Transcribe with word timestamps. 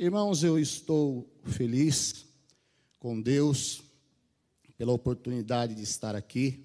Irmãos, 0.00 0.44
eu 0.44 0.56
estou 0.56 1.28
feliz 1.42 2.24
com 3.00 3.20
Deus 3.20 3.82
pela 4.76 4.92
oportunidade 4.92 5.74
de 5.74 5.82
estar 5.82 6.14
aqui. 6.14 6.64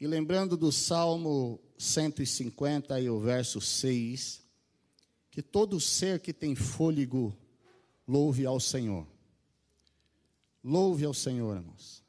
E 0.00 0.06
lembrando 0.06 0.56
do 0.56 0.72
Salmo 0.72 1.60
150 1.76 2.98
e 2.98 3.10
o 3.10 3.20
verso 3.20 3.60
6, 3.60 4.42
que 5.30 5.42
todo 5.42 5.78
ser 5.78 6.20
que 6.20 6.32
tem 6.32 6.54
fôlego 6.54 7.36
louve 8.08 8.46
ao 8.46 8.58
Senhor. 8.58 9.06
Louve 10.64 11.04
ao 11.04 11.12
Senhor, 11.12 11.58
irmãos. 11.58 12.02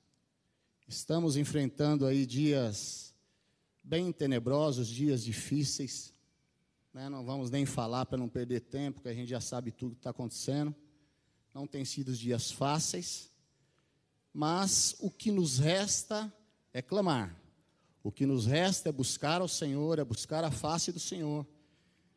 Estamos 0.87 1.35
enfrentando 1.35 2.05
aí 2.05 2.25
dias 2.25 3.13
bem 3.83 4.13
tenebrosos, 4.13 4.87
dias 4.87 5.25
difíceis. 5.25 6.13
Né? 6.93 7.09
Não 7.09 7.23
vamos 7.25 7.49
nem 7.49 7.65
falar 7.65 8.05
para 8.05 8.17
não 8.17 8.29
perder 8.29 8.61
tempo, 8.61 9.01
que 9.01 9.09
a 9.09 9.13
gente 9.13 9.29
já 9.29 9.41
sabe 9.41 9.71
tudo 9.71 9.95
que 9.95 9.99
está 9.99 10.09
acontecendo. 10.09 10.75
Não 11.53 11.65
tem 11.65 11.83
sido 11.83 12.13
dias 12.13 12.51
fáceis, 12.51 13.31
mas 14.33 14.95
o 14.99 15.09
que 15.09 15.31
nos 15.31 15.57
resta 15.57 16.31
é 16.73 16.81
clamar. 16.81 17.35
O 18.03 18.11
que 18.11 18.25
nos 18.25 18.45
resta 18.45 18.89
é 18.89 18.91
buscar 18.91 19.41
ao 19.41 19.47
Senhor, 19.47 19.99
é 19.99 20.03
buscar 20.03 20.43
a 20.43 20.51
face 20.51 20.91
do 20.91 20.99
Senhor, 20.99 21.45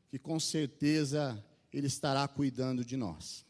que 0.09 0.19
com 0.19 0.39
certeza 0.39 1.45
Ele 1.73 1.87
estará 1.87 2.29
cuidando 2.29 2.85
de 2.85 2.97
nós. 2.97 3.45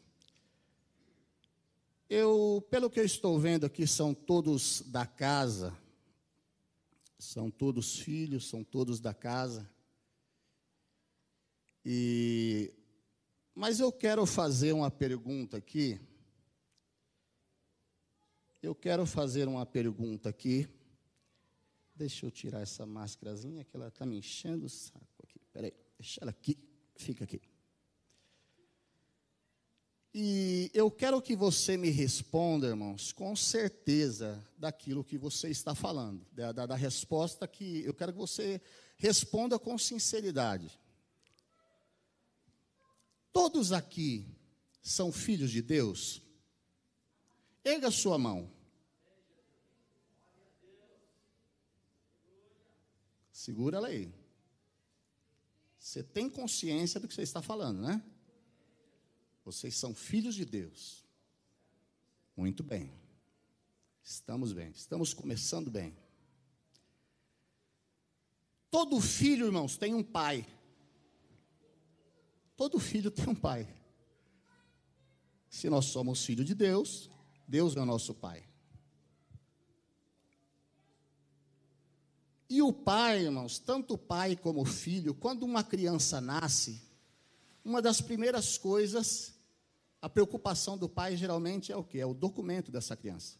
Eu, 2.09 2.65
pelo 2.69 2.89
que 2.89 2.99
eu 2.99 3.05
estou 3.05 3.39
vendo 3.39 3.65
aqui, 3.65 3.87
são 3.87 4.13
todos 4.13 4.81
da 4.87 5.05
casa, 5.05 5.77
são 7.17 7.51
todos 7.51 7.99
filhos, 7.99 8.49
são 8.49 8.63
todos 8.63 8.99
da 8.99 9.13
casa. 9.13 9.69
E 11.85 12.73
mas 13.53 13.79
eu 13.79 13.91
quero 13.91 14.25
fazer 14.25 14.73
uma 14.73 14.89
pergunta 14.89 15.57
aqui. 15.57 15.99
Eu 18.61 18.73
quero 18.73 19.05
fazer 19.05 19.47
uma 19.47 19.65
pergunta 19.65 20.29
aqui. 20.29 20.67
Deixa 21.95 22.25
eu 22.25 22.31
tirar 22.31 22.61
essa 22.61 22.85
máscarazinha 22.85 23.63
que 23.63 23.75
ela 23.75 23.89
está 23.89 24.05
me 24.05 24.17
enchendo 24.17 24.65
o 24.65 24.69
saco 24.69 25.23
aqui. 25.23 25.39
Peraí, 25.51 25.73
deixa 25.99 26.21
ela 26.21 26.31
aqui, 26.31 26.57
fica 26.95 27.23
aqui. 27.23 27.41
E 30.13 30.69
eu 30.73 30.91
quero 30.91 31.21
que 31.21 31.35
você 31.35 31.77
me 31.77 31.89
responda, 31.89 32.67
irmãos, 32.67 33.13
com 33.13 33.35
certeza 33.35 34.45
daquilo 34.57 35.03
que 35.03 35.17
você 35.17 35.49
está 35.49 35.73
falando, 35.73 36.25
da, 36.33 36.51
da, 36.51 36.65
da, 36.65 36.75
resposta 36.75 37.47
que 37.47 37.85
eu 37.85 37.93
quero 37.93 38.11
que 38.11 38.17
você 38.17 38.61
responda 38.97 39.57
com 39.57 39.77
sinceridade. 39.77 40.80
Todos 43.31 43.71
aqui 43.71 44.27
são 44.81 45.11
filhos 45.11 45.51
de 45.51 45.61
Deus? 45.61 46.21
Erga 47.63 47.91
sua 47.91 48.17
mão. 48.17 48.51
Segura 53.31 53.77
ela 53.77 53.87
aí. 53.87 54.13
Você 55.79 56.03
tem 56.03 56.29
consciência 56.29 56.99
do 56.99 57.07
que 57.07 57.13
você 57.13 57.23
está 57.23 57.41
falando, 57.41 57.81
né? 57.81 58.03
Vocês 59.43 59.75
são 59.75 59.95
filhos 59.95 60.35
de 60.35 60.45
Deus. 60.45 61.03
Muito 62.35 62.63
bem. 62.63 62.91
Estamos 64.03 64.53
bem. 64.53 64.69
Estamos 64.71 65.13
começando 65.13 65.71
bem. 65.71 65.97
Todo 68.69 69.01
filho, 69.01 69.47
irmãos, 69.47 69.75
tem 69.75 69.93
um 69.93 70.03
pai. 70.03 70.47
Todo 72.55 72.79
filho 72.79 73.09
tem 73.09 73.27
um 73.27 73.35
pai. 73.35 73.67
Se 75.49 75.69
nós 75.69 75.85
somos 75.85 76.23
filhos 76.23 76.45
de 76.45 76.55
Deus, 76.55 77.09
Deus 77.47 77.75
é 77.75 77.81
o 77.81 77.85
nosso 77.85 78.13
pai. 78.13 78.43
E 82.49 82.61
o 82.61 82.73
pai, 82.73 83.23
irmãos, 83.23 83.59
tanto 83.59 83.93
o 83.93 83.97
pai 83.97 84.35
como 84.35 84.61
o 84.61 84.65
filho, 84.65 85.13
quando 85.13 85.43
uma 85.43 85.63
criança 85.63 86.19
nasce, 86.19 86.81
uma 87.63 87.81
das 87.81 88.01
primeiras 88.01 88.57
coisas, 88.57 89.33
a 90.01 90.09
preocupação 90.09 90.77
do 90.77 90.89
pai 90.89 91.15
geralmente 91.15 91.71
é 91.71 91.77
o 91.77 91.83
que? 91.83 91.99
É 91.99 92.05
o 92.05 92.13
documento 92.13 92.71
dessa 92.71 92.95
criança. 92.95 93.37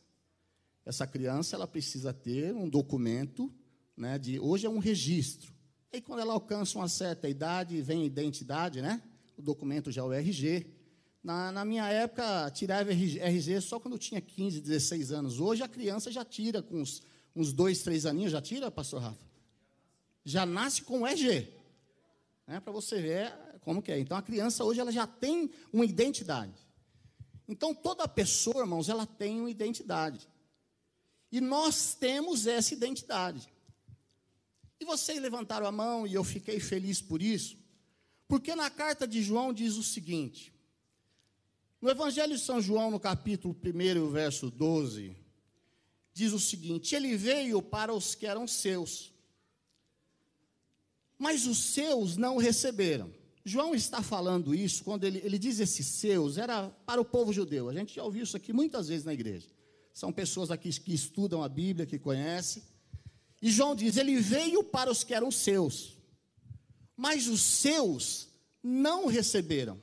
Essa 0.86 1.06
criança 1.06 1.56
ela 1.56 1.68
precisa 1.68 2.14
ter 2.14 2.54
um 2.56 2.70
documento, 2.70 3.54
né, 3.98 4.18
de 4.18 4.40
hoje 4.40 4.66
é 4.66 4.70
um 4.70 4.80
registro. 4.80 5.54
E 5.94 6.00
quando 6.00 6.22
ela 6.22 6.34
alcança 6.34 6.78
uma 6.78 6.88
certa 6.88 7.28
idade, 7.28 7.82
vem 7.82 8.04
a 8.04 8.06
identidade, 8.06 8.82
né? 8.82 9.02
O 9.38 9.42
documento 9.42 9.92
já 9.92 10.02
é 10.02 10.06
o 10.06 10.14
RG. 10.14 10.66
Na, 11.22 11.52
na 11.52 11.66
minha 11.66 11.86
época, 11.90 12.50
tirava 12.52 12.92
RG 12.92 13.60
só 13.60 13.78
quando 13.78 13.98
tinha 13.98 14.22
15, 14.22 14.62
16 14.62 15.12
anos. 15.12 15.40
Hoje 15.42 15.64
a 15.64 15.68
criança 15.68 16.10
já 16.10 16.24
tira 16.24 16.62
com 16.62 16.78
uns, 16.78 17.04
uns 17.36 17.52
dois, 17.52 17.84
três 17.84 18.06
aninhos, 18.06 18.32
já 18.32 18.42
tira, 18.42 18.72
pastor 18.72 19.02
Rafa? 19.02 19.26
Já 20.24 20.46
nasce 20.46 20.82
com 20.82 21.06
RG. 21.06 21.50
Né, 22.48 22.62
Para 22.62 22.72
você 22.72 23.02
ver 23.02 23.34
como 23.60 23.82
que 23.82 23.92
é. 23.92 24.00
Então 24.00 24.18
a 24.18 24.22
criança 24.22 24.64
hoje 24.64 24.80
ela 24.80 24.94
já 24.94 25.06
tem 25.06 25.52
uma 25.74 25.84
identidade. 25.84 26.54
Então 27.50 27.76
toda 27.76 28.08
pessoa, 28.08 28.62
irmãos, 28.62 28.88
ela 28.88 29.06
tem 29.06 29.42
uma 29.42 29.52
identidade. 29.52 30.26
E 31.30 31.42
nós 31.42 31.94
temos 31.96 32.48
essa 32.48 32.74
identidade. 32.74 33.52
E 34.82 34.84
vocês 34.84 35.22
levantaram 35.22 35.68
a 35.68 35.72
mão 35.72 36.08
e 36.08 36.16
eu 36.16 36.24
fiquei 36.24 36.60
feliz 36.60 37.00
por 37.00 37.22
isso, 37.22 37.56
porque 38.28 38.56
na 38.56 38.68
carta 38.68 39.08
de 39.08 39.22
João 39.22 39.54
diz 39.54 39.78
o 39.78 39.84
seguinte: 39.84 40.52
no 41.80 41.88
Evangelho 41.88 42.36
de 42.36 42.42
São 42.42 42.60
João, 42.60 42.90
no 42.90 43.00
capítulo 43.00 43.56
1, 43.64 44.10
verso 44.10 44.50
12, 44.50 45.16
diz 46.12 46.34
o 46.34 46.40
seguinte: 46.40 46.96
Ele 46.96 47.16
veio 47.16 47.62
para 47.62 47.94
os 47.94 48.16
que 48.16 48.26
eram 48.26 48.48
seus, 48.48 49.14
mas 51.16 51.46
os 51.46 51.60
seus 51.60 52.18
não 52.18 52.38
receberam. 52.38 53.14
João 53.46 53.76
está 53.76 54.02
falando 54.02 54.56
isso, 54.56 54.84
quando 54.84 55.04
ele, 55.04 55.22
ele 55.24 55.38
diz 55.38 55.60
esses 55.60 55.86
seus, 55.86 56.40
era 56.40 56.70
para 56.88 57.00
o 57.00 57.06
povo 57.06 57.32
judeu. 57.32 57.70
A 57.70 57.74
gente 57.74 57.94
já 57.94 58.04
ouviu 58.04 58.24
isso 58.24 58.36
aqui 58.36 58.52
muitas 58.52 58.88
vezes 58.88 59.06
na 59.06 59.14
igreja. 59.14 59.48
São 59.94 60.12
pessoas 60.12 60.50
aqui 60.50 60.72
que 60.80 60.92
estudam 60.92 61.44
a 61.44 61.50
Bíblia, 61.50 61.86
que 61.86 62.00
conhecem. 62.00 62.64
E 63.42 63.50
João 63.50 63.76
diz: 63.76 63.98
Ele 63.98 64.18
veio 64.18 64.64
para 64.64 64.92
os 64.92 65.04
que 65.04 65.14
eram 65.14 65.32
seus, 65.32 65.98
mas 66.96 67.28
os 67.28 67.42
seus 67.42 68.28
não 68.62 69.08
receberam. 69.08 69.82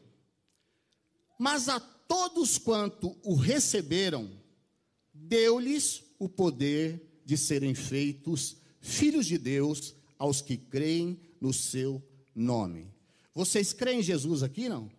Mas 1.38 1.69
a 1.69 1.80
todos 1.80 2.58
quanto 2.58 3.16
o 3.22 3.34
receberam, 3.34 4.30
deu-lhes 5.12 6.02
o 6.19 6.28
poder 6.28 7.20
de 7.24 7.36
serem 7.36 7.74
feitos 7.74 8.56
filhos 8.80 9.26
de 9.26 9.36
Deus 9.36 9.94
aos 10.19 10.40
que 10.40 10.56
creem 10.56 11.20
no 11.40 11.52
seu 11.52 12.02
nome. 12.34 12.92
Vocês 13.34 13.72
creem 13.72 14.00
em 14.00 14.02
Jesus 14.02 14.42
aqui, 14.42 14.69
não? 14.69 14.90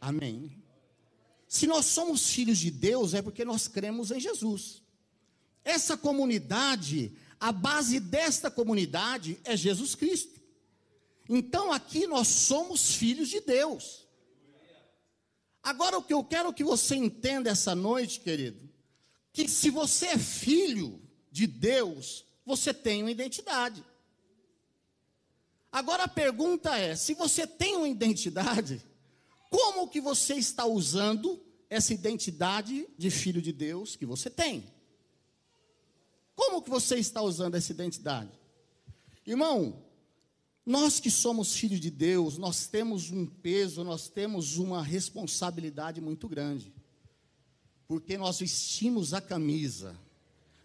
Amém. 0.00 0.62
Se 1.46 1.66
nós 1.66 1.86
somos 1.86 2.30
filhos 2.30 2.58
de 2.58 2.70
Deus, 2.70 3.14
é 3.14 3.22
porque 3.22 3.44
nós 3.44 3.68
cremos 3.68 4.10
em 4.10 4.20
Jesus. 4.20 4.82
Essa 5.64 5.96
comunidade, 5.96 7.12
a 7.40 7.52
base 7.52 8.00
desta 8.00 8.50
comunidade 8.50 9.38
é 9.44 9.56
Jesus 9.56 9.94
Cristo. 9.94 10.40
Então 11.28 11.72
aqui 11.72 12.06
nós 12.06 12.28
somos 12.28 12.94
filhos 12.94 13.28
de 13.28 13.40
Deus. 13.40 14.06
Agora 15.62 15.98
o 15.98 16.02
que 16.02 16.14
eu 16.14 16.24
quero 16.24 16.52
que 16.52 16.64
você 16.64 16.96
entenda 16.96 17.50
essa 17.50 17.74
noite, 17.74 18.20
querido, 18.20 18.68
que 19.32 19.46
se 19.46 19.70
você 19.70 20.06
é 20.06 20.18
filho 20.18 21.00
de 21.30 21.46
Deus, 21.46 22.24
você 22.44 22.72
tem 22.72 23.02
uma 23.02 23.10
identidade. 23.10 23.84
Agora 25.70 26.04
a 26.04 26.08
pergunta 26.08 26.76
é: 26.76 26.96
se 26.96 27.14
você 27.14 27.46
tem 27.46 27.76
uma 27.76 27.88
identidade, 27.88 28.82
como 29.50 29.88
que 29.88 30.00
você 30.00 30.34
está 30.34 30.64
usando 30.64 31.40
essa 31.68 31.92
identidade 31.92 32.88
de 32.96 33.10
filho 33.10 33.42
de 33.42 33.52
Deus 33.52 33.94
que 33.94 34.06
você 34.06 34.30
tem? 34.30 34.64
Como 36.38 36.62
que 36.62 36.70
você 36.70 36.94
está 36.94 37.20
usando 37.20 37.56
essa 37.56 37.72
identidade? 37.72 38.30
Irmão, 39.26 39.82
nós 40.64 41.00
que 41.00 41.10
somos 41.10 41.56
filhos 41.56 41.80
de 41.80 41.90
Deus, 41.90 42.38
nós 42.38 42.68
temos 42.68 43.10
um 43.10 43.26
peso, 43.26 43.82
nós 43.82 44.08
temos 44.08 44.56
uma 44.56 44.80
responsabilidade 44.80 46.00
muito 46.00 46.28
grande. 46.28 46.72
Porque 47.88 48.16
nós 48.16 48.38
vestimos 48.38 49.12
a 49.12 49.20
camisa, 49.20 49.98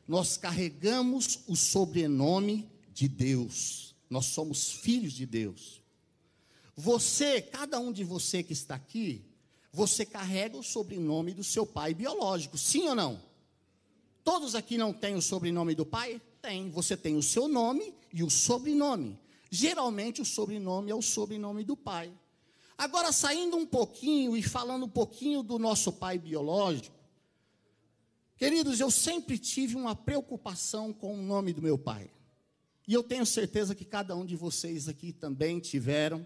nós 0.07 0.37
carregamos 0.37 1.39
o 1.47 1.55
sobrenome 1.55 2.69
de 2.93 3.07
Deus. 3.07 3.95
Nós 4.07 4.27
somos 4.27 4.71
filhos 4.71 5.13
de 5.13 5.25
Deus. 5.25 5.81
Você, 6.75 7.41
cada 7.41 7.79
um 7.79 7.91
de 7.91 8.03
você 8.03 8.43
que 8.43 8.53
está 8.53 8.75
aqui, 8.75 9.25
você 9.71 10.05
carrega 10.05 10.55
o 10.55 10.61
sobrenome 10.61 11.33
do 11.33 11.43
seu 11.43 11.65
pai 11.65 11.95
biológico, 11.95 12.59
sim 12.59 12.87
ou 12.89 12.93
não? 12.93 13.32
Todos 14.23 14.55
aqui 14.55 14.77
não 14.77 14.93
têm 14.93 15.15
o 15.15 15.21
sobrenome 15.21 15.75
do 15.75 15.85
pai? 15.85 16.21
Tem. 16.41 16.69
Você 16.69 16.95
tem 16.95 17.15
o 17.15 17.23
seu 17.23 17.47
nome 17.47 17.93
e 18.11 18.23
o 18.23 18.29
sobrenome. 18.29 19.19
Geralmente 19.49 20.21
o 20.21 20.25
sobrenome 20.25 20.91
é 20.91 20.95
o 20.95 21.01
sobrenome 21.01 21.63
do 21.63 21.75
pai. 21.75 22.11
Agora, 22.77 23.11
saindo 23.11 23.55
um 23.55 23.65
pouquinho 23.65 24.35
e 24.35 24.41
falando 24.41 24.85
um 24.85 24.89
pouquinho 24.89 25.43
do 25.43 25.59
nosso 25.59 25.91
pai 25.93 26.17
biológico, 26.17 26.95
queridos, 28.35 28.79
eu 28.79 28.89
sempre 28.89 29.37
tive 29.37 29.75
uma 29.75 29.95
preocupação 29.95 30.91
com 30.91 31.13
o 31.13 31.21
nome 31.21 31.53
do 31.53 31.61
meu 31.61 31.77
pai. 31.77 32.09
E 32.87 32.93
eu 32.93 33.03
tenho 33.03 33.25
certeza 33.25 33.75
que 33.75 33.85
cada 33.85 34.15
um 34.15 34.25
de 34.25 34.35
vocês 34.35 34.89
aqui 34.89 35.13
também 35.13 35.59
tiveram. 35.59 36.25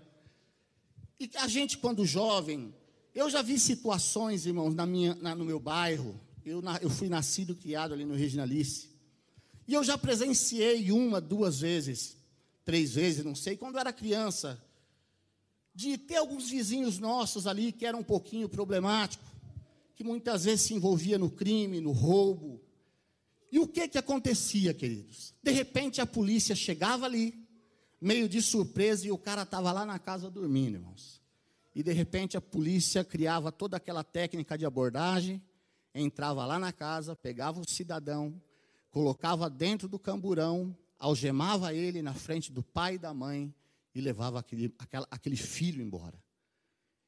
E 1.20 1.30
a 1.36 1.48
gente, 1.48 1.78
quando 1.78 2.06
jovem, 2.06 2.74
eu 3.14 3.30
já 3.30 3.42
vi 3.42 3.60
situações, 3.60 4.46
irmãos, 4.46 4.74
na 4.74 4.86
minha, 4.86 5.16
na, 5.16 5.36
no 5.36 5.46
meu 5.46 5.60
bairro. 5.60 6.20
Eu, 6.50 6.62
eu 6.82 6.90
fui 6.90 7.10
nascido 7.10 7.54
e 7.54 7.56
criado 7.56 7.94
ali 7.94 8.06
no 8.06 8.16
Reginalice. 8.16 8.90
E 9.68 9.74
eu 9.74 9.84
já 9.84 9.98
presenciei 9.98 10.92
uma, 10.92 11.20
duas 11.20 11.60
vezes, 11.60 12.16
três 12.64 12.94
vezes, 12.94 13.26
não 13.26 13.36
sei, 13.36 13.58
quando 13.58 13.76
eu 13.76 13.82
era 13.82 13.92
criança, 13.92 14.62
de 15.76 15.98
ter 15.98 16.16
alguns 16.16 16.50
vizinhos 16.50 17.00
nossos 17.00 17.46
ali 17.46 17.72
que 17.72 17.86
eram 17.86 18.00
um 18.00 18.04
pouquinho 18.04 18.48
problemáticos, 18.48 19.28
que 19.94 20.04
muitas 20.04 20.46
vezes 20.46 20.62
se 20.62 20.74
envolvia 20.74 21.18
no 21.18 21.30
crime, 21.30 21.82
no 21.82 21.92
roubo. 21.92 22.62
E 23.52 23.60
o 23.60 23.68
que 23.68 23.88
que 23.88 23.98
acontecia, 23.98 24.74
queridos? 24.74 25.34
De 25.44 25.52
repente 25.52 26.00
a 26.00 26.06
polícia 26.06 26.56
chegava 26.56 27.06
ali, 27.06 27.46
meio 28.00 28.30
de 28.30 28.42
surpresa, 28.42 29.06
e 29.06 29.12
o 29.12 29.18
cara 29.18 29.42
estava 29.42 29.72
lá 29.72 29.86
na 29.86 30.00
casa 30.00 30.30
dormindo, 30.30 30.76
irmãos 30.76 31.18
e 31.78 31.84
de 31.84 31.94
repente 31.94 32.36
a 32.36 32.42
polícia 32.42 33.04
criava 33.04 33.52
toda 33.52 33.78
aquela 33.78 34.04
técnica 34.04 34.58
de 34.58 34.66
abordagem, 34.66 35.40
entrava 35.94 36.46
lá 36.46 36.60
na 36.60 36.72
casa, 36.72 37.16
pegava 37.16 37.60
o 37.60 37.70
cidadão, 37.70 38.42
colocava 38.92 39.50
dentro 39.50 39.88
do 39.88 40.00
camburão, 40.00 40.76
algemava 41.00 41.74
ele 41.74 42.02
na 42.02 42.14
frente 42.14 42.52
do 42.52 42.64
pai 42.64 42.96
e 42.96 43.00
da 43.00 43.14
mãe 43.14 43.54
e 43.94 44.02
levava 44.02 44.40
aquele, 44.40 44.74
aquela, 44.78 45.08
aquele 45.10 45.36
filho 45.36 45.82
embora. 45.82 46.22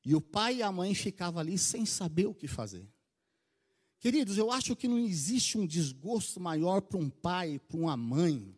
E 0.05 0.15
o 0.15 0.21
pai 0.21 0.57
e 0.57 0.63
a 0.63 0.71
mãe 0.71 0.93
ficavam 0.95 1.39
ali 1.39 1.57
sem 1.57 1.85
saber 1.85 2.25
o 2.25 2.33
que 2.33 2.47
fazer. 2.47 2.87
Queridos, 3.99 4.37
eu 4.37 4.49
acho 4.49 4.75
que 4.75 4.87
não 4.87 4.97
existe 4.97 5.57
um 5.57 5.67
desgosto 5.67 6.39
maior 6.39 6.81
para 6.81 6.97
um 6.97 7.09
pai, 7.09 7.59
para 7.59 7.77
uma 7.77 7.97
mãe, 7.97 8.57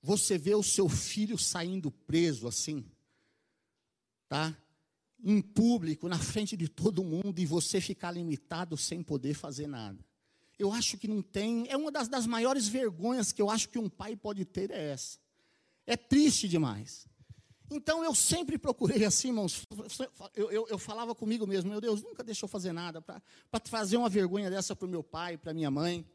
você 0.00 0.38
ver 0.38 0.54
o 0.54 0.62
seu 0.62 0.88
filho 0.88 1.38
saindo 1.38 1.90
preso 1.90 2.48
assim, 2.48 2.84
tá? 4.28 4.56
Em 5.22 5.40
público, 5.40 6.08
na 6.08 6.18
frente 6.18 6.56
de 6.56 6.68
todo 6.68 7.04
mundo, 7.04 7.38
e 7.38 7.46
você 7.46 7.80
ficar 7.80 8.10
limitado 8.10 8.76
sem 8.76 9.02
poder 9.02 9.34
fazer 9.34 9.66
nada. 9.66 10.04
Eu 10.58 10.72
acho 10.72 10.98
que 10.98 11.08
não 11.08 11.22
tem. 11.22 11.66
É 11.68 11.76
uma 11.76 11.90
das, 11.90 12.08
das 12.08 12.26
maiores 12.26 12.68
vergonhas 12.68 13.32
que 13.32 13.40
eu 13.40 13.50
acho 13.50 13.68
que 13.68 13.78
um 13.78 13.88
pai 13.88 14.16
pode 14.16 14.44
ter 14.44 14.70
é 14.70 14.90
essa. 14.90 15.18
É 15.86 15.96
triste 15.96 16.48
demais. 16.48 17.06
Então 17.70 18.04
eu 18.04 18.14
sempre 18.14 18.58
procurei 18.58 19.04
assim, 19.04 19.28
irmãos. 19.28 19.66
Eu, 20.34 20.50
eu, 20.50 20.66
eu 20.68 20.78
falava 20.78 21.14
comigo 21.14 21.46
mesmo, 21.46 21.70
meu 21.70 21.80
Deus, 21.80 22.02
nunca 22.02 22.22
deixou 22.22 22.48
fazer 22.48 22.72
nada 22.72 23.00
para 23.00 23.60
trazer 23.60 23.96
uma 23.96 24.08
vergonha 24.08 24.50
dessa 24.50 24.76
para 24.76 24.86
o 24.86 24.90
meu 24.90 25.02
pai, 25.02 25.38
para 25.38 25.54
minha 25.54 25.70
mãe. 25.70 26.06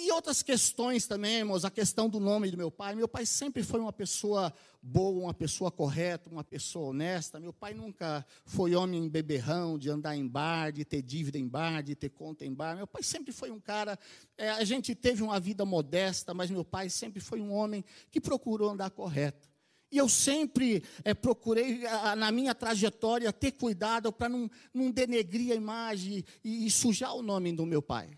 E 0.00 0.12
outras 0.12 0.44
questões 0.44 1.08
também, 1.08 1.38
irmãos, 1.38 1.64
a 1.64 1.70
questão 1.72 2.08
do 2.08 2.20
nome 2.20 2.52
do 2.52 2.56
meu 2.56 2.70
pai. 2.70 2.94
Meu 2.94 3.08
pai 3.08 3.26
sempre 3.26 3.64
foi 3.64 3.80
uma 3.80 3.92
pessoa 3.92 4.54
boa, 4.80 5.24
uma 5.24 5.34
pessoa 5.34 5.72
correta, 5.72 6.30
uma 6.30 6.44
pessoa 6.44 6.90
honesta. 6.90 7.40
Meu 7.40 7.52
pai 7.52 7.74
nunca 7.74 8.24
foi 8.44 8.76
homem 8.76 9.08
beberrão, 9.08 9.76
de 9.76 9.90
andar 9.90 10.14
em 10.14 10.24
bar, 10.24 10.70
de 10.70 10.84
ter 10.84 11.02
dívida 11.02 11.36
em 11.36 11.48
bar, 11.48 11.82
de 11.82 11.96
ter 11.96 12.10
conta 12.10 12.46
em 12.46 12.54
bar. 12.54 12.76
Meu 12.76 12.86
pai 12.86 13.02
sempre 13.02 13.32
foi 13.32 13.50
um 13.50 13.58
cara. 13.58 13.98
É, 14.36 14.50
a 14.50 14.62
gente 14.62 14.94
teve 14.94 15.20
uma 15.20 15.40
vida 15.40 15.64
modesta, 15.64 16.32
mas 16.32 16.48
meu 16.48 16.64
pai 16.64 16.88
sempre 16.88 17.18
foi 17.18 17.40
um 17.40 17.52
homem 17.52 17.84
que 18.08 18.20
procurou 18.20 18.70
andar 18.70 18.90
correto. 18.90 19.48
E 19.90 19.98
eu 19.98 20.08
sempre 20.08 20.80
é, 21.02 21.12
procurei, 21.12 21.80
na 22.16 22.30
minha 22.30 22.54
trajetória, 22.54 23.32
ter 23.32 23.50
cuidado 23.50 24.12
para 24.12 24.28
não, 24.28 24.48
não 24.72 24.92
denegrir 24.92 25.50
a 25.50 25.56
imagem 25.56 26.24
e, 26.44 26.66
e 26.66 26.70
sujar 26.70 27.16
o 27.16 27.22
nome 27.22 27.52
do 27.52 27.66
meu 27.66 27.82
pai. 27.82 28.16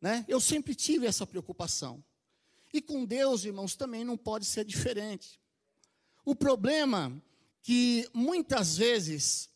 Né? 0.00 0.24
Eu 0.28 0.40
sempre 0.40 0.74
tive 0.74 1.06
essa 1.06 1.26
preocupação. 1.26 2.02
E 2.72 2.80
com 2.80 3.04
Deus, 3.04 3.44
irmãos, 3.44 3.74
também 3.74 4.04
não 4.04 4.16
pode 4.16 4.44
ser 4.44 4.64
diferente. 4.64 5.40
O 6.24 6.34
problema 6.34 7.20
que 7.62 8.08
muitas 8.12 8.76
vezes 8.76 9.50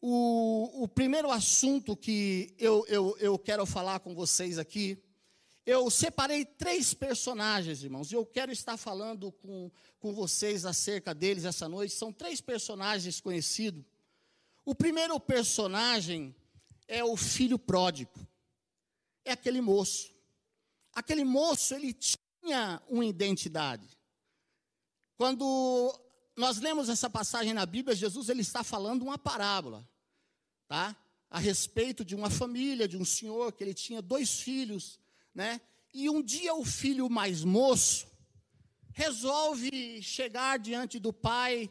o, 0.00 0.84
o 0.84 0.88
primeiro 0.88 1.30
assunto 1.30 1.96
que 1.96 2.54
eu, 2.58 2.84
eu, 2.86 3.16
eu 3.18 3.38
quero 3.38 3.64
falar 3.66 4.00
com 4.00 4.14
vocês 4.14 4.58
aqui, 4.58 5.02
eu 5.64 5.90
separei 5.90 6.44
três 6.44 6.94
personagens, 6.94 7.82
irmãos, 7.82 8.12
e 8.12 8.14
eu 8.14 8.24
quero 8.24 8.52
estar 8.52 8.76
falando 8.76 9.32
com, 9.32 9.70
com 9.98 10.12
vocês 10.12 10.64
acerca 10.64 11.12
deles 11.12 11.44
essa 11.44 11.68
noite. 11.68 11.94
São 11.94 12.12
três 12.12 12.40
personagens 12.40 13.20
conhecidos. 13.20 13.84
O 14.64 14.74
primeiro 14.74 15.18
personagem 15.18 16.36
é 16.86 17.02
o 17.02 17.16
filho 17.16 17.58
pródigo 17.58 18.12
é 19.26 19.32
aquele 19.32 19.60
moço. 19.60 20.10
Aquele 20.94 21.24
moço, 21.24 21.74
ele 21.74 21.92
tinha 21.92 22.80
uma 22.88 23.04
identidade. 23.04 23.86
Quando 25.16 25.94
nós 26.36 26.58
lemos 26.58 26.88
essa 26.88 27.10
passagem 27.10 27.52
na 27.52 27.66
Bíblia, 27.66 27.96
Jesus 27.96 28.28
ele 28.28 28.42
está 28.42 28.62
falando 28.62 29.02
uma 29.02 29.18
parábola, 29.18 29.86
tá? 30.68 30.96
A 31.28 31.38
respeito 31.38 32.04
de 32.04 32.14
uma 32.14 32.30
família, 32.30 32.86
de 32.86 32.96
um 32.96 33.04
senhor 33.04 33.52
que 33.52 33.64
ele 33.64 33.74
tinha 33.74 34.00
dois 34.00 34.40
filhos, 34.40 34.98
né? 35.34 35.60
E 35.92 36.08
um 36.08 36.22
dia 36.22 36.54
o 36.54 36.64
filho 36.64 37.10
mais 37.10 37.42
moço 37.42 38.06
resolve 38.92 40.02
chegar 40.02 40.58
diante 40.58 40.98
do 40.98 41.12
pai 41.12 41.70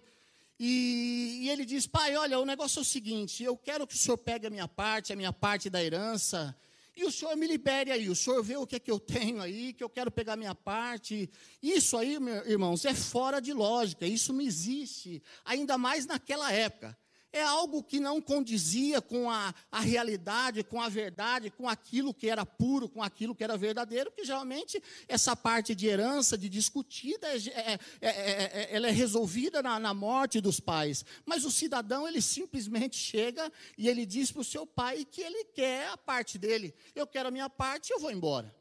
e, 0.60 1.42
e, 1.44 1.50
ele 1.50 1.66
diz: 1.66 1.86
Pai, 1.86 2.16
olha, 2.16 2.40
o 2.40 2.46
negócio 2.46 2.80
é 2.80 2.82
o 2.82 2.86
seguinte: 2.86 3.44
eu 3.44 3.58
quero 3.58 3.86
que 3.86 3.94
o 3.94 3.98
senhor 3.98 4.18
pegue 4.18 4.48
a 4.48 4.50
minha 4.50 4.68
parte, 4.68 5.12
a 5.12 5.16
minha 5.16 5.34
parte 5.34 5.70
da 5.70 5.84
herança, 5.84 6.56
e 6.96 7.04
o 7.04 7.12
senhor 7.12 7.36
me 7.36 7.46
libere 7.46 7.92
aí, 7.92 8.10
o 8.10 8.16
senhor 8.16 8.42
vê 8.44 8.56
o 8.56 8.66
que 8.66 8.78
é 8.78 8.80
que 8.80 8.92
eu 8.92 9.00
tenho 9.00 9.42
aí, 9.42 9.74
que 9.74 9.84
eu 9.84 9.90
quero 9.90 10.10
pegar 10.10 10.36
minha 10.36 10.56
parte. 10.56 11.30
Isso 11.62 11.98
aí, 11.98 12.20
meus 12.20 12.48
irmãos, 12.48 12.86
é 12.86 12.94
fora 12.94 13.42
de 13.42 13.54
lógica, 13.54 14.06
isso 14.06 14.32
não 14.32 14.42
existe, 14.42 15.22
ainda 15.44 15.78
mais 15.78 16.06
naquela 16.06 16.52
época 16.52 16.98
é 17.36 17.44
algo 17.44 17.84
que 17.84 18.00
não 18.00 18.22
condizia 18.22 19.02
com 19.02 19.30
a, 19.30 19.54
a 19.70 19.82
realidade, 19.82 20.64
com 20.64 20.82
a 20.82 20.88
verdade, 20.88 21.52
com 21.52 21.68
aquilo 21.68 22.14
que 22.14 22.30
era 22.30 22.46
puro, 22.46 22.88
com 22.88 23.04
aquilo 23.04 23.36
que 23.36 23.44
era 23.44 23.58
verdadeiro, 23.58 24.10
porque 24.10 24.24
geralmente 24.24 24.82
essa 25.06 25.36
parte 25.36 25.76
de 25.76 25.86
herança, 25.86 26.38
de 26.38 26.48
discutida, 26.48 27.28
é, 27.28 27.74
é, 28.00 28.10
é, 28.10 28.68
ela 28.72 28.88
é 28.88 28.92
resolvida 28.92 29.62
na, 29.62 29.78
na 29.78 29.94
morte 29.94 30.40
dos 30.40 30.62
pais. 30.62 31.04
Mas 31.26 31.44
o 31.44 31.52
cidadão, 31.52 32.08
ele 32.08 32.22
simplesmente 32.22 32.96
chega 32.96 33.52
e 33.78 33.90
ele 33.90 34.06
diz 34.06 34.32
para 34.32 34.42
o 34.42 34.46
seu 34.46 34.66
pai 34.66 35.04
que 35.04 35.20
ele 35.20 35.44
quer 35.54 35.90
a 35.90 35.98
parte 35.98 36.38
dele. 36.38 36.74
Eu 36.96 37.06
quero 37.06 37.28
a 37.28 37.32
minha 37.32 37.50
parte, 37.50 37.92
eu 37.92 38.00
vou 38.00 38.12
embora. 38.12 38.56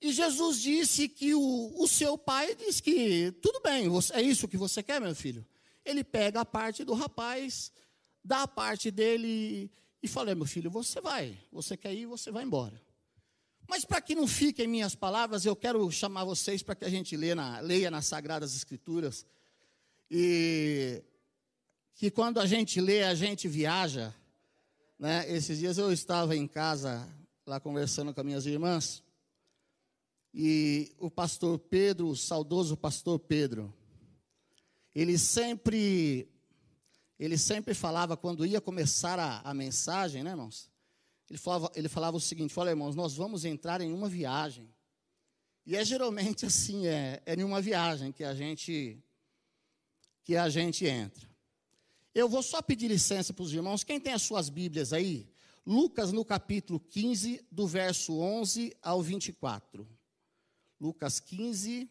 E 0.00 0.12
Jesus 0.12 0.62
disse 0.62 1.10
que 1.10 1.34
o, 1.34 1.74
o 1.76 1.86
seu 1.86 2.16
pai 2.16 2.54
disse 2.54 2.82
que, 2.82 3.32
tudo 3.42 3.60
bem, 3.60 3.86
é 4.14 4.22
isso 4.22 4.48
que 4.48 4.56
você 4.56 4.82
quer, 4.82 4.98
meu 4.98 5.14
filho? 5.14 5.46
Ele 5.86 6.04
pega 6.04 6.40
a 6.40 6.44
parte 6.44 6.84
do 6.84 6.92
rapaz, 6.92 7.72
dá 8.22 8.42
a 8.42 8.48
parte 8.48 8.90
dele 8.90 9.70
e 10.02 10.08
fala: 10.08 10.34
meu 10.34 10.44
filho, 10.44 10.70
você 10.70 11.00
vai, 11.00 11.38
você 11.50 11.76
quer 11.76 11.94
ir, 11.94 12.06
você 12.06 12.30
vai 12.30 12.44
embora. 12.44 12.82
Mas 13.68 13.84
para 13.84 14.00
que 14.00 14.14
não 14.14 14.26
fiquem 14.26 14.66
minhas 14.66 14.94
palavras, 14.94 15.44
eu 15.44 15.56
quero 15.56 15.90
chamar 15.90 16.24
vocês 16.24 16.62
para 16.62 16.74
que 16.74 16.84
a 16.84 16.90
gente 16.90 17.16
leia, 17.16 17.34
na, 17.34 17.60
leia 17.60 17.90
nas 17.90 18.06
Sagradas 18.06 18.54
Escrituras. 18.54 19.26
E 20.10 21.02
que 21.94 22.10
quando 22.10 22.38
a 22.38 22.46
gente 22.46 22.80
lê, 22.80 23.02
a 23.02 23.14
gente 23.14 23.48
viaja. 23.48 24.14
Né? 24.98 25.28
Esses 25.32 25.58
dias 25.58 25.78
eu 25.78 25.92
estava 25.92 26.36
em 26.36 26.46
casa, 26.46 27.08
lá 27.44 27.58
conversando 27.58 28.14
com 28.14 28.20
as 28.20 28.26
minhas 28.26 28.46
irmãs, 28.46 29.02
e 30.32 30.92
o 30.98 31.10
pastor 31.10 31.58
Pedro, 31.58 32.08
o 32.08 32.16
saudoso 32.16 32.76
pastor 32.76 33.18
Pedro, 33.18 33.72
ele 35.00 35.18
sempre, 35.18 36.26
ele 37.18 37.36
sempre 37.36 37.74
falava, 37.74 38.16
quando 38.16 38.46
ia 38.46 38.62
começar 38.62 39.18
a, 39.18 39.40
a 39.40 39.52
mensagem, 39.52 40.24
né, 40.24 40.30
irmãos? 40.30 40.70
Ele 41.28 41.38
falava, 41.38 41.70
ele 41.74 41.86
falava 41.86 42.16
o 42.16 42.20
seguinte: 42.20 42.58
Olha, 42.58 42.70
irmãos, 42.70 42.96
nós 42.96 43.14
vamos 43.14 43.44
entrar 43.44 43.82
em 43.82 43.92
uma 43.92 44.08
viagem. 44.08 44.72
E 45.66 45.76
é 45.76 45.84
geralmente 45.84 46.46
assim, 46.46 46.86
é, 46.86 47.22
é 47.26 47.34
em 47.34 47.44
uma 47.44 47.60
viagem 47.60 48.10
que 48.10 48.24
a 48.24 48.34
gente 48.34 48.98
que 50.24 50.34
a 50.34 50.48
gente 50.48 50.86
entra. 50.86 51.28
Eu 52.14 52.26
vou 52.26 52.42
só 52.42 52.62
pedir 52.62 52.88
licença 52.88 53.34
para 53.34 53.42
os 53.42 53.52
irmãos. 53.52 53.84
Quem 53.84 54.00
tem 54.00 54.14
as 54.14 54.22
suas 54.22 54.48
Bíblias 54.48 54.94
aí? 54.94 55.28
Lucas 55.66 56.10
no 56.10 56.24
capítulo 56.24 56.80
15, 56.80 57.44
do 57.52 57.66
verso 57.66 58.18
11 58.18 58.74
ao 58.80 59.02
24. 59.02 59.86
Lucas 60.80 61.20
15, 61.20 61.90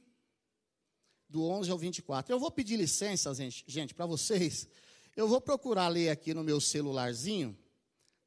do 1.36 1.44
11 1.44 1.70
ao 1.70 1.77
24. 1.77 2.34
Eu 2.34 2.39
vou 2.39 2.50
pedir 2.50 2.77
licença, 2.77 3.34
gente, 3.34 3.65
gente 3.68 3.94
para 3.94 4.06
vocês. 4.06 4.70
Eu 5.18 5.27
vou 5.27 5.42
procurar 5.42 5.89
ler 5.89 6.10
aqui 6.10 6.34
no 6.34 6.46
meu 6.46 6.62
celularzinho, 6.62 7.58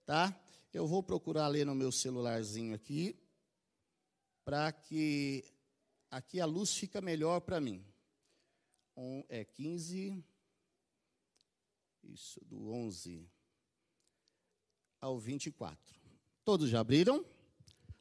tá? 0.05 0.39
Eu 0.75 0.87
vou 0.87 1.03
procurar 1.03 1.49
ler 1.49 1.65
no 1.65 1.75
meu 1.75 1.91
celularzinho 1.91 2.75
aqui, 2.75 3.19
para 4.45 4.71
que 4.73 5.43
aqui 6.11 6.39
a 6.39 6.45
luz 6.45 6.75
fica 6.75 7.01
melhor 7.01 7.41
para 7.41 7.59
mim. 7.59 7.83
Um, 8.95 9.25
é 9.31 9.43
15. 9.43 10.23
Isso, 12.05 12.45
do 12.45 12.71
11 12.71 13.27
ao 15.01 15.19
24. 15.19 15.79
Todos 16.45 16.69
já 16.69 16.81
abriram? 16.81 17.25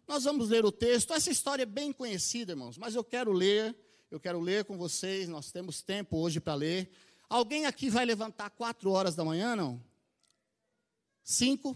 Nós 0.06 0.26
vamos 0.26 0.50
ler 0.50 0.66
o 0.66 0.72
texto. 0.72 1.14
Essa 1.14 1.32
história 1.32 1.64
é 1.64 1.66
bem 1.66 1.94
conhecida, 1.94 2.52
irmãos, 2.52 2.78
mas 2.78 2.94
eu 2.94 3.06
quero 3.06 3.32
ler, 3.32 3.74
eu 4.10 4.20
quero 4.20 4.40
ler 4.40 4.66
com 4.66 4.78
vocês. 4.78 5.28
Nós 5.28 5.52
temos 5.52 5.82
tempo 5.82 6.18
hoje 6.18 6.40
para 6.40 6.56
ler. 6.56 6.92
Alguém 7.30 7.66
aqui 7.66 7.90
vai 7.90 8.06
levantar 8.06 8.50
quatro 8.52 8.92
horas 8.92 9.16
da 9.16 9.24
manhã, 9.24 9.56
não? 9.56 9.84
Cinco? 11.24 11.76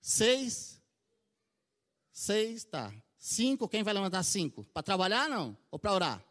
Seis? 0.00 0.80
Seis, 2.12 2.64
tá. 2.64 2.92
Cinco, 3.16 3.68
quem 3.68 3.82
vai 3.82 3.94
levantar 3.94 4.22
cinco? 4.22 4.64
Para 4.64 4.82
trabalhar, 4.82 5.28
não? 5.28 5.56
Ou 5.70 5.78
para 5.78 5.92
orar? 5.92 6.24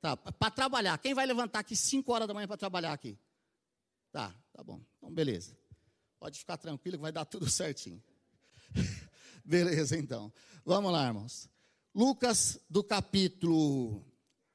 Tá, 0.00 0.16
para 0.16 0.50
trabalhar. 0.50 0.96
Quem 0.98 1.12
vai 1.12 1.26
levantar 1.26 1.58
aqui 1.58 1.76
cinco 1.76 2.12
horas 2.12 2.26
da 2.26 2.32
manhã 2.32 2.46
para 2.46 2.56
trabalhar 2.56 2.92
aqui? 2.92 3.18
Tá, 4.10 4.34
tá 4.52 4.64
bom. 4.64 4.80
Então, 4.96 5.12
beleza. 5.12 5.56
Pode 6.18 6.38
ficar 6.38 6.56
tranquilo 6.56 6.96
que 6.96 7.02
vai 7.02 7.12
dar 7.12 7.24
tudo 7.26 7.48
certinho. 7.50 8.02
beleza, 9.44 9.96
então. 9.96 10.32
Vamos 10.64 10.90
lá, 10.90 11.06
irmãos. 11.06 11.48
Lucas, 11.92 12.60
do 12.70 12.84
capítulo, 12.84 14.04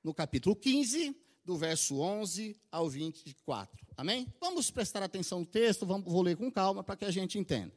no 0.01 0.13
capítulo 0.13 0.55
15, 0.55 1.13
do 1.43 1.57
verso 1.57 1.99
11 1.99 2.55
ao 2.71 2.89
24. 2.89 3.85
Amém? 3.97 4.33
Vamos 4.39 4.71
prestar 4.71 5.03
atenção 5.03 5.41
no 5.41 5.45
texto, 5.45 5.85
vamos, 5.85 6.09
vou 6.09 6.21
ler 6.21 6.37
com 6.37 6.49
calma 6.49 6.81
para 6.81 6.95
que 6.95 7.03
a 7.03 7.11
gente 7.11 7.37
entenda. 7.37 7.73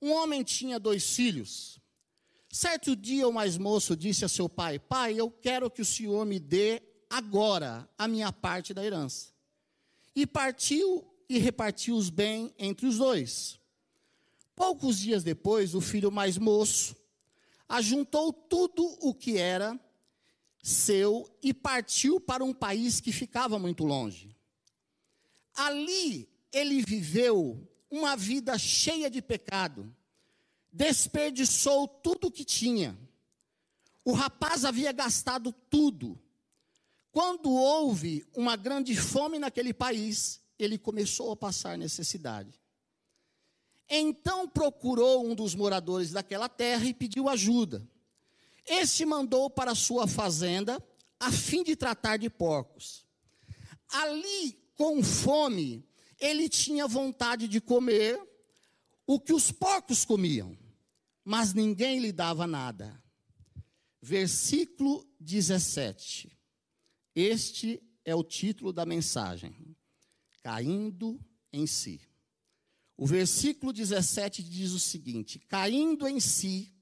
Um 0.00 0.12
homem 0.12 0.42
tinha 0.42 0.78
dois 0.78 1.16
filhos. 1.16 1.80
Certo 2.50 2.94
dia, 2.94 3.26
o 3.26 3.32
mais 3.32 3.56
moço 3.56 3.96
disse 3.96 4.26
a 4.26 4.28
seu 4.28 4.46
pai: 4.46 4.78
Pai, 4.78 5.14
eu 5.14 5.30
quero 5.30 5.70
que 5.70 5.80
o 5.80 5.84
senhor 5.84 6.26
me 6.26 6.38
dê 6.38 6.82
agora 7.08 7.88
a 7.96 8.06
minha 8.06 8.30
parte 8.30 8.74
da 8.74 8.84
herança. 8.84 9.32
E 10.14 10.26
partiu 10.26 11.02
e 11.30 11.38
repartiu 11.38 11.96
os 11.96 12.10
bens 12.10 12.52
entre 12.58 12.86
os 12.86 12.98
dois. 12.98 13.58
Poucos 14.54 14.98
dias 14.98 15.24
depois, 15.24 15.74
o 15.74 15.80
filho 15.80 16.12
mais 16.12 16.36
moço 16.36 16.94
ajuntou 17.68 18.32
tudo 18.32 18.84
o 19.00 19.14
que 19.14 19.36
era 19.38 19.78
seu 20.62 21.28
e 21.42 21.54
partiu 21.54 22.20
para 22.20 22.44
um 22.44 22.52
país 22.52 23.00
que 23.00 23.12
ficava 23.12 23.58
muito 23.58 23.84
longe. 23.84 24.36
Ali 25.54 26.28
ele 26.52 26.82
viveu 26.82 27.68
uma 27.90 28.16
vida 28.16 28.58
cheia 28.58 29.08
de 29.08 29.22
pecado, 29.22 29.94
desperdiçou 30.72 31.86
tudo 31.86 32.28
o 32.28 32.30
que 32.30 32.44
tinha. 32.44 32.98
O 34.04 34.12
rapaz 34.12 34.64
havia 34.64 34.92
gastado 34.92 35.52
tudo. 35.52 36.18
Quando 37.10 37.50
houve 37.50 38.26
uma 38.34 38.56
grande 38.56 38.94
fome 38.94 39.38
naquele 39.38 39.72
país, 39.72 40.40
ele 40.58 40.78
começou 40.78 41.32
a 41.32 41.36
passar 41.36 41.78
necessidade. 41.78 42.60
Então 43.88 44.48
procurou 44.48 45.26
um 45.26 45.34
dos 45.34 45.54
moradores 45.54 46.10
daquela 46.10 46.48
terra 46.48 46.84
e 46.84 46.94
pediu 46.94 47.28
ajuda. 47.28 47.86
Este 48.66 49.04
mandou 49.04 49.48
para 49.48 49.74
sua 49.74 50.08
fazenda 50.08 50.82
a 51.20 51.30
fim 51.30 51.62
de 51.62 51.76
tratar 51.76 52.16
de 52.16 52.28
porcos. 52.28 53.06
Ali, 53.88 54.58
com 54.74 55.02
fome, 55.02 55.86
ele 56.18 56.48
tinha 56.48 56.86
vontade 56.88 57.46
de 57.46 57.60
comer 57.60 58.20
o 59.06 59.20
que 59.20 59.32
os 59.32 59.52
porcos 59.52 60.04
comiam, 60.04 60.58
mas 61.24 61.54
ninguém 61.54 62.00
lhe 62.00 62.10
dava 62.10 62.46
nada. 62.46 63.00
Versículo 64.02 65.06
17. 65.20 66.36
Este 67.14 67.82
é 68.04 68.14
o 68.14 68.24
título 68.24 68.72
da 68.72 68.84
mensagem: 68.84 69.76
Caindo 70.42 71.20
em 71.52 71.66
si. 71.66 72.00
O 72.96 73.06
versículo 73.06 73.72
17 73.72 74.42
diz 74.42 74.72
o 74.72 74.80
seguinte: 74.80 75.38
Caindo 75.38 76.08
em 76.08 76.18
si, 76.18 76.72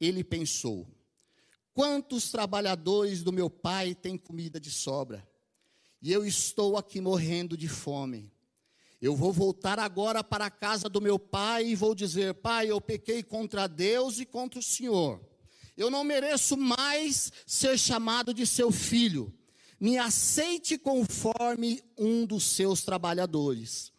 ele 0.00 0.22
pensou: 0.22 0.86
Quantos 1.74 2.30
trabalhadores 2.30 3.22
do 3.22 3.32
meu 3.32 3.50
pai 3.50 3.94
têm 3.94 4.16
comida 4.16 4.60
de 4.60 4.70
sobra? 4.70 5.28
E 6.00 6.12
eu 6.12 6.24
estou 6.24 6.76
aqui 6.76 7.00
morrendo 7.00 7.56
de 7.56 7.68
fome. 7.68 8.32
Eu 9.00 9.16
vou 9.16 9.32
voltar 9.32 9.78
agora 9.78 10.22
para 10.22 10.46
a 10.46 10.50
casa 10.50 10.88
do 10.88 11.00
meu 11.00 11.18
pai 11.18 11.68
e 11.68 11.74
vou 11.74 11.94
dizer: 11.94 12.34
Pai, 12.34 12.70
eu 12.70 12.80
pequei 12.80 13.22
contra 13.22 13.66
Deus 13.66 14.20
e 14.20 14.26
contra 14.26 14.60
o 14.60 14.62
Senhor. 14.62 15.20
Eu 15.76 15.90
não 15.90 16.04
mereço 16.04 16.56
mais 16.56 17.32
ser 17.46 17.78
chamado 17.78 18.34
de 18.34 18.46
seu 18.46 18.70
filho. 18.70 19.32
Me 19.80 19.96
aceite 19.96 20.76
conforme 20.76 21.82
um 21.96 22.26
dos 22.26 22.44
seus 22.44 22.82
trabalhadores. 22.82 23.90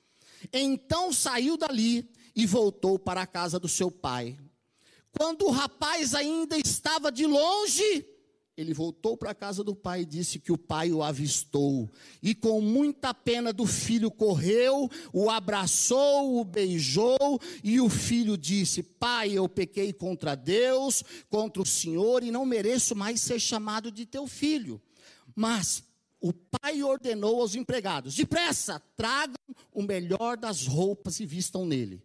Então 0.51 1.11
saiu 1.11 1.57
dali 1.57 2.09
e 2.35 2.45
voltou 2.45 2.97
para 2.97 3.21
a 3.21 3.27
casa 3.27 3.59
do 3.59 3.67
seu 3.67 3.91
pai. 3.91 4.37
Quando 5.17 5.45
o 5.45 5.51
rapaz 5.51 6.15
ainda 6.15 6.57
estava 6.57 7.11
de 7.11 7.25
longe, 7.25 8.05
ele 8.55 8.73
voltou 8.73 9.17
para 9.17 9.31
a 9.31 9.35
casa 9.35 9.63
do 9.63 9.75
pai 9.75 10.01
e 10.01 10.05
disse 10.05 10.39
que 10.39 10.51
o 10.51 10.57
pai 10.57 10.91
o 10.91 11.01
avistou. 11.01 11.89
E 12.21 12.35
com 12.35 12.61
muita 12.61 13.13
pena 13.13 13.51
do 13.51 13.65
filho 13.65 14.11
correu, 14.11 14.89
o 15.11 15.29
abraçou, 15.29 16.39
o 16.39 16.45
beijou, 16.45 17.39
e 17.63 17.81
o 17.81 17.89
filho 17.89 18.37
disse: 18.37 18.83
Pai, 18.83 19.31
eu 19.31 19.49
pequei 19.49 19.91
contra 19.91 20.35
Deus, 20.35 21.03
contra 21.29 21.61
o 21.61 21.65
Senhor, 21.65 22.23
e 22.23 22.31
não 22.31 22.45
mereço 22.45 22.95
mais 22.95 23.21
ser 23.21 23.39
chamado 23.39 23.91
de 23.91 24.05
teu 24.05 24.27
filho. 24.27 24.81
Mas 25.35 25.83
o 26.21 26.31
pai 26.31 26.83
ordenou 26.83 27.41
aos 27.41 27.55
empregados: 27.55 28.15
depressa, 28.15 28.79
tragam 28.95 29.35
o 29.73 29.81
melhor 29.81 30.37
das 30.37 30.67
roupas 30.67 31.19
e 31.19 31.25
vistam 31.25 31.65
nele. 31.65 32.03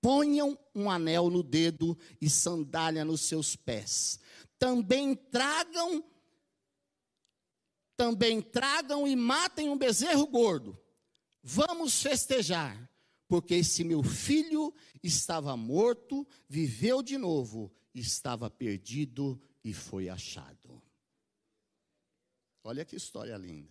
Ponham 0.00 0.58
um 0.74 0.88
anel 0.88 1.28
no 1.28 1.42
dedo 1.42 1.98
e 2.20 2.30
sandália 2.30 3.04
nos 3.04 3.22
seus 3.22 3.54
pés. 3.54 4.18
Também 4.58 5.14
tragam, 5.14 6.02
também 7.96 8.40
tragam 8.40 9.06
e 9.06 9.14
matem 9.14 9.68
um 9.68 9.76
bezerro 9.76 10.26
gordo. 10.26 10.78
Vamos 11.42 12.00
festejar, 12.00 12.88
porque 13.28 13.56
esse 13.56 13.84
meu 13.84 14.02
filho 14.02 14.72
estava 15.02 15.56
morto, 15.56 16.26
viveu 16.48 17.02
de 17.02 17.18
novo, 17.18 17.70
estava 17.94 18.48
perdido 18.48 19.40
e 19.62 19.74
foi 19.74 20.08
achado. 20.08 20.59
Olha 22.62 22.84
que 22.84 22.96
história 22.96 23.36
linda. 23.36 23.70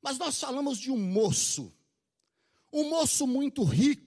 Mas 0.00 0.18
nós 0.18 0.40
falamos 0.40 0.78
de 0.78 0.90
um 0.90 0.98
moço, 0.98 1.72
um 2.72 2.88
moço 2.88 3.26
muito 3.26 3.64
rico, 3.64 4.06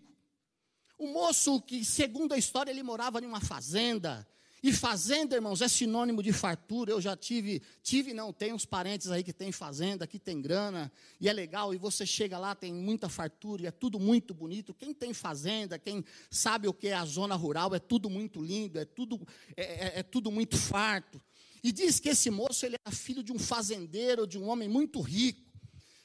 um 0.98 1.14
moço 1.14 1.62
que, 1.62 1.84
segundo 1.84 2.34
a 2.34 2.38
história, 2.38 2.72
ele 2.72 2.84
morava 2.84 3.20
em 3.20 3.26
uma 3.26 3.42
fazenda. 3.42 4.28
E 4.64 4.72
fazenda, 4.72 5.36
irmãos, 5.36 5.60
é 5.60 5.68
sinônimo 5.68 6.22
de 6.22 6.32
fartura. 6.32 6.92
Eu 6.92 7.02
já 7.02 7.18
tive, 7.18 7.64
tive 7.82 8.14
não, 8.14 8.32
tem 8.32 8.54
uns 8.54 8.64
parentes 8.64 9.10
aí 9.10 9.24
que 9.24 9.34
tem 9.34 9.52
fazenda, 9.52 10.06
que 10.06 10.20
tem 10.20 10.40
grana, 10.40 10.92
e 11.20 11.28
é 11.28 11.34
legal, 11.34 11.74
e 11.74 11.78
você 11.80 12.06
chega 12.06 12.38
lá, 12.38 12.54
tem 12.54 12.72
muita 12.72 13.10
fartura, 13.10 13.64
e 13.64 13.66
é 13.66 13.72
tudo 13.72 14.00
muito 14.00 14.36
bonito. 14.36 14.72
Quem 14.76 14.94
tem 14.94 15.14
fazenda, 15.16 15.80
quem 15.80 16.06
sabe 16.30 16.68
o 16.68 16.74
que 16.74 16.90
é 16.90 16.94
a 16.94 17.06
zona 17.06 17.36
rural, 17.36 17.74
é 17.74 17.80
tudo 17.80 18.08
muito 18.08 18.40
lindo, 18.40 18.78
é 18.78 18.86
tudo, 18.86 19.20
é, 19.58 19.64
é, 19.64 20.00
é 20.00 20.04
tudo 20.04 20.32
muito 20.32 20.56
farto. 20.56 21.20
E 21.64 21.72
diz 21.72 22.00
que 22.00 22.10
esse 22.10 22.30
moço 22.30 22.66
ele 22.66 22.76
era 22.84 22.96
filho 22.96 23.24
de 23.24 23.32
um 23.32 23.38
fazendeiro, 23.38 24.26
de 24.26 24.38
um 24.38 24.48
homem 24.48 24.68
muito 24.68 25.00
rico. 25.00 25.52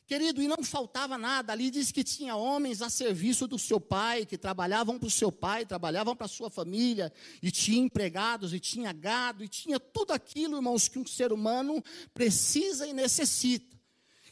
Querido, 0.06 0.40
e 0.40 0.46
não 0.46 0.62
faltava 0.62 1.18
nada. 1.18 1.52
Ali 1.52 1.68
diz 1.68 1.90
que 1.90 2.04
tinha 2.04 2.36
homens 2.36 2.80
a 2.80 2.88
serviço 2.88 3.48
do 3.48 3.58
seu 3.58 3.80
pai, 3.80 4.24
que 4.24 4.38
trabalhavam 4.38 4.98
para 5.00 5.08
o 5.08 5.10
seu 5.10 5.32
pai, 5.32 5.66
trabalhavam 5.66 6.14
para 6.14 6.26
a 6.26 6.28
sua 6.28 6.48
família, 6.48 7.12
e 7.42 7.50
tinha 7.50 7.82
empregados, 7.82 8.52
e 8.52 8.60
tinha 8.60 8.92
gado, 8.92 9.42
e 9.42 9.48
tinha 9.48 9.80
tudo 9.80 10.12
aquilo, 10.12 10.56
irmãos, 10.56 10.86
que 10.86 10.98
um 10.98 11.06
ser 11.06 11.32
humano 11.32 11.82
precisa 12.14 12.86
e 12.86 12.92
necessita. 12.92 13.76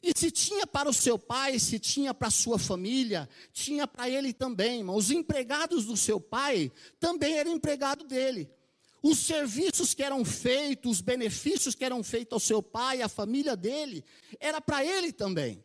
E 0.00 0.12
se 0.16 0.30
tinha 0.30 0.66
para 0.66 0.88
o 0.88 0.92
seu 0.92 1.18
pai, 1.18 1.58
se 1.58 1.78
tinha 1.80 2.14
para 2.14 2.28
a 2.28 2.30
sua 2.30 2.58
família, 2.58 3.28
tinha 3.52 3.86
para 3.86 4.08
ele 4.08 4.32
também, 4.32 4.78
irmão. 4.78 4.94
Os 4.94 5.10
empregados 5.10 5.86
do 5.86 5.96
seu 5.96 6.20
pai 6.20 6.70
também 7.00 7.38
eram 7.38 7.52
empregado 7.52 8.04
dele 8.04 8.48
os 9.04 9.18
serviços 9.18 9.92
que 9.92 10.02
eram 10.02 10.24
feitos, 10.24 10.92
os 10.92 11.00
benefícios 11.02 11.74
que 11.74 11.84
eram 11.84 12.02
feitos 12.02 12.32
ao 12.32 12.40
seu 12.40 12.62
pai, 12.62 13.02
à 13.02 13.08
família 13.08 13.54
dele, 13.54 14.02
era 14.40 14.62
para 14.62 14.82
ele 14.82 15.12
também. 15.12 15.62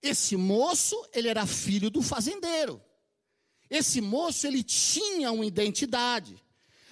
Esse 0.00 0.38
moço, 0.38 0.96
ele 1.12 1.28
era 1.28 1.46
filho 1.46 1.90
do 1.90 2.00
fazendeiro. 2.00 2.82
Esse 3.68 4.00
moço, 4.00 4.46
ele 4.46 4.62
tinha 4.62 5.30
uma 5.30 5.44
identidade. 5.44 6.42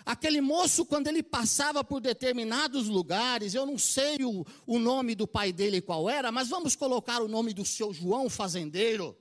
Aquele 0.04 0.42
moço, 0.42 0.84
quando 0.84 1.06
ele 1.06 1.22
passava 1.22 1.82
por 1.82 1.98
determinados 1.98 2.88
lugares, 2.88 3.54
eu 3.54 3.64
não 3.64 3.78
sei 3.78 4.18
o, 4.22 4.44
o 4.66 4.78
nome 4.78 5.14
do 5.14 5.26
pai 5.26 5.50
dele 5.50 5.80
qual 5.80 6.10
era, 6.10 6.30
mas 6.30 6.50
vamos 6.50 6.76
colocar 6.76 7.22
o 7.22 7.28
nome 7.28 7.54
do 7.54 7.64
seu 7.64 7.94
João 7.94 8.28
fazendeiro. 8.28 9.16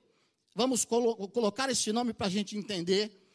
Vamos 0.54 0.84
colo 0.84 1.26
colocar 1.28 1.70
esse 1.70 1.90
nome 1.90 2.12
para 2.12 2.26
a 2.26 2.30
gente 2.30 2.54
entender. 2.54 3.27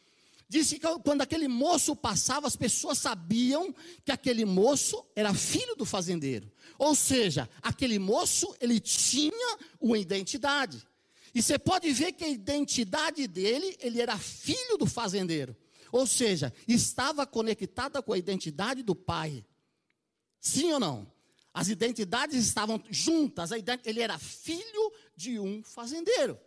Disse 0.48 0.78
que 0.78 0.86
quando 1.00 1.22
aquele 1.22 1.48
moço 1.48 1.96
passava, 1.96 2.46
as 2.46 2.56
pessoas 2.56 2.98
sabiam 2.98 3.74
que 4.04 4.12
aquele 4.12 4.44
moço 4.44 5.04
era 5.16 5.32
filho 5.32 5.74
do 5.74 5.84
fazendeiro. 5.84 6.50
Ou 6.78 6.94
seja, 6.94 7.48
aquele 7.62 7.98
moço, 7.98 8.54
ele 8.60 8.78
tinha 8.78 9.58
uma 9.80 9.98
identidade. 9.98 10.86
E 11.34 11.42
você 11.42 11.58
pode 11.58 11.90
ver 11.92 12.12
que 12.12 12.24
a 12.24 12.28
identidade 12.28 13.26
dele, 13.26 13.76
ele 13.80 14.00
era 14.00 14.16
filho 14.16 14.76
do 14.78 14.86
fazendeiro. 14.86 15.56
Ou 15.90 16.06
seja, 16.06 16.52
estava 16.68 17.26
conectada 17.26 18.02
com 18.02 18.12
a 18.12 18.18
identidade 18.18 18.82
do 18.82 18.94
pai. 18.94 19.44
Sim 20.40 20.72
ou 20.72 20.80
não? 20.80 21.12
As 21.52 21.68
identidades 21.68 22.44
estavam 22.44 22.82
juntas. 22.90 23.50
Ele 23.52 24.00
era 24.00 24.18
filho 24.18 24.92
de 25.16 25.38
um 25.38 25.62
fazendeiro. 25.62 26.38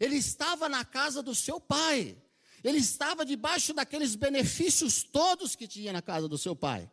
Ele 0.00 0.16
estava 0.16 0.68
na 0.68 0.84
casa 0.84 1.22
do 1.22 1.34
seu 1.34 1.60
pai. 1.60 2.16
Ele 2.62 2.78
estava 2.78 3.24
debaixo 3.24 3.72
daqueles 3.72 4.14
benefícios 4.14 5.02
todos 5.02 5.54
que 5.54 5.66
tinha 5.66 5.92
na 5.92 6.02
casa 6.02 6.28
do 6.28 6.38
seu 6.38 6.56
pai. 6.56 6.90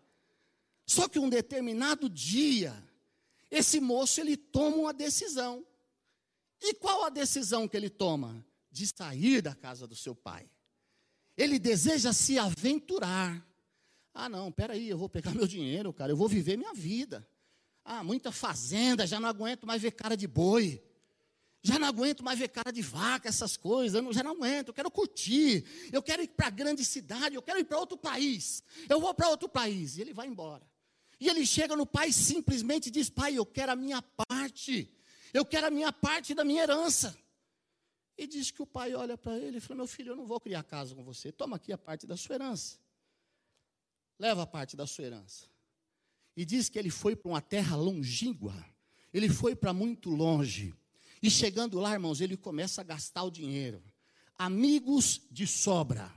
Só 0.85 1.07
que 1.07 1.17
um 1.17 1.29
determinado 1.29 2.09
dia, 2.09 2.73
esse 3.49 3.79
moço 3.79 4.21
ele 4.21 4.37
toma 4.37 4.77
uma 4.77 4.93
decisão. 4.93 5.65
E 6.61 6.73
qual 6.73 7.03
a 7.03 7.09
decisão 7.09 7.67
que 7.67 7.75
ele 7.75 7.89
toma? 7.89 8.45
De 8.71 8.85
sair 8.87 9.41
da 9.41 9.55
casa 9.55 9.87
do 9.87 9.95
seu 9.95 10.15
pai. 10.15 10.49
Ele 11.37 11.57
deseja 11.57 12.13
se 12.13 12.37
aventurar. 12.37 13.45
Ah, 14.13 14.29
não, 14.29 14.51
peraí, 14.51 14.87
eu 14.89 14.97
vou 14.97 15.09
pegar 15.09 15.31
meu 15.35 15.47
dinheiro, 15.47 15.91
cara, 15.91 16.11
eu 16.11 16.17
vou 16.17 16.27
viver 16.27 16.57
minha 16.57 16.73
vida. 16.73 17.27
Ah, 17.83 18.03
muita 18.03 18.31
fazenda, 18.31 19.05
já 19.05 19.19
não 19.19 19.29
aguento 19.29 19.65
mais 19.65 19.81
ver 19.81 19.91
cara 19.91 20.15
de 20.15 20.27
boi. 20.27 20.81
Já 21.65 21.79
não 21.79 21.87
aguento 21.87 22.23
mais 22.23 22.37
ver 22.37 22.49
cara 22.49 22.71
de 22.71 22.83
vaca, 22.83 23.27
essas 23.27 23.57
coisas. 23.57 23.95
Eu 23.95 24.03
não, 24.03 24.13
já 24.13 24.21
não 24.21 24.33
aguento. 24.33 24.67
Eu 24.67 24.73
quero 24.73 24.91
curtir. 24.91 25.65
Eu 25.91 26.03
quero 26.03 26.21
ir 26.21 26.27
para 26.27 26.45
a 26.45 26.49
grande 26.51 26.85
cidade. 26.85 27.33
Eu 27.33 27.41
quero 27.41 27.59
ir 27.59 27.63
para 27.63 27.79
outro 27.79 27.97
país. 27.97 28.63
Eu 28.87 28.99
vou 28.99 29.11
para 29.15 29.29
outro 29.29 29.49
país. 29.49 29.97
E 29.97 30.01
ele 30.01 30.13
vai 30.13 30.27
embora. 30.27 30.61
E 31.19 31.27
ele 31.27 31.43
chega 31.43 31.75
no 31.75 31.87
pai 31.87 32.11
simplesmente 32.11 32.91
diz: 32.91 33.09
Pai, 33.09 33.33
eu 33.33 33.47
quero 33.47 33.71
a 33.71 33.75
minha 33.75 33.99
parte. 34.29 34.95
Eu 35.33 35.43
quero 35.43 35.65
a 35.65 35.71
minha 35.71 35.91
parte 35.91 36.35
da 36.35 36.43
minha 36.45 36.61
herança. 36.61 37.17
E 38.15 38.27
diz 38.27 38.51
que 38.51 38.61
o 38.61 38.67
pai 38.67 38.93
olha 38.93 39.17
para 39.17 39.35
ele 39.35 39.57
e 39.57 39.59
fala: 39.59 39.77
Meu 39.77 39.87
filho, 39.87 40.11
eu 40.11 40.15
não 40.15 40.27
vou 40.27 40.39
criar 40.39 40.61
casa 40.61 40.93
com 40.93 41.03
você. 41.03 41.31
Toma 41.31 41.55
aqui 41.55 41.73
a 41.73 41.79
parte 41.79 42.05
da 42.05 42.15
sua 42.15 42.35
herança. 42.35 42.77
Leva 44.19 44.43
a 44.43 44.47
parte 44.47 44.77
da 44.77 44.85
sua 44.85 45.05
herança. 45.05 45.47
E 46.37 46.45
diz 46.45 46.69
que 46.69 46.77
ele 46.77 46.91
foi 46.91 47.15
para 47.15 47.27
uma 47.27 47.41
terra 47.41 47.75
longínqua. 47.75 48.53
Ele 49.11 49.29
foi 49.29 49.55
para 49.55 49.73
muito 49.73 50.11
longe. 50.11 50.75
E 51.21 51.29
chegando 51.29 51.79
lá, 51.79 51.93
irmãos, 51.93 52.21
ele 52.21 52.37
começa 52.37 52.81
a 52.81 52.83
gastar 52.83 53.23
o 53.23 53.31
dinheiro. 53.31 53.83
Amigos 54.37 55.21
de 55.31 55.47
sobra. 55.47 56.11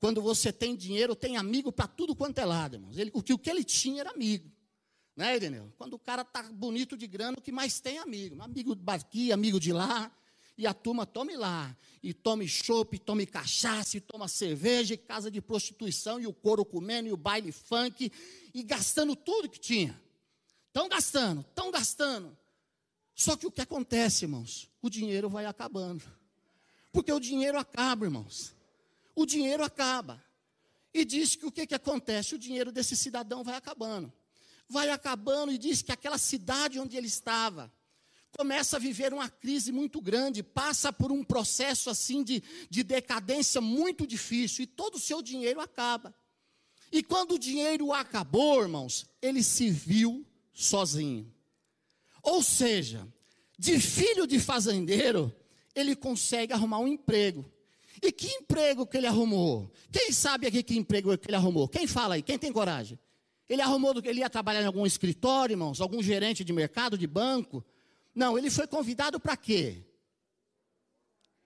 Quando 0.00 0.22
você 0.22 0.52
tem 0.52 0.74
dinheiro, 0.74 1.14
tem 1.14 1.36
amigo 1.36 1.70
para 1.70 1.86
tudo 1.86 2.16
quanto 2.16 2.38
é 2.38 2.44
lado, 2.44 2.76
irmãos. 2.76 2.96
Ele, 2.96 3.10
o, 3.12 3.22
que, 3.22 3.34
o 3.34 3.38
que 3.38 3.50
ele 3.50 3.62
tinha 3.62 4.00
era 4.00 4.10
amigo. 4.10 4.50
Né, 5.14 5.36
Ireneu? 5.36 5.70
Quando 5.76 5.94
o 5.94 5.98
cara 5.98 6.22
está 6.22 6.42
bonito 6.42 6.96
de 6.96 7.06
grana, 7.06 7.36
o 7.38 7.42
que 7.42 7.52
mais 7.52 7.80
tem 7.80 7.98
é 7.98 8.00
amigo. 8.00 8.40
Amigo 8.40 8.74
daqui, 8.74 9.30
amigo 9.30 9.60
de 9.60 9.72
lá. 9.72 10.10
E 10.56 10.66
a 10.66 10.72
turma 10.72 11.04
tome 11.04 11.36
lá. 11.36 11.76
E 12.02 12.14
tome 12.14 12.48
chopp, 12.48 12.98
tome 12.98 13.26
cachaça, 13.26 13.98
e 13.98 14.00
toma 14.00 14.26
cerveja, 14.26 14.94
e 14.94 14.96
casa 14.96 15.30
de 15.30 15.42
prostituição, 15.42 16.18
e 16.18 16.26
o 16.26 16.32
couro 16.32 16.64
comendo, 16.64 17.08
e 17.08 17.12
o 17.12 17.16
baile 17.16 17.52
funk, 17.52 18.10
e 18.54 18.62
gastando 18.62 19.14
tudo 19.14 19.50
que 19.50 19.60
tinha. 19.60 20.00
Estão 20.68 20.88
gastando, 20.88 21.42
estão 21.42 21.70
gastando. 21.70 22.36
Só 23.14 23.36
que 23.36 23.46
o 23.46 23.50
que 23.50 23.60
acontece, 23.60 24.24
irmãos? 24.24 24.70
O 24.80 24.88
dinheiro 24.88 25.28
vai 25.28 25.46
acabando. 25.46 26.02
Porque 26.92 27.12
o 27.12 27.20
dinheiro 27.20 27.58
acaba, 27.58 28.06
irmãos. 28.06 28.54
O 29.14 29.26
dinheiro 29.26 29.62
acaba. 29.62 30.22
E 30.92 31.04
diz 31.04 31.36
que 31.36 31.46
o 31.46 31.52
que, 31.52 31.66
que 31.66 31.74
acontece? 31.74 32.34
O 32.34 32.38
dinheiro 32.38 32.72
desse 32.72 32.96
cidadão 32.96 33.44
vai 33.44 33.54
acabando. 33.54 34.12
Vai 34.68 34.90
acabando 34.90 35.52
e 35.52 35.58
diz 35.58 35.82
que 35.82 35.92
aquela 35.92 36.18
cidade 36.18 36.78
onde 36.78 36.96
ele 36.96 37.06
estava 37.06 37.72
começa 38.36 38.76
a 38.76 38.80
viver 38.80 39.12
uma 39.12 39.28
crise 39.28 39.72
muito 39.72 40.00
grande, 40.00 40.42
passa 40.42 40.92
por 40.92 41.10
um 41.10 41.24
processo 41.24 41.90
assim 41.90 42.22
de, 42.22 42.42
de 42.68 42.82
decadência 42.82 43.60
muito 43.60 44.06
difícil 44.06 44.64
e 44.64 44.66
todo 44.66 44.94
o 44.94 45.00
seu 45.00 45.20
dinheiro 45.20 45.60
acaba. 45.60 46.14
E 46.92 47.02
quando 47.02 47.32
o 47.32 47.38
dinheiro 47.38 47.92
acabou, 47.92 48.62
irmãos, 48.62 49.06
ele 49.20 49.42
se 49.42 49.70
viu 49.70 50.24
sozinho. 50.52 51.32
Ou 52.22 52.42
seja, 52.42 53.06
de 53.58 53.78
filho 53.78 54.26
de 54.26 54.38
fazendeiro, 54.38 55.34
ele 55.74 55.94
consegue 55.94 56.52
arrumar 56.52 56.78
um 56.78 56.88
emprego. 56.88 57.44
E 58.02 58.10
que 58.10 58.28
emprego 58.28 58.86
que 58.86 58.96
ele 58.96 59.06
arrumou? 59.06 59.70
Quem 59.92 60.12
sabe 60.12 60.46
aqui 60.46 60.62
que 60.62 60.76
emprego 60.76 61.16
que 61.18 61.28
ele 61.28 61.36
arrumou? 61.36 61.68
Quem 61.68 61.86
fala 61.86 62.14
aí? 62.14 62.22
Quem 62.22 62.38
tem 62.38 62.52
coragem? 62.52 62.98
Ele 63.48 63.60
arrumou, 63.60 63.94
ele 64.04 64.20
ia 64.20 64.30
trabalhar 64.30 64.62
em 64.62 64.66
algum 64.66 64.86
escritório, 64.86 65.52
irmãos, 65.52 65.80
algum 65.80 66.02
gerente 66.02 66.44
de 66.44 66.52
mercado, 66.52 66.96
de 66.96 67.06
banco? 67.06 67.64
Não, 68.14 68.38
ele 68.38 68.50
foi 68.50 68.66
convidado 68.66 69.18
para 69.18 69.36
quê? 69.36 69.84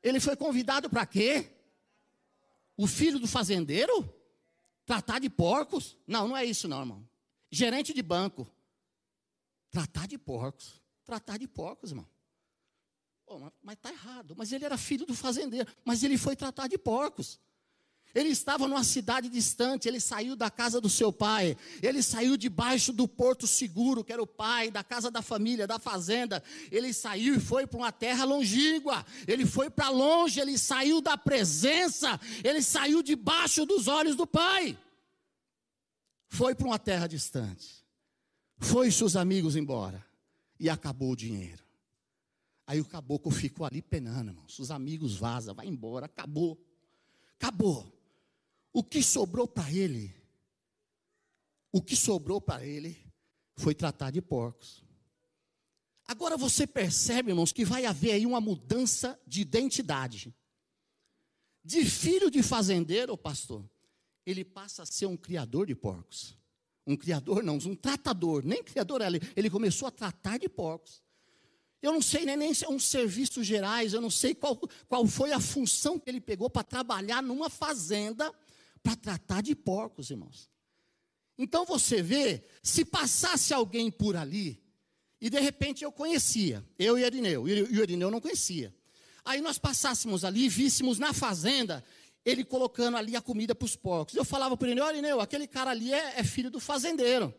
Ele 0.03 0.21
foi 0.21 0.37
convidado 0.37 0.89
para 0.91 1.07
quê? 1.07 1.51
O 2.77 2.87
filho 2.87 3.19
do 3.19 3.27
fazendeiro? 3.27 4.09
Tratar 4.85 5.19
de 5.19 5.31
porcos? 5.31 5.97
Não, 6.07 6.29
não 6.29 6.37
é 6.37 6.45
isso 6.45 6.69
não, 6.69 6.81
irmão. 6.81 7.09
Gerente 7.51 7.95
de 7.95 8.03
banco. 8.03 8.47
Tratar 9.75 10.07
de 10.07 10.17
porcos. 10.17 10.81
Tratar 11.05 11.37
de 11.37 11.49
porcos, 11.49 11.91
irmão. 11.91 12.09
Oh, 13.27 13.41
mas 13.61 13.75
está 13.75 13.91
errado. 13.91 14.33
Mas 14.37 14.53
ele 14.53 14.65
era 14.65 14.79
filho 14.79 15.05
do 15.05 15.17
fazendeiro. 15.17 15.69
Mas 15.85 16.05
ele 16.05 16.17
foi 16.17 16.37
tratar 16.37 16.69
de 16.69 16.79
porcos. 16.79 17.41
Ele 18.15 18.29
estava 18.29 18.69
numa 18.69 18.85
cidade 18.85 19.29
distante, 19.29 19.89
ele 19.89 19.99
saiu 19.99 20.37
da 20.37 20.49
casa 20.49 20.81
do 20.81 20.89
seu 20.89 21.13
pai, 21.13 21.59
ele 21.83 22.01
saiu 22.01 22.37
debaixo 22.37 22.93
do 22.93 23.09
porto 23.09 23.45
seguro, 23.45 24.05
que 24.05 24.13
era 24.13 24.23
o 24.23 24.27
pai, 24.27 24.71
da 24.71 24.85
casa 24.85 25.11
da 25.11 25.21
família, 25.21 25.67
da 25.67 25.81
fazenda. 25.81 26.41
Ele 26.71 26.93
saiu 26.93 27.35
e 27.35 27.41
foi 27.41 27.67
para 27.67 27.79
uma 27.79 27.91
terra 27.91 28.25
longínqua, 28.25 29.05
ele 29.27 29.45
foi 29.45 29.69
para 29.69 29.89
longe, 29.89 30.39
ele 30.39 30.57
saiu 30.57 31.01
da 31.01 31.19
presença, 31.19 32.21
ele 32.45 32.63
saiu 32.63 33.03
debaixo 33.03 33.67
dos 33.67 33.89
olhos 33.89 34.15
do 34.15 34.29
pai. 34.29 34.79
Foi 36.29 36.55
para 36.55 36.69
uma 36.69 36.79
terra 36.79 37.09
distante. 37.09 37.84
Foi 38.65 38.91
seus 38.91 39.15
amigos 39.15 39.57
embora 39.57 40.05
e 40.59 40.71
acabou 40.71 41.13
o 41.13 41.17
dinheiro. 41.17 41.63
Aí 42.67 42.81
o 42.81 42.85
caboclo 42.85 43.31
ficou 43.31 43.67
ali 43.67 43.83
penando, 43.83 44.31
irmãos. 44.31 44.59
Os 44.59 44.71
amigos 44.71 45.17
vazam, 45.17 45.55
vai 45.55 45.67
embora, 45.67 46.07
acabou. 46.07 46.59
Acabou. 47.35 47.93
O 48.73 48.83
que 48.83 49.03
sobrou 49.03 49.47
para 49.47 49.71
ele? 49.71 50.15
O 51.71 51.83
que 51.83 51.95
sobrou 51.95 52.41
para 52.41 52.65
ele 52.65 52.97
foi 53.55 53.75
tratar 53.75 54.11
de 54.11 54.23
porcos. 54.23 54.83
Agora 56.07 56.37
você 56.37 56.67
percebe, 56.67 57.33
irmãos, 57.33 57.53
que 57.53 57.65
vai 57.65 57.85
haver 57.85 58.13
aí 58.13 58.25
uma 58.25 58.41
mudança 58.41 59.21
de 59.27 59.43
identidade. 59.43 60.35
De 61.63 61.85
filho 61.85 62.31
de 62.31 62.43
fazendeiro, 62.43 63.17
pastor, 63.17 63.69
ele 64.25 64.45
passa 64.45 64.85
a 64.85 64.87
ser 64.87 65.07
um 65.07 65.17
criador 65.17 65.67
de 65.67 65.75
porcos. 65.75 66.37
Um 66.87 66.97
criador, 66.97 67.43
não, 67.43 67.57
um 67.57 67.75
tratador, 67.75 68.45
nem 68.45 68.63
criador, 68.63 69.01
ele, 69.01 69.21
ele 69.35 69.49
começou 69.49 69.89
a 69.89 69.91
tratar 69.91 70.39
de 70.39 70.49
porcos. 70.49 71.03
Eu 71.81 71.93
não 71.93 72.01
sei 72.01 72.25
nem, 72.25 72.37
nem 72.37 72.55
se 72.55 72.65
é 72.65 72.69
um 72.69 72.79
serviços 72.79 73.47
gerais, 73.47 73.93
eu 73.93 74.01
não 74.01 74.11
sei 74.11 74.35
qual, 74.35 74.59
qual 74.89 75.07
foi 75.07 75.33
a 75.33 75.41
função 75.41 75.99
que 75.99 76.09
ele 76.09 76.21
pegou 76.21 76.49
para 76.49 76.63
trabalhar 76.63 77.23
numa 77.23 77.51
fazenda 77.51 78.33
para 78.83 78.97
tratar 78.97 79.43
de 79.43 79.55
porcos, 79.55 80.11
irmãos. 80.11 80.51
Então 81.39 81.65
você 81.65 82.03
vê, 82.03 82.45
se 82.63 82.85
passasse 82.85 83.53
alguém 83.53 83.91
por 83.91 84.15
ali, 84.15 84.63
e 85.21 85.31
de 85.31 85.41
repente 85.41 85.83
eu 85.83 85.91
conhecia, 85.91 86.65
eu 86.79 86.99
e 86.99 87.03
Irineu, 87.03 87.49
e 87.49 87.63
o 87.63 87.83
Irineu 87.83 88.11
não 88.11 88.21
conhecia. 88.21 88.75
Aí 89.25 89.41
nós 89.41 89.59
passássemos 89.59 90.23
ali, 90.23 90.49
víssemos 90.51 90.99
na 90.99 91.15
fazenda 91.15 91.83
ele 92.25 92.45
colocando 92.45 92.97
ali 92.97 93.15
a 93.15 93.21
comida 93.21 93.55
para 93.55 93.67
os 93.67 93.77
porcos. 93.77 94.15
Eu 94.15 94.25
falava 94.25 94.57
para 94.57 94.65
o 94.65 94.69
Irineu, 94.69 94.89
Irineu, 94.89 95.21
aquele 95.21 95.47
cara 95.47 95.71
ali 95.71 95.93
é, 95.93 96.19
é, 96.19 96.25
filho 96.25 96.51
do 96.51 96.59
fazendeiro. 96.59 97.35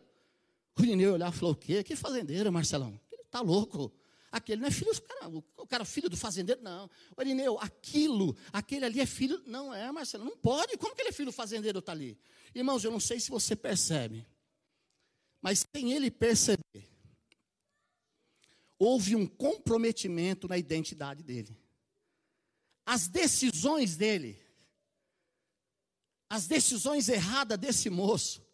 O 0.78 0.82
Irineu 0.82 1.14
olhava 1.14 1.34
e 1.34 1.38
falou, 1.38 1.54
o 1.54 1.56
quê? 1.56 1.82
Que 1.82 1.96
fazendeiro, 1.96 2.52
Marcelão? 2.52 3.00
Ele 3.10 3.22
está 3.22 3.40
louco. 3.40 3.92
Aquele 4.30 4.60
não 4.60 4.68
é 4.68 4.70
filho, 4.70 4.90
cara, 5.02 5.28
o 5.28 5.66
cara 5.66 5.84
filho 5.84 6.10
do 6.10 6.16
fazendeiro, 6.16 6.60
não. 6.62 6.90
O 7.16 7.22
Irineu, 7.22 7.58
aquilo, 7.58 8.36
aquele 8.52 8.84
ali 8.84 9.00
é 9.00 9.06
filho, 9.06 9.42
não 9.46 9.74
é, 9.74 9.90
Marcelo, 9.90 10.24
não 10.24 10.36
pode. 10.36 10.76
Como 10.76 10.94
que 10.94 11.02
ele 11.02 11.08
é 11.08 11.12
filho 11.12 11.30
do 11.30 11.32
fazendeiro, 11.32 11.78
está 11.80 11.92
ali? 11.92 12.18
Irmãos, 12.54 12.84
eu 12.84 12.90
não 12.90 13.00
sei 13.00 13.18
se 13.18 13.30
você 13.30 13.56
percebe, 13.56 14.26
mas 15.40 15.64
sem 15.74 15.92
ele 15.92 16.10
perceber, 16.10 16.88
houve 18.78 19.16
um 19.16 19.26
comprometimento 19.26 20.46
na 20.46 20.58
identidade 20.58 21.22
dele. 21.22 21.56
As 22.84 23.08
decisões 23.08 23.96
dele 23.96 24.45
as 26.28 26.46
decisões 26.46 27.08
erradas 27.08 27.58
desse 27.58 27.88
moço. 27.88 28.44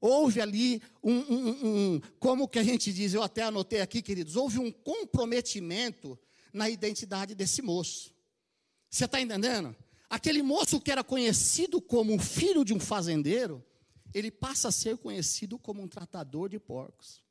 Houve 0.00 0.40
ali 0.40 0.82
um, 1.02 1.12
um, 1.12 1.66
um, 1.94 2.00
como 2.18 2.48
que 2.48 2.58
a 2.58 2.64
gente 2.64 2.92
diz, 2.92 3.14
eu 3.14 3.22
até 3.22 3.42
anotei 3.42 3.80
aqui, 3.80 4.02
queridos, 4.02 4.34
houve 4.34 4.58
um 4.58 4.70
comprometimento 4.70 6.18
na 6.52 6.68
identidade 6.68 7.34
desse 7.34 7.62
moço. 7.62 8.12
Você 8.90 9.04
está 9.04 9.20
entendendo? 9.20 9.74
Aquele 10.10 10.42
moço 10.42 10.80
que 10.80 10.90
era 10.90 11.02
conhecido 11.02 11.80
como 11.80 12.18
filho 12.18 12.64
de 12.64 12.74
um 12.74 12.80
fazendeiro, 12.80 13.64
ele 14.12 14.30
passa 14.30 14.68
a 14.68 14.72
ser 14.72 14.98
conhecido 14.98 15.58
como 15.58 15.80
um 15.80 15.88
tratador 15.88 16.48
de 16.48 16.58
porcos. 16.58 17.22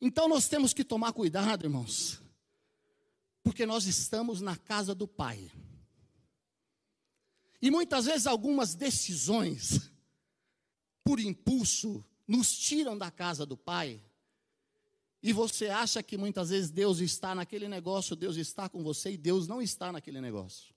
Então 0.00 0.28
nós 0.28 0.48
temos 0.48 0.74
que 0.74 0.84
tomar 0.84 1.12
cuidado, 1.12 1.64
irmãos, 1.64 2.20
porque 3.42 3.64
nós 3.64 3.86
estamos 3.86 4.40
na 4.40 4.56
casa 4.56 4.94
do 4.94 5.06
Pai. 5.06 5.50
E 7.62 7.70
muitas 7.70 8.06
vezes 8.06 8.26
algumas 8.26 8.74
decisões, 8.74 9.88
por 11.04 11.20
impulso, 11.20 12.04
nos 12.26 12.58
tiram 12.58 12.98
da 12.98 13.08
casa 13.08 13.46
do 13.46 13.56
Pai. 13.56 14.02
E 15.22 15.32
você 15.32 15.68
acha 15.68 16.02
que 16.02 16.18
muitas 16.18 16.50
vezes 16.50 16.70
Deus 16.70 16.98
está 16.98 17.36
naquele 17.36 17.68
negócio, 17.68 18.16
Deus 18.16 18.36
está 18.36 18.68
com 18.68 18.82
você 18.82 19.12
e 19.12 19.16
Deus 19.16 19.46
não 19.46 19.62
está 19.62 19.92
naquele 19.92 20.20
negócio. 20.20 20.74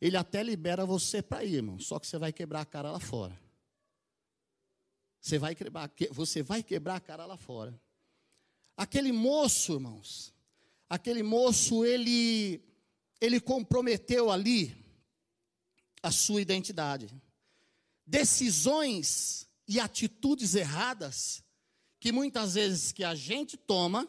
Ele 0.00 0.16
até 0.16 0.42
libera 0.42 0.86
você 0.86 1.20
para 1.20 1.44
ir, 1.44 1.56
irmão, 1.56 1.78
só 1.78 1.98
que 1.98 2.06
você 2.06 2.16
vai 2.16 2.32
quebrar 2.32 2.62
a 2.62 2.66
cara 2.66 2.90
lá 2.90 3.00
fora. 3.00 3.38
Você 5.20 5.38
vai 5.38 5.54
quebrar, 5.54 5.92
você 6.12 6.42
vai 6.42 6.62
quebrar 6.62 6.96
a 6.96 7.00
cara 7.00 7.26
lá 7.26 7.36
fora. 7.36 7.78
Aquele 8.74 9.12
moço, 9.12 9.74
irmãos, 9.74 10.32
aquele 10.88 11.22
moço, 11.22 11.84
ele, 11.84 12.62
ele 13.20 13.40
comprometeu 13.40 14.30
ali 14.30 14.87
a 16.08 16.10
sua 16.10 16.40
identidade. 16.40 17.08
Decisões 18.06 19.46
e 19.66 19.78
atitudes 19.78 20.54
erradas 20.54 21.44
que 22.00 22.10
muitas 22.10 22.54
vezes 22.54 22.92
que 22.92 23.04
a 23.04 23.14
gente 23.14 23.56
toma 23.56 24.08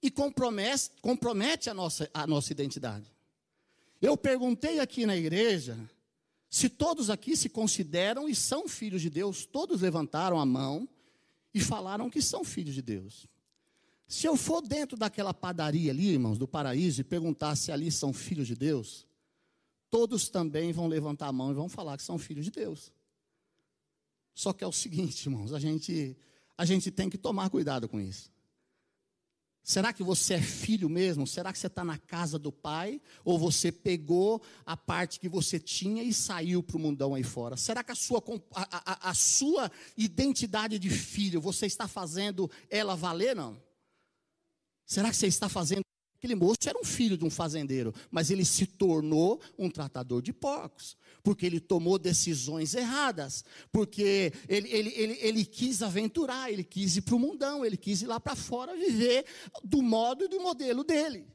e 0.00 0.10
compromete, 0.10 0.90
compromete 1.00 1.68
a, 1.68 1.74
nossa, 1.74 2.08
a 2.14 2.26
nossa 2.26 2.52
identidade. 2.52 3.12
Eu 4.00 4.16
perguntei 4.16 4.78
aqui 4.78 5.04
na 5.06 5.16
igreja 5.16 5.78
se 6.48 6.68
todos 6.68 7.10
aqui 7.10 7.36
se 7.36 7.48
consideram 7.48 8.28
e 8.28 8.34
são 8.34 8.68
filhos 8.68 9.02
de 9.02 9.10
Deus. 9.10 9.44
Todos 9.44 9.80
levantaram 9.80 10.38
a 10.38 10.46
mão 10.46 10.88
e 11.52 11.60
falaram 11.60 12.08
que 12.08 12.22
são 12.22 12.44
filhos 12.44 12.74
de 12.74 12.82
Deus. 12.82 13.26
Se 14.06 14.26
eu 14.26 14.36
for 14.36 14.60
dentro 14.60 14.96
daquela 14.96 15.34
padaria 15.34 15.90
ali, 15.90 16.10
irmãos, 16.10 16.38
do 16.38 16.46
paraíso, 16.46 17.00
e 17.00 17.04
perguntar 17.04 17.56
se 17.56 17.72
ali 17.72 17.90
são 17.90 18.12
filhos 18.12 18.46
de 18.46 18.54
Deus, 18.54 19.06
todos 19.90 20.28
também 20.28 20.72
vão 20.72 20.86
levantar 20.86 21.28
a 21.28 21.32
mão 21.32 21.50
e 21.50 21.54
vão 21.54 21.68
falar 21.68 21.96
que 21.96 22.02
são 22.02 22.18
filhos 22.18 22.44
de 22.44 22.50
Deus. 22.50 22.92
Só 24.34 24.52
que 24.52 24.64
é 24.64 24.66
o 24.66 24.72
seguinte, 24.72 25.26
irmãos, 25.26 25.52
a 25.52 25.58
gente, 25.58 26.16
a 26.58 26.64
gente 26.64 26.90
tem 26.90 27.08
que 27.08 27.16
tomar 27.16 27.48
cuidado 27.50 27.88
com 27.88 28.00
isso. 28.00 28.34
Será 29.64 29.94
que 29.94 30.02
você 30.02 30.34
é 30.34 30.42
filho 30.42 30.90
mesmo? 30.90 31.26
Será 31.26 31.50
que 31.50 31.58
você 31.58 31.68
está 31.68 31.82
na 31.82 31.96
casa 31.96 32.38
do 32.38 32.52
pai? 32.52 33.00
Ou 33.24 33.38
você 33.38 33.72
pegou 33.72 34.42
a 34.66 34.76
parte 34.76 35.18
que 35.18 35.28
você 35.28 35.58
tinha 35.58 36.02
e 36.02 36.12
saiu 36.12 36.62
para 36.62 36.76
o 36.76 36.80
mundão 36.80 37.14
aí 37.14 37.22
fora? 37.22 37.56
Será 37.56 37.82
que 37.82 37.90
a 37.90 37.94
sua, 37.94 38.22
a, 38.52 38.92
a, 38.92 39.10
a 39.10 39.14
sua 39.14 39.72
identidade 39.96 40.78
de 40.78 40.90
filho, 40.90 41.40
você 41.40 41.64
está 41.64 41.88
fazendo 41.88 42.50
ela 42.68 42.94
valer? 42.94 43.34
Não. 43.34 43.58
Será 44.84 45.08
que 45.08 45.16
você 45.16 45.28
está 45.28 45.48
fazendo? 45.48 45.84
Aquele 46.24 46.36
moço 46.36 46.66
era 46.66 46.78
um 46.80 46.84
filho 46.84 47.18
de 47.18 47.24
um 47.26 47.28
fazendeiro, 47.28 47.92
mas 48.10 48.30
ele 48.30 48.46
se 48.46 48.64
tornou 48.64 49.42
um 49.58 49.68
tratador 49.68 50.22
de 50.22 50.32
porcos, 50.32 50.96
porque 51.22 51.44
ele 51.44 51.60
tomou 51.60 51.98
decisões 51.98 52.72
erradas, 52.72 53.44
porque 53.70 54.32
ele, 54.48 54.70
ele, 54.70 54.88
ele, 54.96 55.18
ele 55.20 55.44
quis 55.44 55.82
aventurar, 55.82 56.50
ele 56.50 56.64
quis 56.64 56.96
ir 56.96 57.02
para 57.02 57.14
o 57.14 57.18
mundão, 57.18 57.62
ele 57.62 57.76
quis 57.76 58.00
ir 58.00 58.06
lá 58.06 58.18
para 58.18 58.34
fora 58.34 58.74
viver 58.74 59.26
do 59.62 59.82
modo 59.82 60.24
e 60.24 60.28
do 60.28 60.40
modelo 60.40 60.82
dele. 60.82 61.26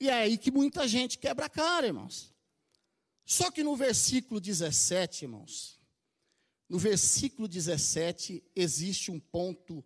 E 0.00 0.08
é 0.08 0.14
aí 0.14 0.36
que 0.36 0.50
muita 0.50 0.88
gente 0.88 1.18
quebra 1.18 1.46
a 1.46 1.48
cara, 1.48 1.86
irmãos. 1.86 2.34
Só 3.24 3.48
que 3.48 3.62
no 3.62 3.76
versículo 3.76 4.40
17, 4.40 5.24
irmãos, 5.24 5.78
no 6.68 6.80
versículo 6.80 7.46
17 7.46 8.42
existe 8.56 9.08
um 9.08 9.20
ponto 9.20 9.84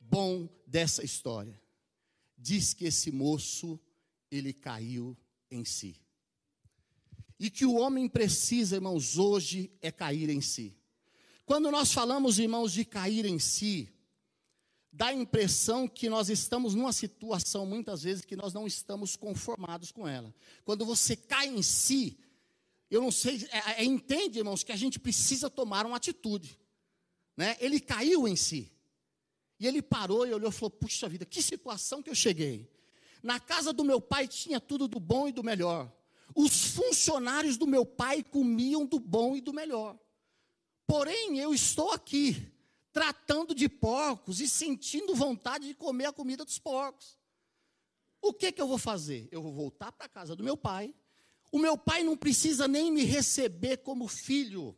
bom 0.00 0.48
dessa 0.66 1.04
história 1.04 1.60
diz 2.46 2.72
que 2.72 2.84
esse 2.84 3.10
moço, 3.10 3.78
ele 4.30 4.52
caiu 4.52 5.16
em 5.50 5.64
si. 5.64 6.00
E 7.40 7.50
que 7.50 7.66
o 7.66 7.74
homem 7.74 8.08
precisa, 8.08 8.76
irmãos, 8.76 9.18
hoje 9.18 9.72
é 9.82 9.90
cair 9.90 10.30
em 10.30 10.40
si. 10.40 10.72
Quando 11.44 11.72
nós 11.72 11.92
falamos, 11.92 12.38
irmãos, 12.38 12.72
de 12.72 12.84
cair 12.84 13.26
em 13.26 13.40
si, 13.40 13.92
dá 14.92 15.08
a 15.08 15.14
impressão 15.14 15.88
que 15.88 16.08
nós 16.08 16.30
estamos 16.30 16.72
numa 16.76 16.92
situação, 16.92 17.66
muitas 17.66 18.04
vezes, 18.04 18.24
que 18.24 18.36
nós 18.36 18.54
não 18.54 18.64
estamos 18.64 19.16
conformados 19.16 19.90
com 19.90 20.06
ela. 20.06 20.32
Quando 20.64 20.86
você 20.86 21.16
cai 21.16 21.48
em 21.48 21.62
si, 21.62 22.16
eu 22.88 23.00
não 23.00 23.10
sei, 23.10 23.44
é, 23.50 23.82
é, 23.82 23.84
entende, 23.84 24.38
irmãos, 24.38 24.62
que 24.62 24.70
a 24.70 24.76
gente 24.76 25.00
precisa 25.00 25.50
tomar 25.50 25.84
uma 25.84 25.96
atitude. 25.96 26.56
Né? 27.36 27.56
Ele 27.58 27.80
caiu 27.80 28.28
em 28.28 28.36
si. 28.36 28.72
E 29.58 29.66
ele 29.66 29.80
parou 29.80 30.26
e 30.26 30.32
olhou 30.32 30.50
e 30.50 30.52
falou: 30.52 30.70
Puxa 30.70 31.08
vida, 31.08 31.24
que 31.24 31.42
situação 31.42 32.02
que 32.02 32.10
eu 32.10 32.14
cheguei. 32.14 32.70
Na 33.22 33.40
casa 33.40 33.72
do 33.72 33.84
meu 33.84 34.00
pai 34.00 34.28
tinha 34.28 34.60
tudo 34.60 34.86
do 34.86 35.00
bom 35.00 35.26
e 35.28 35.32
do 35.32 35.42
melhor. 35.42 35.90
Os 36.34 36.72
funcionários 36.72 37.56
do 37.56 37.66
meu 37.66 37.86
pai 37.86 38.22
comiam 38.22 38.84
do 38.84 38.98
bom 38.98 39.36
e 39.36 39.40
do 39.40 39.52
melhor. 39.52 39.98
Porém, 40.86 41.38
eu 41.38 41.52
estou 41.54 41.90
aqui, 41.90 42.52
tratando 42.92 43.54
de 43.54 43.68
porcos 43.68 44.40
e 44.40 44.48
sentindo 44.48 45.14
vontade 45.14 45.66
de 45.66 45.74
comer 45.74 46.06
a 46.06 46.12
comida 46.12 46.44
dos 46.44 46.58
porcos. 46.58 47.18
O 48.20 48.32
que, 48.32 48.52
que 48.52 48.60
eu 48.60 48.68
vou 48.68 48.78
fazer? 48.78 49.28
Eu 49.30 49.42
vou 49.42 49.52
voltar 49.52 49.92
para 49.92 50.06
a 50.06 50.08
casa 50.08 50.36
do 50.36 50.44
meu 50.44 50.56
pai. 50.56 50.94
O 51.50 51.58
meu 51.58 51.78
pai 51.78 52.02
não 52.02 52.16
precisa 52.16 52.68
nem 52.68 52.90
me 52.90 53.04
receber 53.04 53.78
como 53.78 54.08
filho. 54.08 54.76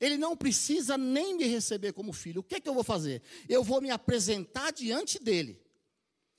Ele 0.00 0.16
não 0.16 0.34
precisa 0.34 0.96
nem 0.96 1.36
me 1.36 1.44
receber 1.44 1.92
como 1.92 2.12
filho. 2.12 2.40
O 2.40 2.42
que, 2.42 2.54
é 2.54 2.60
que 2.60 2.68
eu 2.68 2.74
vou 2.74 2.82
fazer? 2.82 3.22
Eu 3.46 3.62
vou 3.62 3.82
me 3.82 3.90
apresentar 3.90 4.72
diante 4.72 5.22
dele. 5.22 5.60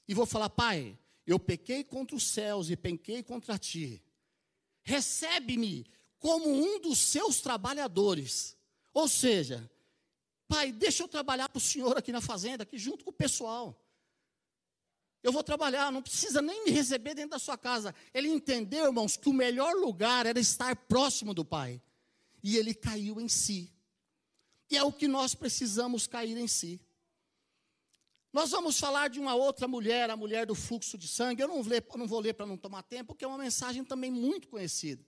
E 0.08 0.16
vou 0.16 0.26
falar: 0.26 0.50
Pai, 0.50 0.98
eu 1.28 1.38
pequei 1.38 1.84
contra 1.84 2.16
os 2.16 2.24
céus 2.24 2.72
e 2.72 2.76
pequei 2.76 3.22
contra 3.22 3.60
ti. 3.60 4.04
Recebe-me 4.82 5.86
como 6.18 6.50
um 6.50 6.80
dos 6.80 6.98
seus 6.98 7.40
trabalhadores. 7.40 8.58
Ou 8.94 9.08
seja, 9.08 9.70
Pai, 10.48 10.72
deixa 10.72 11.04
eu 11.04 11.08
trabalhar 11.08 11.48
para 11.48 11.60
o 11.60 11.62
Senhor 11.62 11.96
aqui 11.96 12.12
na 12.12 12.20
fazenda, 12.20 12.64
aqui 12.64 12.80
junto 12.80 13.04
com 13.06 13.12
o 13.12 13.14
pessoal. 13.14 13.78
Eu 15.22 15.32
vou 15.32 15.44
trabalhar, 15.44 15.92
não 15.92 16.02
precisa 16.02 16.42
nem 16.42 16.66
me 16.66 16.72
receber 16.72 17.14
dentro 17.14 17.30
da 17.30 17.40
sua 17.40 17.56
casa. 17.56 17.94
Ele 18.12 18.28
entendeu, 18.28 18.86
irmãos, 18.86 19.16
que 19.16 19.30
o 19.30 19.34
melhor 19.34 19.76
lugar 19.76 20.26
era 20.26 20.40
estar 20.40 20.76
próximo 20.76 21.32
do 21.32 21.46
Pai 21.46 21.80
e 22.44 22.58
ele 22.58 22.74
caiu 22.74 23.20
em 23.20 23.28
si. 23.28 23.72
E 24.70 24.78
é 24.78 24.84
o 24.84 24.92
que 24.92 25.08
nós 25.08 25.36
precisamos 25.36 26.08
cair 26.08 26.38
em 26.38 26.48
si. 26.48 26.80
Nós 28.34 28.52
vamos 28.52 28.80
falar 28.80 29.10
de 29.10 29.20
uma 29.20 29.36
outra 29.36 29.68
mulher, 29.68 30.10
a 30.10 30.16
mulher 30.16 30.46
do 30.46 30.56
fluxo 30.56 30.98
de 30.98 31.08
sangue. 31.08 31.44
Eu 31.44 31.50
não, 31.50 31.62
ler, 31.62 31.86
não 31.96 32.08
vou 32.08 32.22
ler 32.22 32.34
para 32.34 32.46
não 32.46 32.56
tomar 32.56 32.82
tempo, 32.84 33.08
porque 33.08 33.26
é 33.26 33.28
uma 33.28 33.38
mensagem 33.38 33.84
também 33.84 34.10
muito 34.10 34.48
conhecida. 34.48 35.06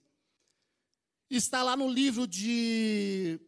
Está 1.30 1.62
lá 1.62 1.74
no 1.74 1.88
livro 1.88 2.26
de, 2.26 3.40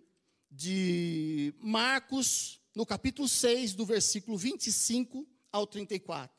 de 0.50 1.54
Marcos, 1.58 2.58
no 2.74 2.86
capítulo 2.86 3.28
6, 3.28 3.74
do 3.74 3.84
versículo 3.84 4.38
25 4.38 5.28
ao 5.52 5.66
34. 5.66 6.34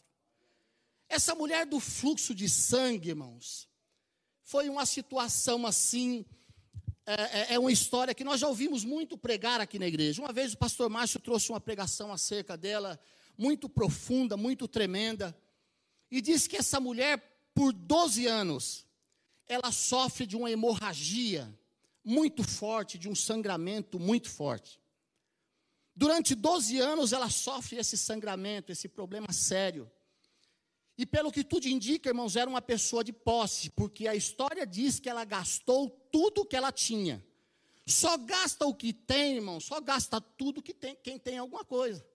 Essa 1.08 1.36
mulher 1.36 1.68
do 1.68 1.80
fluxo 1.80 2.34
de 2.34 2.50
sangue, 2.50 3.10
irmãos, 3.10 3.70
foi 4.42 4.68
uma 4.68 4.86
situação 4.86 5.66
assim 5.66 6.26
é, 7.08 7.14
é, 7.14 7.54
é 7.54 7.60
uma 7.60 7.72
história 7.72 8.14
que 8.14 8.26
nós 8.26 8.42
já 8.42 8.50
ouvimos 8.50 8.84
muito 8.84 9.18
pregar 9.18 9.62
aqui 9.62 9.80
na 9.80 9.88
igreja. 9.88 10.22
Uma 10.22 10.34
vez 10.34 10.54
o 10.54 10.58
pastor 10.58 10.90
Márcio 10.90 11.22
trouxe 11.22 11.50
uma 11.50 11.62
pregação 11.62 12.12
acerca 12.12 12.58
dela, 12.58 13.00
muito 13.38 13.70
profunda, 13.70 14.36
muito 14.36 14.68
tremenda, 14.68 15.34
e 16.12 16.20
disse 16.20 16.50
que 16.50 16.58
essa 16.58 16.82
mulher, 16.82 17.18
por 17.56 17.72
12 17.72 18.28
anos, 18.28 18.86
ela 19.48 19.72
sofre 19.72 20.26
de 20.26 20.36
uma 20.36 20.52
hemorragia 20.52 21.58
muito 22.04 22.44
forte, 22.44 22.98
de 22.98 23.08
um 23.08 23.16
sangramento 23.16 23.98
muito 23.98 24.30
forte. 24.30 24.80
Durante 25.96 26.36
12 26.36 26.78
anos 26.78 27.14
ela 27.14 27.30
sofre 27.30 27.78
esse 27.78 27.98
sangramento, 27.98 28.72
esse 28.72 28.90
problema 28.90 29.32
sério. 29.32 29.90
E 30.98 31.06
pelo 31.06 31.32
que 31.32 31.44
tudo 31.44 31.68
indica, 31.68 32.10
irmãos, 32.10 32.36
era 32.36 32.50
uma 32.50 32.62
pessoa 32.62 33.04
de 33.04 33.14
posse, 33.14 33.70
porque 33.70 34.08
a 34.08 34.16
história 34.16 34.66
diz 34.66 35.00
que 35.00 35.08
ela 35.08 35.24
gastou 35.24 35.90
tudo 36.12 36.46
que 36.46 36.56
ela 36.56 36.72
tinha. 36.72 37.24
Só 37.86 38.18
gasta 38.18 38.66
o 38.66 38.74
que 38.74 38.92
tem, 38.92 39.36
irmão, 39.36 39.60
só 39.60 39.80
gasta 39.80 40.20
tudo 40.20 40.62
que 40.62 40.74
tem, 40.74 40.98
quem 41.04 41.20
tem 41.20 41.38
alguma 41.38 41.64
coisa. 41.64 42.06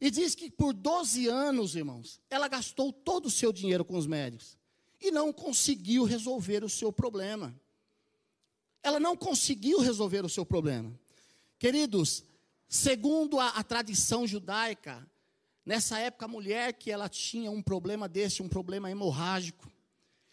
E 0.00 0.10
diz 0.10 0.34
que 0.34 0.50
por 0.50 0.72
12 0.74 1.28
anos, 1.28 1.76
irmãos, 1.76 2.20
ela 2.28 2.48
gastou 2.48 2.92
todo 2.92 3.26
o 3.26 3.30
seu 3.30 3.52
dinheiro 3.52 3.84
com 3.84 3.96
os 3.96 4.06
médicos 4.06 4.58
e 5.00 5.12
não 5.12 5.32
conseguiu 5.32 6.02
resolver 6.02 6.64
o 6.64 6.68
seu 6.68 6.92
problema. 6.92 7.54
Ela 8.82 8.98
não 8.98 9.16
conseguiu 9.16 9.78
resolver 9.78 10.24
o 10.24 10.28
seu 10.28 10.44
problema. 10.44 10.92
Queridos, 11.56 12.24
segundo 12.68 13.38
a, 13.38 13.50
a 13.50 13.62
tradição 13.62 14.26
judaica, 14.26 15.08
Nessa 15.64 15.98
época, 15.98 16.24
a 16.24 16.28
mulher 16.28 16.72
que 16.72 16.90
ela 16.90 17.08
tinha 17.08 17.50
um 17.50 17.62
problema 17.62 18.08
desse, 18.08 18.42
um 18.42 18.48
problema 18.48 18.90
hemorrágico, 18.90 19.70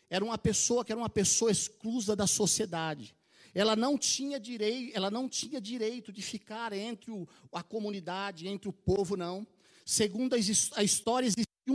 era 0.10 0.26
uma 0.26 0.38
pessoa 0.38 0.84
que 0.84 0.92
era 0.92 1.00
uma 1.00 1.10
pessoa 1.10 1.52
exclusa 1.52 2.16
da 2.16 2.26
sociedade. 2.26 3.16
Ela 3.54 3.76
não 3.76 3.98
tinha 3.98 4.40
direito, 4.40 4.96
ela 4.96 5.12
não 5.12 5.30
tinha 5.30 5.62
direito 5.62 6.12
de 6.12 6.22
ficar 6.22 6.74
entre 6.74 7.12
o, 7.12 7.28
a 7.52 7.62
comunidade, 7.62 8.48
entre 8.48 8.70
o 8.70 8.74
povo, 8.74 9.16
não. 9.16 9.46
Segundo 9.86 10.36
a 10.36 10.84
história, 10.84 11.28
existia 11.28 11.46
um 11.68 11.74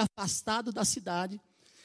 afastado 0.00 0.72
da 0.72 0.84
cidade. 0.84 1.40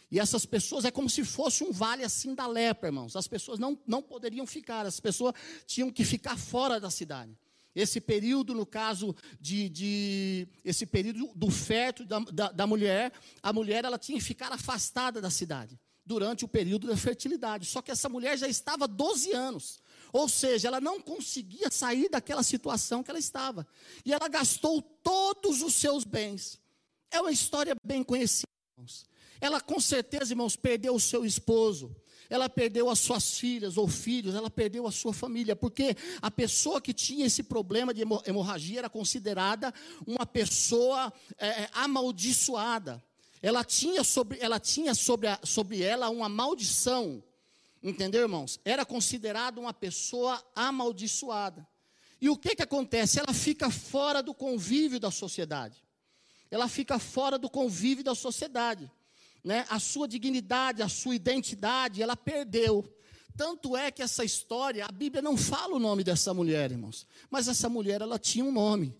E 0.10 0.19
essas 0.19 0.45
pessoas 0.45 0.86
é 0.86 0.91
como 0.91 1.10
se 1.10 1.23
fosse 1.23 1.63
um 1.63 1.71
vale 1.71 2.04
assim 2.04 2.36
da 2.36 2.45
lepra, 2.45 2.89
irmãos. 2.89 3.15
As 3.15 3.28
pessoas 3.28 3.58
não, 3.58 3.78
não 3.88 4.02
poderiam 4.02 4.45
ficar, 4.45 4.86
as 4.86 4.99
pessoas 4.99 5.34
tinham 5.65 5.91
que 5.91 6.04
ficar 6.04 6.38
fora 6.38 6.80
da 6.80 6.91
cidade. 6.91 7.36
Esse 7.75 7.99
período, 7.99 8.53
no 8.53 8.65
caso 8.65 9.15
de, 9.39 9.67
de 9.69 10.47
esse 10.63 10.86
período 10.86 11.31
do 11.36 11.49
feto 11.49 12.05
da, 12.05 12.19
da, 12.19 12.51
da, 12.51 12.67
mulher, 12.67 13.12
a 13.41 13.51
mulher 13.51 13.83
ela 13.83 13.97
tinha 13.97 14.17
que 14.17 14.23
ficar 14.23 14.51
afastada 14.51 15.19
da 15.19 15.31
cidade 15.31 15.79
durante 16.05 16.45
o 16.45 16.47
período 16.47 16.88
da 16.88 16.95
fertilidade. 16.95 17.65
Só 17.65 17.81
que 17.81 17.91
essa 17.91 18.07
mulher 18.07 18.38
já 18.38 18.47
estava 18.47 18.88
12 18.88 19.31
anos. 19.31 19.81
Ou 20.12 20.29
seja, 20.29 20.67
ela 20.67 20.79
não 20.79 21.01
conseguia 21.01 21.71
sair 21.71 22.09
daquela 22.09 22.43
situação 22.43 23.01
que 23.01 23.09
ela 23.09 23.19
estava. 23.19 23.65
E 24.05 24.13
ela 24.13 24.27
gastou 24.27 24.81
todos 24.81 25.63
os 25.63 25.73
seus 25.73 26.03
bens. 26.03 26.59
É 27.09 27.19
uma 27.19 27.31
história 27.31 27.75
bem 27.83 28.03
conhecida, 28.03 28.47
irmãos. 28.77 29.05
Ela 29.41 29.59
com 29.59 29.79
certeza, 29.79 30.33
irmãos, 30.33 30.55
perdeu 30.55 30.93
o 30.93 30.99
seu 30.99 31.25
esposo 31.25 31.95
ela 32.29 32.49
perdeu 32.49 32.89
as 32.89 32.99
suas 32.99 33.38
filhas 33.38 33.77
ou 33.77 33.88
filhos, 33.88 34.36
ela 34.36 34.49
perdeu 34.49 34.88
a 34.88 34.91
sua 34.91 35.13
família, 35.13 35.55
porque 35.55 35.95
a 36.21 36.31
pessoa 36.31 36.81
que 36.81 36.93
tinha 36.93 37.25
esse 37.25 37.43
problema 37.43 37.93
de 37.93 38.01
hemorragia 38.25 38.79
era 38.79 38.89
considerada 38.89 39.73
uma 40.05 40.25
pessoa 40.25 41.12
é, 41.38 41.47
é, 41.47 41.69
amaldiçoada. 41.73 43.03
Ela 43.41 43.63
tinha 43.63 44.03
sobre, 44.03 44.39
ela 44.39 44.59
tinha 44.59 44.95
sobre, 44.95 45.27
a, 45.27 45.39
sobre 45.43 45.81
ela 45.81 46.09
uma 46.09 46.29
maldição, 46.29 47.23
entendeu, 47.81 48.21
irmãos? 48.21 48.59
Era 48.63 48.86
considerada 48.86 49.59
uma 49.59 49.73
pessoa 49.73 50.41
amaldiçoada. 50.55 51.67
E 52.21 52.29
o 52.29 52.38
que, 52.38 52.55
que 52.55 52.63
acontece? 52.63 53.19
Ela 53.19 53.33
fica 53.33 53.69
fora 53.69 54.23
do 54.23 54.33
convívio 54.33 54.99
da 54.99 55.12
sociedade. 55.12 55.83
Ela 56.49 56.69
fica 56.69 56.97
fora 56.97 57.38
do 57.38 57.49
convívio 57.49 58.03
da 58.03 58.15
sociedade 58.15 58.89
né, 59.43 59.65
a 59.69 59.79
sua 59.79 60.08
dignidade, 60.08 60.82
a 60.82 60.89
sua 60.89 61.15
identidade, 61.15 62.01
ela 62.01 62.15
perdeu. 62.15 62.84
Tanto 63.36 63.75
é 63.75 63.91
que 63.91 64.01
essa 64.01 64.23
história, 64.23 64.86
a 64.86 64.91
Bíblia 64.91 65.21
não 65.21 65.36
fala 65.36 65.75
o 65.75 65.79
nome 65.79 66.03
dessa 66.03 66.34
mulher, 66.34 66.71
irmãos, 66.71 67.08
mas 67.29 67.47
essa 67.47 67.67
mulher 67.67 68.01
ela 68.01 68.19
tinha 68.19 68.45
um 68.45 68.51
nome. 68.51 68.95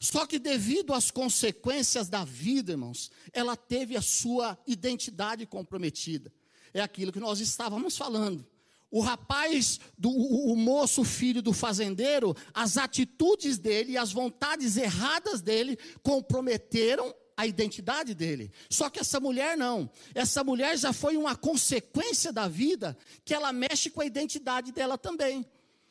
Só 0.00 0.26
que 0.26 0.38
devido 0.38 0.92
às 0.92 1.10
consequências 1.10 2.08
da 2.08 2.24
vida, 2.24 2.72
irmãos, 2.72 3.10
ela 3.32 3.56
teve 3.56 3.96
a 3.96 4.02
sua 4.02 4.58
identidade 4.66 5.46
comprometida. 5.46 6.32
É 6.74 6.80
aquilo 6.80 7.12
que 7.12 7.20
nós 7.20 7.40
estávamos 7.40 7.96
falando. 7.96 8.46
O 8.90 9.00
rapaz, 9.00 9.80
do, 9.98 10.10
o, 10.10 10.52
o 10.52 10.56
moço 10.56 11.02
filho 11.02 11.42
do 11.42 11.52
fazendeiro, 11.52 12.34
as 12.54 12.76
atitudes 12.76 13.58
dele 13.58 13.92
e 13.92 13.98
as 13.98 14.12
vontades 14.12 14.76
erradas 14.76 15.40
dele 15.40 15.78
comprometeram 16.02 17.14
a 17.36 17.46
identidade 17.46 18.14
dele. 18.14 18.50
Só 18.70 18.88
que 18.88 19.00
essa 19.00 19.20
mulher 19.20 19.56
não. 19.56 19.90
Essa 20.14 20.42
mulher 20.42 20.76
já 20.78 20.92
foi 20.92 21.16
uma 21.16 21.36
consequência 21.36 22.32
da 22.32 22.48
vida 22.48 22.96
que 23.24 23.34
ela 23.34 23.52
mexe 23.52 23.90
com 23.90 24.00
a 24.00 24.06
identidade 24.06 24.72
dela 24.72 24.96
também. 24.96 25.44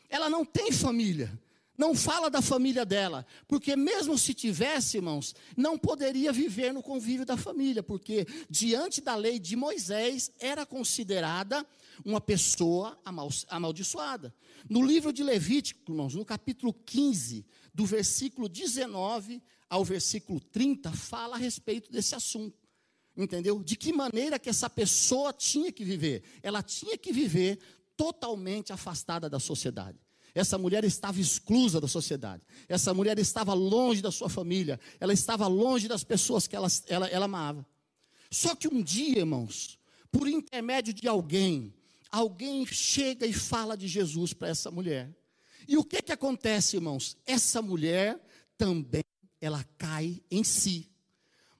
Ela 0.09 0.29
não 0.29 0.43
tem 0.43 0.71
família. 0.71 1.31
Não 1.77 1.93
fala 1.93 2.29
da 2.29 2.41
família 2.41 2.85
dela, 2.85 3.25
porque 3.49 3.75
mesmo 3.75 4.17
se 4.17 4.33
tivesse, 4.33 4.95
irmãos, 4.95 5.35
não 5.57 5.77
poderia 5.77 6.31
viver 6.31 6.73
no 6.73 6.81
convívio 6.81 7.25
da 7.25 7.35
família, 7.35 7.83
porque 7.83 8.25
diante 8.49 9.01
da 9.01 9.13
lei 9.13 9.37
de 9.39 9.57
Moisés 9.57 10.31
era 10.39 10.65
considerada 10.65 11.65
uma 12.05 12.21
pessoa 12.21 12.97
amaldiçoada. 13.49 14.33
No 14.69 14.81
livro 14.81 15.11
de 15.11 15.21
Levítico, 15.21 15.91
irmãos, 15.91 16.15
no 16.15 16.23
capítulo 16.23 16.73
15, 16.73 17.45
do 17.73 17.85
versículo 17.85 18.47
19 18.47 19.43
ao 19.69 19.83
versículo 19.83 20.39
30 20.39 20.91
fala 20.91 21.35
a 21.35 21.39
respeito 21.39 21.91
desse 21.91 22.15
assunto. 22.15 22.57
Entendeu? 23.17 23.63
De 23.63 23.75
que 23.75 23.93
maneira 23.93 24.37
que 24.37 24.49
essa 24.49 24.69
pessoa 24.69 25.31
tinha 25.31 25.71
que 25.71 25.85
viver? 25.85 26.23
Ela 26.43 26.61
tinha 26.61 26.97
que 26.97 27.13
viver 27.13 27.59
totalmente 27.95 28.73
afastada 28.73 29.29
da 29.29 29.39
sociedade. 29.39 29.97
Essa 30.33 30.57
mulher 30.57 30.83
estava 30.83 31.19
exclusa 31.21 31.79
da 31.79 31.87
sociedade. 31.87 32.43
Essa 32.67 32.93
mulher 32.93 33.17
estava 33.17 33.53
longe 33.53 34.01
da 34.01 34.11
sua 34.11 34.27
família. 34.27 34.77
Ela 34.99 35.13
estava 35.13 35.47
longe 35.47 35.87
das 35.87 36.03
pessoas 36.03 36.45
que 36.45 36.55
ela, 36.55 36.67
ela, 36.87 37.07
ela 37.07 37.25
amava. 37.25 37.65
Só 38.29 38.53
que 38.53 38.67
um 38.67 38.83
dia, 38.83 39.19
irmãos, 39.19 39.79
por 40.11 40.27
intermédio 40.27 40.93
de 40.93 41.07
alguém, 41.07 41.73
alguém 42.11 42.65
chega 42.65 43.25
e 43.25 43.31
fala 43.31 43.77
de 43.77 43.87
Jesus 43.87 44.33
para 44.33 44.49
essa 44.49 44.69
mulher. 44.69 45.15
E 45.65 45.77
o 45.77 45.85
que, 45.85 46.01
que 46.01 46.11
acontece, 46.11 46.75
irmãos? 46.75 47.15
Essa 47.25 47.61
mulher 47.61 48.19
também 48.57 49.05
ela 49.39 49.63
cai 49.77 50.21
em 50.29 50.43
si. 50.43 50.89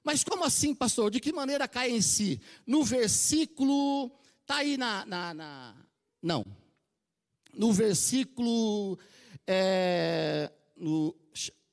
Mas 0.06 0.22
como 0.22 0.44
assim, 0.44 0.72
pastor? 0.72 1.10
De 1.10 1.18
que 1.18 1.32
maneira 1.32 1.66
cai 1.66 1.90
em 1.90 2.00
si? 2.00 2.40
No 2.64 2.84
versículo, 2.84 4.12
está 4.40 4.58
aí 4.58 4.76
na, 4.76 5.04
na, 5.04 5.34
na, 5.34 5.74
Não. 6.22 6.46
No 7.52 7.72
versículo. 7.72 8.98
É, 9.44 10.48
no 10.76 11.12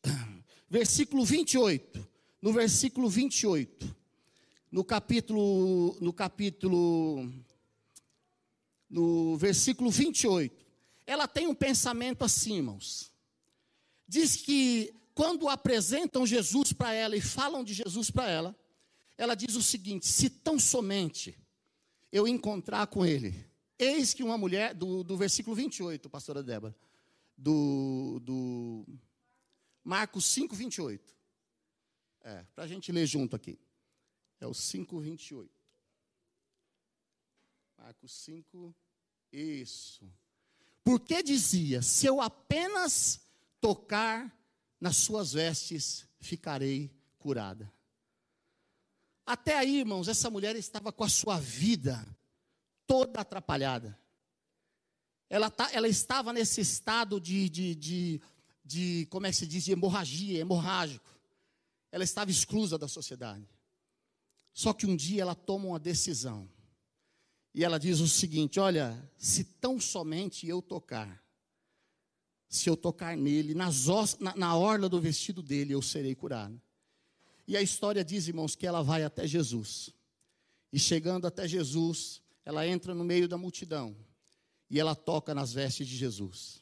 versículo 0.68 1.24
28. 1.24 2.10
No 2.42 2.52
versículo 2.52 3.08
28. 3.08 3.96
No 4.72 4.84
capítulo. 4.84 5.96
No 6.02 6.12
capítulo. 6.12 7.32
No 8.89 9.38
versículo 9.38 9.92
28. 9.92 10.66
Ela 11.06 11.28
tem 11.28 11.46
um 11.46 11.54
pensamento 11.54 12.24
assim, 12.24 12.58
irmãos. 12.58 13.12
Diz 14.08 14.38
que 14.38 14.92
quando 15.13 15.47
apresentam 15.47 16.26
Jesus 16.26 16.73
para 16.73 16.93
ela 16.93 17.15
e 17.15 17.21
falam 17.21 17.63
de 17.63 17.73
Jesus 17.73 18.10
para 18.10 18.30
ela, 18.30 18.56
ela 19.17 19.36
diz 19.36 19.56
o 19.56 19.62
seguinte: 19.62 20.08
se 20.08 20.30
tão 20.30 20.60
somente 20.60 21.38
eu 22.12 22.28
encontrar 22.28 22.88
com 22.88 23.06
ele, 23.06 23.34
eis 23.78 24.13
que 24.13 24.23
uma 24.23 24.38
mulher, 24.38 24.73
do, 24.73 25.04
do 25.04 25.17
versículo 25.17 25.56
28, 25.56 26.10
pastora 26.10 26.41
Débora, 26.41 26.76
do, 27.38 28.19
do 28.23 28.86
Marcos 29.84 30.26
5, 30.26 30.56
28. 30.56 31.13
É, 32.21 32.45
para 32.56 32.63
a 32.63 32.67
gente 32.67 32.91
ler 32.91 33.06
junto 33.06 33.36
aqui. 33.36 33.60
É 34.39 34.47
o 34.47 34.54
5, 34.54 34.99
28. 34.99 35.52
Marcos 37.78 38.13
5, 38.23 38.73
isso. 39.32 40.10
Porque 40.84 41.21
dizia: 41.21 41.82
se 41.82 42.06
eu 42.06 42.21
apenas 42.21 43.21
tocar 43.60 44.34
nas 44.84 44.98
suas 44.98 45.32
vestes 45.32 46.06
ficarei 46.19 46.91
curada. 47.17 47.72
Até 49.26 49.58
aí, 49.58 49.80
irmãos, 49.80 50.10
essa 50.10 50.30
mulher 50.30 50.58
estava 50.58 50.91
com 50.91 51.06
a 51.06 51.10
sua 51.10 51.39
vida 51.39 52.06
toda 52.86 53.22
atrapalhada. 53.22 53.98
Ela, 55.30 55.50
tá, 55.50 55.69
ela 55.72 55.88
estava 55.88 56.34
nesse 56.34 56.60
estado 56.60 57.17
de, 57.17 57.48
de, 57.48 57.76
de, 57.76 58.22
de, 58.65 59.08
como 59.10 59.26
é 59.26 59.30
que 59.30 59.38
se 59.38 59.48
diz, 59.48 59.63
de 59.63 59.72
hemorragia, 59.72 60.41
hemorrágico. 60.41 61.10
Ela 61.89 62.04
estava 62.04 62.30
exclusa 62.30 62.78
da 62.78 62.89
sociedade. 62.89 63.48
Só 64.52 64.74
que 64.74 64.86
um 64.86 64.98
dia 64.98 65.22
ela 65.22 65.34
toma 65.34 65.65
uma 65.65 65.80
decisão. 65.80 66.52
E 67.54 67.63
ela 67.63 67.80
diz 67.80 68.02
o 68.02 68.08
seguinte: 68.10 68.60
Olha, 68.60 69.02
se 69.17 69.46
tão 69.46 69.80
somente 69.80 70.46
eu 70.46 70.62
tocar 70.62 71.23
se 72.56 72.70
eu 72.70 72.78
tocar 72.78 73.18
nele, 73.18 73.56
nas 73.56 73.88
os, 73.88 74.16
na, 74.20 74.36
na 74.36 74.56
orla 74.56 74.88
do 74.88 75.02
vestido 75.02 75.42
dele, 75.42 75.74
eu 75.74 75.82
serei 75.82 76.13
curado. 76.13 76.62
E 77.48 77.58
a 77.58 77.62
história 77.63 78.06
diz, 78.06 78.28
irmãos, 78.28 78.56
que 78.56 78.68
ela 78.68 78.84
vai 78.84 79.04
até 79.04 79.26
Jesus. 79.26 79.89
E 80.72 80.78
chegando 80.78 81.26
até 81.26 81.48
Jesus, 81.48 82.22
ela 82.46 82.68
entra 82.68 82.94
no 82.94 83.04
meio 83.04 83.28
da 83.28 83.39
multidão. 83.39 83.96
E 84.70 84.80
ela 84.80 84.94
toca 84.94 85.34
nas 85.34 85.52
vestes 85.52 85.88
de 85.88 85.98
Jesus. 85.98 86.62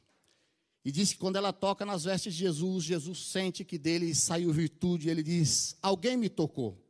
E 0.86 0.94
diz 0.94 1.12
que 1.12 1.20
quando 1.20 1.36
ela 1.36 1.52
toca 1.52 1.86
nas 1.86 2.06
vestes 2.06 2.34
de 2.34 2.40
Jesus, 2.40 2.86
Jesus 2.86 3.26
sente 3.26 3.66
que 3.66 3.78
dele 3.78 4.16
saiu 4.16 4.52
virtude. 4.54 5.10
Ele 5.10 5.22
diz: 5.22 5.76
Alguém 5.82 6.16
me 6.16 6.30
tocou. 6.30 6.82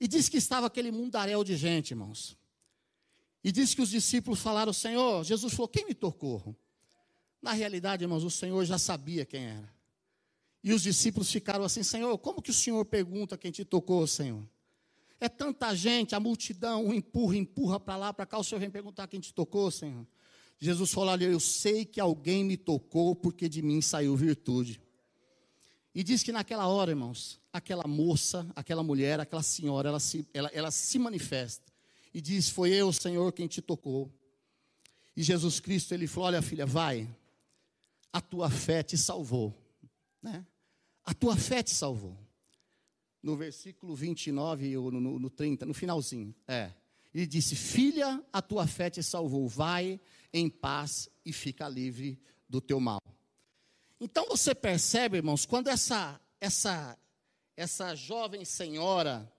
E 0.00 0.08
diz 0.08 0.28
que 0.28 0.38
estava 0.38 0.66
aquele 0.66 0.90
mundaréu 0.90 1.44
de 1.44 1.56
gente, 1.56 1.92
irmãos. 1.92 2.36
E 3.44 3.52
diz 3.52 3.74
que 3.74 3.80
os 3.80 3.90
discípulos 3.90 4.40
falaram: 4.40 4.72
Senhor, 4.72 5.24
Jesus 5.24 5.54
falou: 5.54 5.68
Quem 5.68 5.86
me 5.86 5.94
tocou? 5.94 6.54
Na 7.40 7.52
realidade, 7.52 8.04
irmãos, 8.04 8.24
o 8.24 8.30
Senhor 8.30 8.64
já 8.64 8.78
sabia 8.78 9.24
quem 9.24 9.44
era. 9.44 9.72
E 10.62 10.72
os 10.72 10.82
discípulos 10.82 11.30
ficaram 11.30 11.64
assim: 11.64 11.82
Senhor, 11.82 12.16
como 12.18 12.42
que 12.42 12.50
o 12.50 12.54
Senhor 12.54 12.84
pergunta 12.84 13.38
quem 13.38 13.50
te 13.50 13.64
tocou, 13.64 14.06
Senhor? 14.06 14.42
É 15.20 15.28
tanta 15.28 15.74
gente, 15.74 16.14
a 16.14 16.20
multidão 16.20 16.92
empurra, 16.94 17.36
empurra 17.36 17.80
para 17.80 17.96
lá, 17.96 18.12
para 18.12 18.26
cá. 18.26 18.38
O 18.38 18.44
Senhor 18.44 18.60
vem 18.60 18.70
perguntar 18.70 19.08
quem 19.08 19.20
te 19.20 19.32
tocou, 19.32 19.70
Senhor. 19.70 20.06
Jesus 20.58 20.90
falou 20.90 21.10
ali: 21.10 21.24
Eu 21.24 21.40
sei 21.40 21.84
que 21.84 22.00
alguém 22.00 22.44
me 22.44 22.56
tocou, 22.56 23.14
porque 23.14 23.48
de 23.48 23.62
mim 23.62 23.80
saiu 23.80 24.16
virtude. 24.16 24.80
E 25.94 26.04
diz 26.04 26.22
que 26.22 26.30
naquela 26.30 26.66
hora, 26.68 26.92
irmãos, 26.92 27.40
aquela 27.52 27.86
moça, 27.86 28.46
aquela 28.54 28.82
mulher, 28.82 29.18
aquela 29.18 29.42
senhora, 29.42 29.88
ela 29.88 30.00
se, 30.00 30.26
ela, 30.32 30.50
ela 30.52 30.70
se 30.70 30.98
manifesta. 30.98 31.72
e 32.12 32.20
diz: 32.20 32.48
Foi 32.48 32.70
eu, 32.70 32.92
Senhor, 32.92 33.32
quem 33.32 33.46
te 33.46 33.60
tocou. 33.60 34.12
E 35.16 35.22
Jesus 35.22 35.58
Cristo, 35.58 35.94
ele 35.94 36.06
falou: 36.06 36.28
Olha, 36.28 36.42
filha, 36.42 36.66
vai, 36.66 37.08
a 38.12 38.20
tua 38.20 38.50
fé 38.50 38.82
te 38.82 38.96
salvou. 38.96 39.54
Né? 40.22 40.44
A 41.04 41.14
tua 41.14 41.36
fé 41.36 41.62
te 41.62 41.70
salvou. 41.70 42.16
No 43.22 43.36
versículo 43.36 43.94
29 43.94 44.76
ou 44.76 44.90
no, 44.90 45.00
no, 45.00 45.18
no 45.18 45.30
30, 45.30 45.66
no 45.66 45.74
finalzinho, 45.74 46.34
é. 46.46 46.72
Ele 47.14 47.26
disse: 47.26 47.56
Filha, 47.56 48.22
a 48.32 48.40
tua 48.40 48.66
fé 48.66 48.90
te 48.90 49.02
salvou. 49.02 49.48
Vai 49.48 50.00
em 50.32 50.48
paz 50.48 51.08
e 51.24 51.32
fica 51.32 51.68
livre 51.68 52.20
do 52.48 52.60
teu 52.60 52.78
mal. 52.78 53.02
Então 54.00 54.26
você 54.28 54.54
percebe, 54.54 55.16
irmãos, 55.16 55.44
quando 55.44 55.68
essa 55.68 56.20
essa 56.40 56.96
essa 57.56 57.94
jovem 57.94 58.44
senhora 58.44 59.30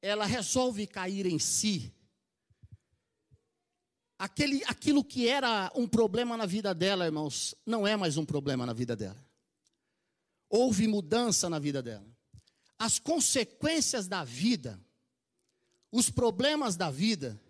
ela 0.00 0.26
resolve 0.26 0.84
cair 0.86 1.26
em 1.26 1.38
si, 1.38 1.94
aquele, 4.22 4.62
aquilo 4.66 5.02
que 5.02 5.26
era 5.26 5.72
um 5.74 5.88
problema 5.88 6.36
na 6.36 6.46
vida 6.46 6.72
dela, 6.72 7.06
irmãos, 7.06 7.56
não 7.66 7.84
é 7.84 7.96
mais 7.96 8.16
um 8.16 8.24
problema 8.24 8.64
na 8.64 8.72
vida 8.72 8.94
dela. 8.94 9.20
Houve 10.48 10.86
mudança 10.86 11.50
na 11.50 11.58
vida 11.58 11.82
dela. 11.82 12.06
As 12.78 13.00
consequências 13.00 14.06
da 14.06 14.22
vida, 14.22 14.80
os 15.90 16.08
problemas 16.08 16.76
da 16.76 16.88
vida, 16.88 17.40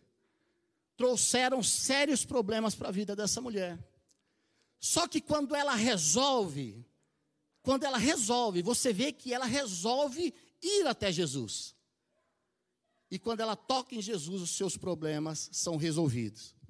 trouxeram 0.96 1.62
sérios 1.62 2.24
problemas 2.24 2.74
para 2.74 2.88
a 2.88 2.92
vida 2.92 3.14
dessa 3.14 3.38
mulher. 3.38 3.78
Só 4.80 5.06
que 5.06 5.20
quando 5.20 5.54
ela 5.54 5.74
resolve, 5.74 6.82
quando 7.62 7.85
ela 7.85 7.98
resolve, 7.98 8.62
você 8.62 8.94
vê 8.94 9.12
que 9.12 9.35
ela 9.35 9.44
resolve 9.44 10.32
ir 10.62 10.87
até 10.87 11.12
Jesus. 11.12 11.76
E 13.11 13.18
quando 13.18 13.40
ela 13.40 13.54
toca 13.54 13.94
em 13.94 14.00
Jesus, 14.00 14.40
os 14.40 14.52
seus 14.52 14.74
problemas 14.74 15.50
são 15.52 15.76
resolvidos. 15.76 16.62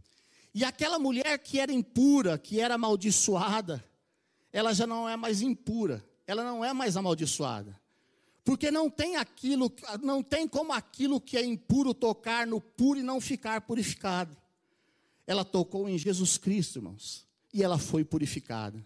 E 0.55 0.65
aquela 0.65 0.99
mulher 0.99 1.39
que 1.39 1.59
era 1.59 1.73
impura, 1.73 2.37
que 2.37 2.61
era 2.61 2.75
amaldiçoada, 2.75 3.83
ela 4.53 4.75
já 4.75 4.87
não 4.87 5.09
é 5.09 5.17
mais 5.17 5.41
impura, 5.41 6.05
ela 6.27 6.45
não 6.45 6.65
é 6.65 6.73
mais 6.73 6.97
amaldiçoada. 6.97 7.81
Porque 8.45 8.71
não 8.71 8.91
tem 8.91 9.17
aquilo, 9.17 9.73
não 10.03 10.23
tem 10.23 10.49
como 10.49 10.73
aquilo 10.73 11.21
que 11.21 11.37
é 11.37 11.45
impuro 11.45 11.95
tocar 11.95 12.47
no 12.47 12.61
puro 12.61 12.99
e 12.99 13.03
não 13.03 13.21
ficar 13.21 13.61
purificado. 13.63 14.37
Ela 15.27 15.45
tocou 15.45 15.89
em 15.89 15.97
Jesus 15.97 16.37
Cristo, 16.37 16.79
irmãos, 16.79 17.27
e 17.55 17.63
ela 17.63 17.79
foi 17.79 18.05
purificada. 18.05 18.85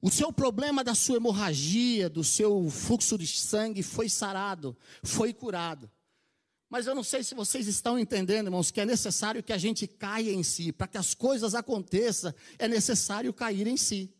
O 0.00 0.10
seu 0.10 0.32
problema 0.32 0.84
da 0.84 0.94
sua 0.94 1.16
hemorragia, 1.16 2.08
do 2.08 2.22
seu 2.22 2.70
fluxo 2.70 3.18
de 3.18 3.26
sangue 3.26 3.82
foi 3.82 4.08
sarado, 4.08 4.76
foi 5.02 5.32
curado. 5.32 5.90
Mas 6.74 6.88
eu 6.88 6.94
não 6.96 7.04
sei 7.04 7.22
se 7.22 7.36
vocês 7.36 7.68
estão 7.68 7.96
entendendo, 7.96 8.48
irmãos, 8.48 8.72
que 8.72 8.80
é 8.80 8.84
necessário 8.84 9.44
que 9.44 9.52
a 9.52 9.56
gente 9.56 9.86
caia 9.86 10.32
em 10.32 10.42
si. 10.42 10.72
Para 10.72 10.88
que 10.88 10.98
as 10.98 11.14
coisas 11.14 11.54
aconteçam, 11.54 12.34
é 12.58 12.66
necessário 12.66 13.32
cair 13.32 13.68
em 13.68 13.76
si 13.76 14.12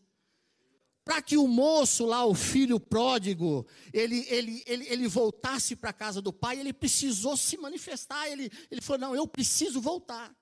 para 1.04 1.20
que 1.20 1.36
o 1.36 1.48
moço 1.48 2.06
lá, 2.06 2.24
o 2.24 2.32
filho 2.32 2.78
pródigo, 2.80 3.66
ele, 3.92 4.24
ele, 4.28 4.62
ele, 4.66 4.88
ele 4.88 5.08
voltasse 5.08 5.76
para 5.76 5.90
a 5.90 5.92
casa 5.92 6.22
do 6.22 6.32
pai, 6.32 6.58
ele 6.58 6.72
precisou 6.72 7.36
se 7.36 7.58
manifestar. 7.58 8.26
Ele, 8.28 8.50
ele 8.70 8.80
falou: 8.80 9.00
Não, 9.00 9.16
eu 9.16 9.26
preciso 9.26 9.80
voltar. 9.80 10.34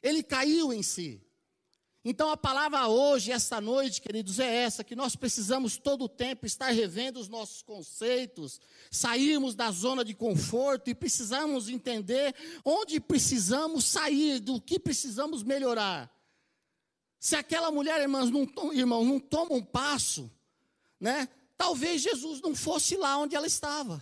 Ele 0.00 0.22
caiu 0.22 0.72
em 0.72 0.82
si. 0.84 1.20
Então 2.08 2.30
a 2.30 2.36
palavra 2.36 2.86
hoje, 2.86 3.32
esta 3.32 3.60
noite, 3.60 4.00
queridos, 4.00 4.38
é 4.38 4.62
essa: 4.62 4.84
que 4.84 4.94
nós 4.94 5.16
precisamos 5.16 5.76
todo 5.76 6.04
o 6.04 6.08
tempo 6.08 6.46
estar 6.46 6.70
revendo 6.70 7.18
os 7.18 7.28
nossos 7.28 7.62
conceitos, 7.62 8.60
sairmos 8.92 9.56
da 9.56 9.72
zona 9.72 10.04
de 10.04 10.14
conforto 10.14 10.88
e 10.88 10.94
precisamos 10.94 11.68
entender 11.68 12.32
onde 12.64 13.00
precisamos 13.00 13.84
sair, 13.86 14.38
do 14.38 14.60
que 14.60 14.78
precisamos 14.78 15.42
melhorar. 15.42 16.08
Se 17.18 17.34
aquela 17.34 17.72
mulher, 17.72 18.00
irmãos, 18.00 18.30
não, 18.30 18.72
irmão, 18.72 19.04
não 19.04 19.18
toma 19.18 19.54
um 19.54 19.64
passo, 19.64 20.30
né? 21.00 21.28
Talvez 21.56 22.02
Jesus 22.02 22.40
não 22.40 22.54
fosse 22.54 22.96
lá 22.96 23.18
onde 23.18 23.34
ela 23.34 23.48
estava, 23.48 24.00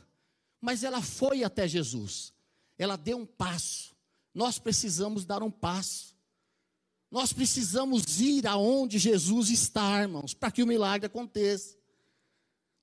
mas 0.61 0.85
ela 0.85 1.01
foi 1.01 1.43
até 1.43 1.67
Jesus. 1.67 2.35
Ela 2.77 2.97
deu 2.97 3.17
um 3.17 3.25
passo. 3.25 3.97
Nós 4.35 4.59
precisamos 4.59 5.25
dar 5.25 5.43
um 5.43 5.51
passo. 5.51 6.14
Nós 7.15 7.33
precisamos 7.33 8.21
ir 8.21 8.45
aonde 8.45 8.99
Jesus 8.99 9.49
está, 9.49 10.03
irmãos, 10.03 10.35
para 10.35 10.51
que 10.51 10.65
o 10.65 10.67
milagre 10.67 11.07
aconteça. 11.07 11.77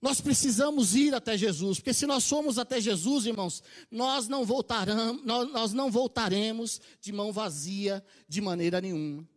Nós 0.02 0.22
precisamos 0.22 0.96
ir 0.96 1.14
até 1.14 1.38
Jesus, 1.38 1.80
porque 1.80 1.94
se 1.94 2.06
nós 2.06 2.30
formos 2.30 2.58
até 2.58 2.80
Jesus, 2.80 3.26
irmãos, 3.26 3.62
nós 3.92 4.30
não 4.30 4.46
voltaremos, 4.46 5.22
nós, 5.26 5.74
não 5.74 5.92
voltaremos 5.92 6.80
de 7.02 7.12
mão 7.12 7.34
vazia 7.34 8.02
de 8.26 8.40
maneira 8.40 8.80
nenhuma. 8.80 9.28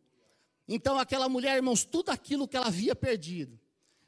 Então, 0.68 0.96
aquela 0.96 1.28
mulher, 1.28 1.56
irmãos, 1.56 1.84
tudo 1.84 2.10
aquilo 2.10 2.46
que 2.46 2.56
ela 2.56 2.68
havia 2.68 2.94
perdido, 2.94 3.58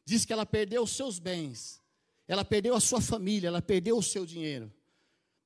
diz 0.04 0.24
que 0.24 0.32
ela 0.32 0.46
perdeu 0.46 0.84
os 0.84 0.92
seus 0.92 1.18
bens, 1.18 1.82
ela 2.28 2.44
perdeu 2.44 2.76
a 2.76 2.80
sua 2.80 3.00
família, 3.00 3.48
ela 3.48 3.60
perdeu 3.60 3.98
o 3.98 4.02
seu 4.04 4.24
dinheiro. 4.24 4.72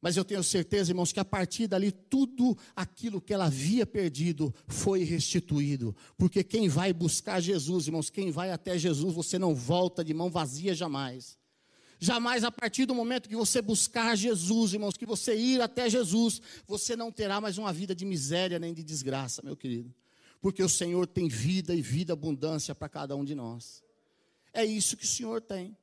Mas 0.01 0.17
eu 0.17 0.25
tenho 0.25 0.43
certeza, 0.43 0.91
irmãos, 0.91 1.13
que 1.13 1.21
a 1.21 1.25
partir 1.25 1.67
dali, 1.67 1.93
tudo 1.93 2.57
aquilo 2.75 3.21
que 3.21 3.35
ela 3.35 3.47
havia 3.47 3.85
perdido 3.85 4.55
foi 4.67 5.05
restituído. 5.05 5.95
Porque 6.17 6.43
quem 6.43 6.69
vai 6.69 6.93
buscar 6.93 7.41
Jesus, 7.41 7.87
irmãos, 7.87 8.09
quem 8.09 8.31
vai 8.31 8.51
até 8.51 8.79
Jesus, 8.79 9.15
você 9.15 9.39
não 9.39 9.55
volta 9.55 10.03
de 10.03 10.15
mão 10.15 10.31
vazia 10.31 10.75
jamais. 10.75 11.39
Jamais 11.99 12.45
a 12.45 12.51
partir 12.51 12.87
do 12.87 12.95
momento 12.95 13.29
que 13.29 13.37
você 13.37 13.61
buscar 13.61 14.17
Jesus, 14.17 14.73
irmãos, 14.73 14.97
que 14.97 15.05
você 15.05 15.37
ir 15.37 15.61
até 15.61 15.91
Jesus, 15.91 16.41
você 16.67 16.97
não 16.97 17.13
terá 17.13 17.41
mais 17.41 17.59
uma 17.59 17.73
vida 17.73 17.95
de 17.95 18.07
miséria 18.07 18.59
nem 18.59 18.73
de 18.73 18.83
desgraça, 18.83 19.43
meu 19.43 19.55
querido 19.57 19.95
porque 20.41 20.63
o 20.63 20.69
Senhor 20.69 21.07
tem 21.07 21.29
vida 21.29 21.75
e 21.75 21.83
vida 21.83 22.13
abundância 22.13 22.75
para 22.75 22.89
cada 22.89 23.15
um 23.15 23.25
de 23.25 23.35
nós. 23.35 23.83
É 24.53 24.65
isso 24.65 24.97
que 24.97 25.05
o 25.05 25.09
Senhor 25.09 25.41
tem. 25.41 25.77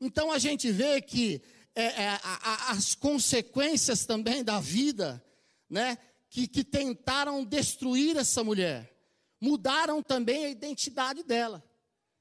Então 0.00 0.32
a 0.32 0.38
gente 0.38 0.72
vê 0.72 1.00
que 1.00 1.40
é, 1.74 1.84
é, 1.84 2.08
a, 2.22 2.72
as 2.72 2.94
consequências 2.94 4.04
também 4.04 4.44
da 4.44 4.60
vida, 4.60 5.24
né, 5.68 5.96
que, 6.28 6.46
que 6.46 6.62
tentaram 6.64 7.44
destruir 7.44 8.16
essa 8.16 8.44
mulher, 8.44 8.92
mudaram 9.40 10.02
também 10.02 10.44
a 10.44 10.50
identidade 10.50 11.22
dela. 11.22 11.62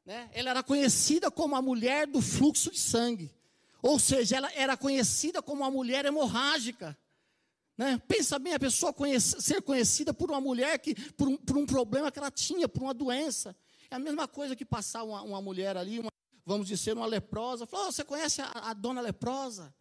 Né? 0.06 0.30
Ela 0.34 0.52
era 0.52 0.64
conhecida 0.64 1.30
como 1.30 1.56
a 1.56 1.62
mulher 1.62 2.08
do 2.08 2.22
fluxo 2.22 2.72
de 2.72 2.80
sangue, 2.80 3.34
ou 3.82 4.00
seja, 4.00 4.38
ela 4.38 4.52
era 4.54 4.78
conhecida 4.78 5.42
como 5.42 5.64
a 5.64 5.72
mulher 5.72 6.06
hemorrágica. 6.06 6.98
Né? 7.78 8.00
Pensa 8.08 8.38
bem, 8.38 8.54
a 8.54 8.60
pessoa 8.60 8.94
conhece, 8.94 9.42
ser 9.42 9.62
conhecida 9.62 10.14
por 10.14 10.30
uma 10.30 10.40
mulher 10.40 10.78
que, 10.80 10.94
por 11.14 11.28
um, 11.28 11.38
por 11.38 11.58
um, 11.58 11.66
problema 11.66 12.12
que 12.12 12.20
ela 12.20 12.30
tinha, 12.30 12.68
por 12.68 12.84
uma 12.84 12.94
doença. 12.94 13.56
É 13.90 13.96
a 13.96 14.00
mesma 14.00 14.28
coisa 14.28 14.56
que 14.56 14.64
passar 14.64 15.04
uma, 15.04 15.22
uma 15.24 15.42
mulher 15.42 15.76
ali, 15.76 16.00
uma, 16.00 16.12
vamos 16.46 16.68
dizer, 16.68 16.96
uma 16.96 17.06
leprosa. 17.06 17.66
Falar, 17.66 17.88
oh, 17.88 17.92
você 17.92 18.04
conhece 18.04 18.42
a, 18.42 18.50
a, 18.52 18.74
dona 18.74 19.02
leprosa? 19.02 19.74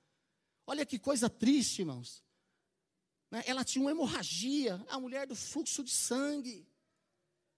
Olha 0.66 0.86
que 0.86 0.98
coisa 0.98 1.28
triste, 1.28 1.80
irmãos. 1.80 2.22
Né? 3.30 3.42
Ela 3.46 3.64
tinha 3.64 3.82
uma 3.82 3.90
hemorragia, 3.90 4.84
a 4.88 4.98
mulher 4.98 5.26
do 5.26 5.34
fluxo 5.34 5.82
de 5.82 5.90
sangue. 5.90 6.66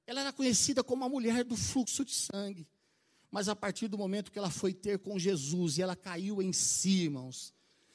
Ela 0.06 0.20
era 0.20 0.32
conhecida 0.32 0.82
como 0.82 1.04
a 1.04 1.08
mulher 1.08 1.44
do 1.44 1.56
fluxo 1.56 2.04
de 2.04 2.12
sangue. 2.12 2.66
Mas 3.30 3.48
a 3.48 3.56
partir 3.56 3.88
do 3.88 3.96
momento 3.96 4.30
que 4.30 4.38
ela 4.38 4.50
foi 4.50 4.74
ter 4.74 4.98
com 4.98 5.18
Jesus 5.18 5.78
e 5.78 5.82
ela 5.82 5.96
caiu 5.96 6.42
em 6.42 6.52
si, 6.52 7.04
irmãos, 7.04 7.54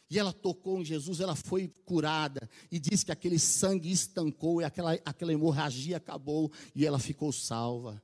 e 0.09 0.17
ela 0.17 0.33
tocou 0.33 0.79
em 0.79 0.85
Jesus, 0.85 1.19
ela 1.19 1.35
foi 1.35 1.67
curada. 1.85 2.49
E 2.71 2.79
diz 2.79 3.03
que 3.03 3.11
aquele 3.11 3.37
sangue 3.37 3.91
estancou 3.91 4.61
e 4.61 4.65
aquela, 4.65 4.93
aquela 5.05 5.33
hemorragia 5.33 5.97
acabou 5.97 6.51
e 6.73 6.85
ela 6.85 6.97
ficou 6.97 7.31
salva. 7.31 8.01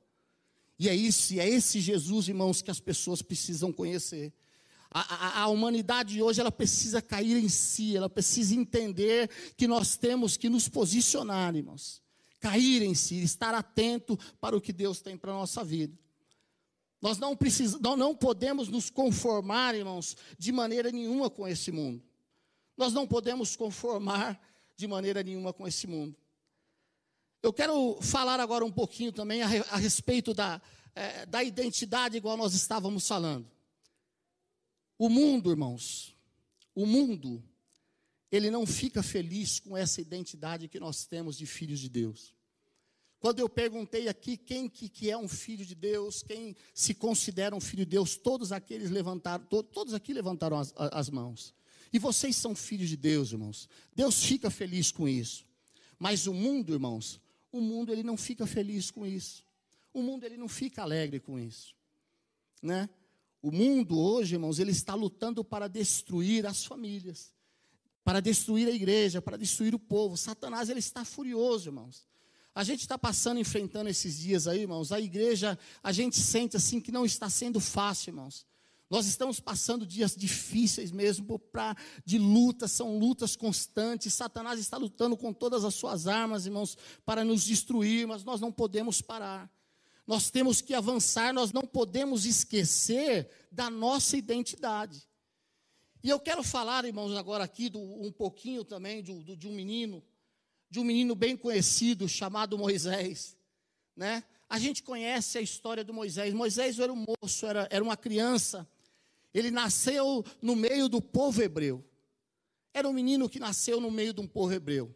E 0.78 0.88
é 0.88 0.94
isso, 0.94 1.38
é 1.38 1.48
esse 1.48 1.80
Jesus, 1.80 2.28
irmãos, 2.28 2.60
que 2.60 2.70
as 2.70 2.80
pessoas 2.80 3.22
precisam 3.22 3.72
conhecer. 3.72 4.32
A, 4.90 5.00
a, 5.00 5.42
a, 5.42 5.48
humanidade 5.48 6.22
hoje 6.22 6.40
ela 6.40 6.52
precisa 6.52 7.02
cair 7.02 7.36
em 7.36 7.48
si, 7.48 7.96
ela 7.96 8.08
precisa 8.08 8.54
entender 8.54 9.28
que 9.56 9.66
nós 9.66 9.96
temos 9.96 10.36
que 10.36 10.48
nos 10.48 10.68
posicionar, 10.68 11.54
irmãos. 11.56 12.00
Cair 12.38 12.82
em 12.82 12.94
si, 12.94 13.22
estar 13.22 13.54
atento 13.54 14.18
para 14.40 14.56
o 14.56 14.60
que 14.60 14.72
Deus 14.72 15.00
tem 15.00 15.16
para 15.16 15.32
a 15.32 15.34
nossa 15.34 15.64
vida. 15.64 15.98
Nós 17.00 17.18
não, 17.18 17.36
precisamos, 17.36 17.82
nós 17.82 17.98
não 17.98 18.14
podemos 18.14 18.68
nos 18.68 18.88
conformar, 18.88 19.74
irmãos, 19.74 20.16
de 20.38 20.52
maneira 20.52 20.90
nenhuma 20.90 21.28
com 21.28 21.46
esse 21.46 21.70
mundo. 21.70 22.02
Nós 22.76 22.92
não 22.92 23.06
podemos 23.06 23.56
conformar 23.56 24.40
de 24.76 24.86
maneira 24.86 25.22
nenhuma 25.22 25.52
com 25.52 25.66
esse 25.66 25.86
mundo. 25.86 26.16
Eu 27.44 27.52
quero 27.52 27.98
falar 28.00 28.40
agora 28.40 28.64
um 28.64 28.72
pouquinho 28.72 29.12
também 29.12 29.42
a, 29.42 29.46
a 29.70 29.76
respeito 29.76 30.32
da, 30.32 30.62
é, 30.94 31.26
da 31.26 31.44
identidade, 31.44 32.16
igual 32.16 32.38
nós 32.38 32.54
estávamos 32.54 33.06
falando. 33.06 33.46
O 34.96 35.10
mundo, 35.10 35.50
irmãos, 35.50 36.16
o 36.74 36.86
mundo, 36.86 37.44
ele 38.32 38.50
não 38.50 38.64
fica 38.64 39.02
feliz 39.02 39.60
com 39.60 39.76
essa 39.76 40.00
identidade 40.00 40.68
que 40.68 40.80
nós 40.80 41.04
temos 41.04 41.36
de 41.36 41.44
filhos 41.44 41.80
de 41.80 41.90
Deus. 41.90 42.34
Quando 43.20 43.40
eu 43.40 43.48
perguntei 43.50 44.08
aqui 44.08 44.38
quem 44.38 44.66
que, 44.66 44.88
que 44.88 45.10
é 45.10 45.18
um 45.18 45.28
filho 45.28 45.66
de 45.66 45.74
Deus, 45.74 46.22
quem 46.22 46.56
se 46.72 46.94
considera 46.94 47.54
um 47.54 47.60
filho 47.60 47.84
de 47.84 47.90
Deus, 47.90 48.16
todos 48.16 48.52
aqueles 48.52 48.88
levantaram, 48.88 49.44
to, 49.44 49.62
todos 49.62 49.92
aqui 49.92 50.14
levantaram 50.14 50.58
as, 50.58 50.72
as 50.74 51.10
mãos. 51.10 51.54
E 51.92 51.98
vocês 51.98 52.36
são 52.36 52.54
filhos 52.54 52.88
de 52.88 52.96
Deus, 52.96 53.32
irmãos. 53.32 53.68
Deus 53.94 54.24
fica 54.24 54.48
feliz 54.48 54.90
com 54.90 55.06
isso. 55.06 55.44
Mas 55.98 56.26
o 56.26 56.32
mundo, 56.32 56.72
irmãos, 56.72 57.22
o 57.54 57.60
mundo 57.60 57.92
ele 57.92 58.02
não 58.02 58.16
fica 58.16 58.48
feliz 58.48 58.90
com 58.90 59.06
isso. 59.06 59.44
O 59.92 60.02
mundo 60.02 60.24
ele 60.24 60.36
não 60.36 60.48
fica 60.48 60.82
alegre 60.82 61.20
com 61.20 61.38
isso, 61.38 61.72
né? 62.60 62.90
O 63.40 63.52
mundo 63.52 63.96
hoje, 63.96 64.34
irmãos, 64.34 64.58
ele 64.58 64.72
está 64.72 64.92
lutando 64.94 65.44
para 65.44 65.68
destruir 65.68 66.46
as 66.46 66.64
famílias, 66.64 67.32
para 68.02 68.18
destruir 68.18 68.66
a 68.66 68.72
igreja, 68.72 69.22
para 69.22 69.36
destruir 69.36 69.72
o 69.72 69.78
povo. 69.78 70.16
Satanás 70.16 70.68
ele 70.68 70.80
está 70.80 71.04
furioso, 71.04 71.68
irmãos. 71.68 72.08
A 72.52 72.64
gente 72.64 72.80
está 72.80 72.98
passando, 72.98 73.38
enfrentando 73.38 73.88
esses 73.88 74.18
dias 74.18 74.48
aí, 74.48 74.62
irmãos. 74.62 74.90
A 74.90 74.98
igreja, 74.98 75.56
a 75.80 75.92
gente 75.92 76.18
sente 76.18 76.56
assim 76.56 76.80
que 76.80 76.90
não 76.90 77.04
está 77.04 77.30
sendo 77.30 77.60
fácil, 77.60 78.10
irmãos. 78.10 78.44
Nós 78.90 79.06
estamos 79.06 79.40
passando 79.40 79.86
dias 79.86 80.14
difíceis 80.14 80.90
mesmo, 80.90 81.38
pra, 81.38 81.74
de 82.04 82.18
lutas, 82.18 82.72
são 82.72 82.98
lutas 82.98 83.34
constantes. 83.34 84.12
Satanás 84.12 84.60
está 84.60 84.76
lutando 84.76 85.16
com 85.16 85.32
todas 85.32 85.64
as 85.64 85.74
suas 85.74 86.06
armas, 86.06 86.46
irmãos, 86.46 86.76
para 87.04 87.24
nos 87.24 87.44
destruir, 87.44 88.06
mas 88.06 88.22
nós 88.24 88.40
não 88.40 88.52
podemos 88.52 89.00
parar. 89.00 89.50
Nós 90.06 90.30
temos 90.30 90.60
que 90.60 90.74
avançar, 90.74 91.32
nós 91.32 91.50
não 91.52 91.62
podemos 91.62 92.26
esquecer 92.26 93.30
da 93.50 93.70
nossa 93.70 94.16
identidade. 94.16 95.08
E 96.02 96.10
eu 96.10 96.20
quero 96.20 96.42
falar, 96.42 96.84
irmãos, 96.84 97.16
agora 97.16 97.44
aqui 97.44 97.70
do, 97.70 97.80
um 97.80 98.12
pouquinho 98.12 98.62
também 98.62 99.02
do, 99.02 99.22
do, 99.22 99.34
de 99.34 99.48
um 99.48 99.52
menino, 99.52 100.04
de 100.68 100.78
um 100.78 100.84
menino 100.84 101.14
bem 101.14 101.34
conhecido 101.34 102.06
chamado 102.06 102.58
Moisés, 102.58 103.34
né? 103.96 104.22
A 104.46 104.58
gente 104.58 104.82
conhece 104.82 105.38
a 105.38 105.40
história 105.40 105.82
do 105.82 105.94
Moisés. 105.94 106.34
Moisés 106.34 106.78
era 106.78 106.92
um 106.92 107.04
moço, 107.22 107.46
era, 107.46 107.66
era 107.70 107.82
uma 107.82 107.96
criança. 107.96 108.68
Ele 109.34 109.50
nasceu 109.50 110.24
no 110.40 110.54
meio 110.54 110.88
do 110.88 111.02
povo 111.02 111.42
hebreu. 111.42 111.84
Era 112.72 112.88
um 112.88 112.92
menino 112.92 113.28
que 113.28 113.40
nasceu 113.40 113.80
no 113.80 113.90
meio 113.90 114.14
de 114.14 114.20
um 114.20 114.26
povo 114.26 114.52
hebreu. 114.52 114.94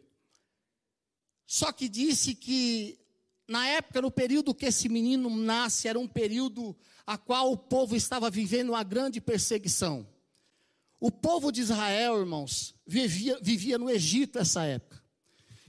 Só 1.45 1.71
que 1.71 1.89
disse 1.89 2.33
que 2.33 2.97
na 3.49 3.67
época, 3.67 4.01
no 4.01 4.11
período 4.11 4.53
que 4.53 4.67
esse 4.67 4.87
menino 4.87 5.29
nasce, 5.29 5.87
era 5.87 5.97
um 5.97 6.07
período 6.07 6.77
a 7.05 7.17
qual 7.17 7.51
o 7.51 7.57
povo 7.57 7.95
estava 7.95 8.29
vivendo 8.29 8.69
uma 8.69 8.83
grande 8.83 9.19
perseguição. 9.19 10.07
O 10.99 11.09
povo 11.09 11.51
de 11.51 11.61
Israel, 11.61 12.19
irmãos, 12.19 12.75
vivia, 12.85 13.39
vivia 13.41 13.77
no 13.79 13.89
Egito 13.89 14.37
essa 14.37 14.63
época. 14.65 15.03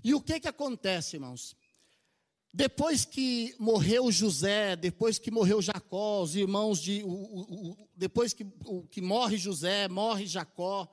E 0.05 0.15
o 0.15 0.21
que 0.21 0.39
que 0.39 0.49
acontece, 0.49 1.17
irmãos? 1.17 1.57
Depois 2.53 3.05
que 3.05 3.55
morreu 3.59 4.11
José, 4.11 4.75
depois 4.75 5.19
que 5.19 5.31
morreu 5.31 5.63
Jacó, 5.63 6.23
os 6.23 6.35
irmãos 6.35 6.81
de. 6.81 7.03
O, 7.05 7.09
o, 7.09 7.71
o, 7.71 7.89
depois 7.95 8.33
que, 8.33 8.45
que 8.91 9.01
morre 9.01 9.39
José, 9.39 9.87
morre 9.89 10.27
Jacó 10.27 10.89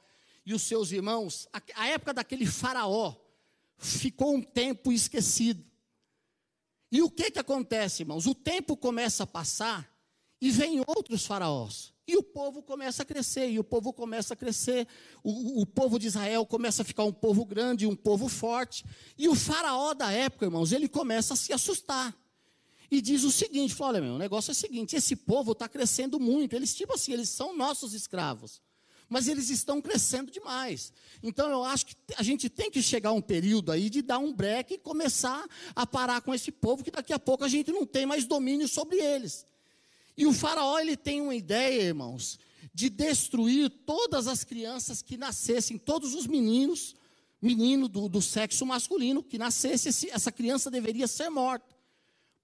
e 0.46 0.54
os 0.54 0.62
seus 0.62 0.92
irmãos, 0.92 1.48
a, 1.52 1.62
a 1.76 1.88
época 1.88 2.14
daquele 2.14 2.46
faraó 2.46 3.16
ficou 3.78 4.36
um 4.36 4.42
tempo 4.42 4.92
esquecido. 4.92 5.66
E 6.92 7.02
o 7.02 7.10
que 7.10 7.32
que 7.32 7.40
acontece, 7.40 8.04
irmãos? 8.04 8.28
O 8.28 8.36
tempo 8.36 8.78
começa 8.78 9.24
a 9.24 9.28
passar 9.28 9.92
e 10.40 10.52
vem 10.52 10.84
outros 10.88 11.26
faraós. 11.26 11.94
E 12.08 12.16
o 12.16 12.24
povo 12.24 12.64
começa 12.64 13.04
a 13.04 13.06
crescer, 13.06 13.50
e 13.50 13.60
o 13.60 13.64
povo 13.64 13.92
começa 13.92 14.34
a 14.34 14.38
crescer. 14.38 14.88
O, 15.22 15.62
o, 15.62 15.66
povo 15.66 16.00
de 16.00 16.08
Israel 16.08 16.46
começa 16.46 16.82
a 16.82 16.86
ficar 16.86 17.04
um 17.04 17.12
povo 17.12 17.44
grande, 17.44 17.86
um 17.86 17.96
povo 17.96 18.30
forte. 18.30 18.86
E 19.18 19.28
o 19.28 19.36
faraó 19.36 19.94
da 19.94 20.10
época, 20.12 20.46
irmãos, 20.46 20.72
ele 20.72 20.88
começa 20.88 21.34
a 21.34 21.38
se 21.38 21.52
assustar. 21.52 22.16
E 22.90 23.02
diz 23.02 23.26
o 23.26 23.32
seguinte: 23.32 23.76
olha, 23.80 24.00
meu, 24.00 24.14
o 24.14 24.18
negócio 24.18 24.52
é 24.52 24.54
o 24.54 24.56
seguinte: 24.56 24.96
esse 24.96 25.18
povo 25.18 25.52
está 25.52 25.68
crescendo 25.68 26.18
muito. 26.18 26.56
Eles, 26.56 26.74
tipo 26.74 26.94
assim, 26.94 27.12
eles 27.12 27.28
são 27.28 27.56
nossos 27.56 27.94
escravos 27.94 28.62
mas 29.10 29.28
eles 29.28 29.50
estão 29.50 29.82
crescendo 29.82 30.32
demais. 30.32 30.92
Então 31.24 31.50
eu 31.50 31.64
acho 31.64 31.86
que 31.86 31.96
a 32.18 32.24
gente 32.24 32.50
tem 32.50 32.70
que 32.70 32.82
chegar 32.82 33.10
a 33.10 33.14
um 33.14 33.22
período 33.22 33.72
aí 33.72 33.90
de 33.90 34.02
dar 34.02 34.18
um 34.18 34.34
break 34.34 34.74
e 34.74 34.78
começar 34.78 35.48
a 35.76 35.86
parar 35.86 36.22
com 36.22 36.34
esse 36.34 36.52
povo, 36.52 36.84
que 36.84 36.92
daqui 36.92 37.14
a 37.14 37.20
pouco 37.20 37.44
a 37.44 37.48
gente 37.48 37.72
não 37.72 37.86
tem 37.86 38.06
mais 38.06 38.26
domínio 38.26 38.68
sobre 38.68 38.98
eles. 38.98 39.46
E 40.18 40.26
o 40.26 40.34
faraó 40.34 40.80
ele 40.80 40.98
tem 40.98 41.22
uma 41.22 41.36
ideia, 41.36 41.84
irmãos, 41.84 42.40
de 42.74 42.90
destruir 42.90 43.70
todas 43.70 44.28
as 44.28 44.44
crianças 44.44 45.02
que 45.02 45.16
nascessem, 45.16 45.78
todos 45.78 46.16
os 46.16 46.26
meninos, 46.26 46.96
menino 47.42 47.88
do, 47.88 48.10
do 48.10 48.22
sexo 48.22 48.66
masculino 48.66 49.22
que 49.22 49.38
nascesse, 49.38 49.90
esse, 49.90 50.10
essa 50.10 50.32
criança 50.32 50.72
deveria 50.72 51.08
ser 51.08 51.30
morta 51.30 51.78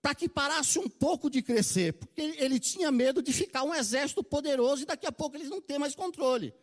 para 0.03 0.13
que 0.13 0.28
parasse 0.28 0.78
um 0.78 0.89
pouco 0.89 1.30
de 1.30 1.41
crescer, 1.41 1.93
porque 1.93 2.36
ele 2.38 2.59
tinha 2.59 2.91
medo 2.91 3.24
de 3.24 3.32
ficar 3.32 3.63
um 3.63 3.74
exército 3.74 4.21
poderoso 4.21 4.84
e 4.84 4.86
daqui 4.86 5.07
a 5.07 5.13
pouco 5.13 5.38
eles 5.38 5.49
não 5.49 5.61
ter 5.61 5.80
mais 5.80 5.95
controle. 5.95 6.53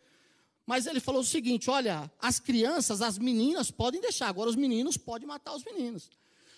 Mas 0.63 0.85
ele 0.85 0.99
falou 0.99 1.21
o 1.21 1.25
seguinte: 1.25 1.67
olha, 1.67 2.09
as 2.19 2.39
crianças, 2.39 3.01
as 3.01 3.17
meninas 3.17 3.71
podem 3.71 3.99
deixar, 3.99 4.27
agora 4.27 4.47
os 4.47 4.55
meninos 4.55 4.95
podem 4.95 5.27
matar 5.27 5.55
os 5.55 5.63
meninos. 5.63 6.11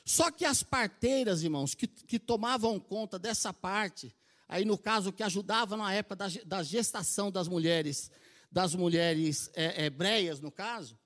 Só 0.04 0.30
que 0.30 0.44
as 0.44 0.62
parteiras, 0.62 1.42
irmãos, 1.42 1.74
que, 1.74 1.88
que 1.88 2.20
tomavam 2.20 2.78
conta 2.78 3.18
dessa 3.18 3.54
parte, 3.54 4.14
aí 4.48 4.66
no 4.66 4.78
caso 4.78 5.12
que 5.12 5.24
ajudavam 5.24 5.78
na 5.78 5.94
época 5.94 6.16
da, 6.16 6.28
da 6.46 6.64
gestação 6.64 7.32
das 7.32 7.48
mulheres, 7.48 8.12
das 8.52 8.76
mulheres 8.76 9.50
é, 9.54 9.86
hebreias, 9.86 10.40
no 10.40 10.52
caso, 10.52 10.98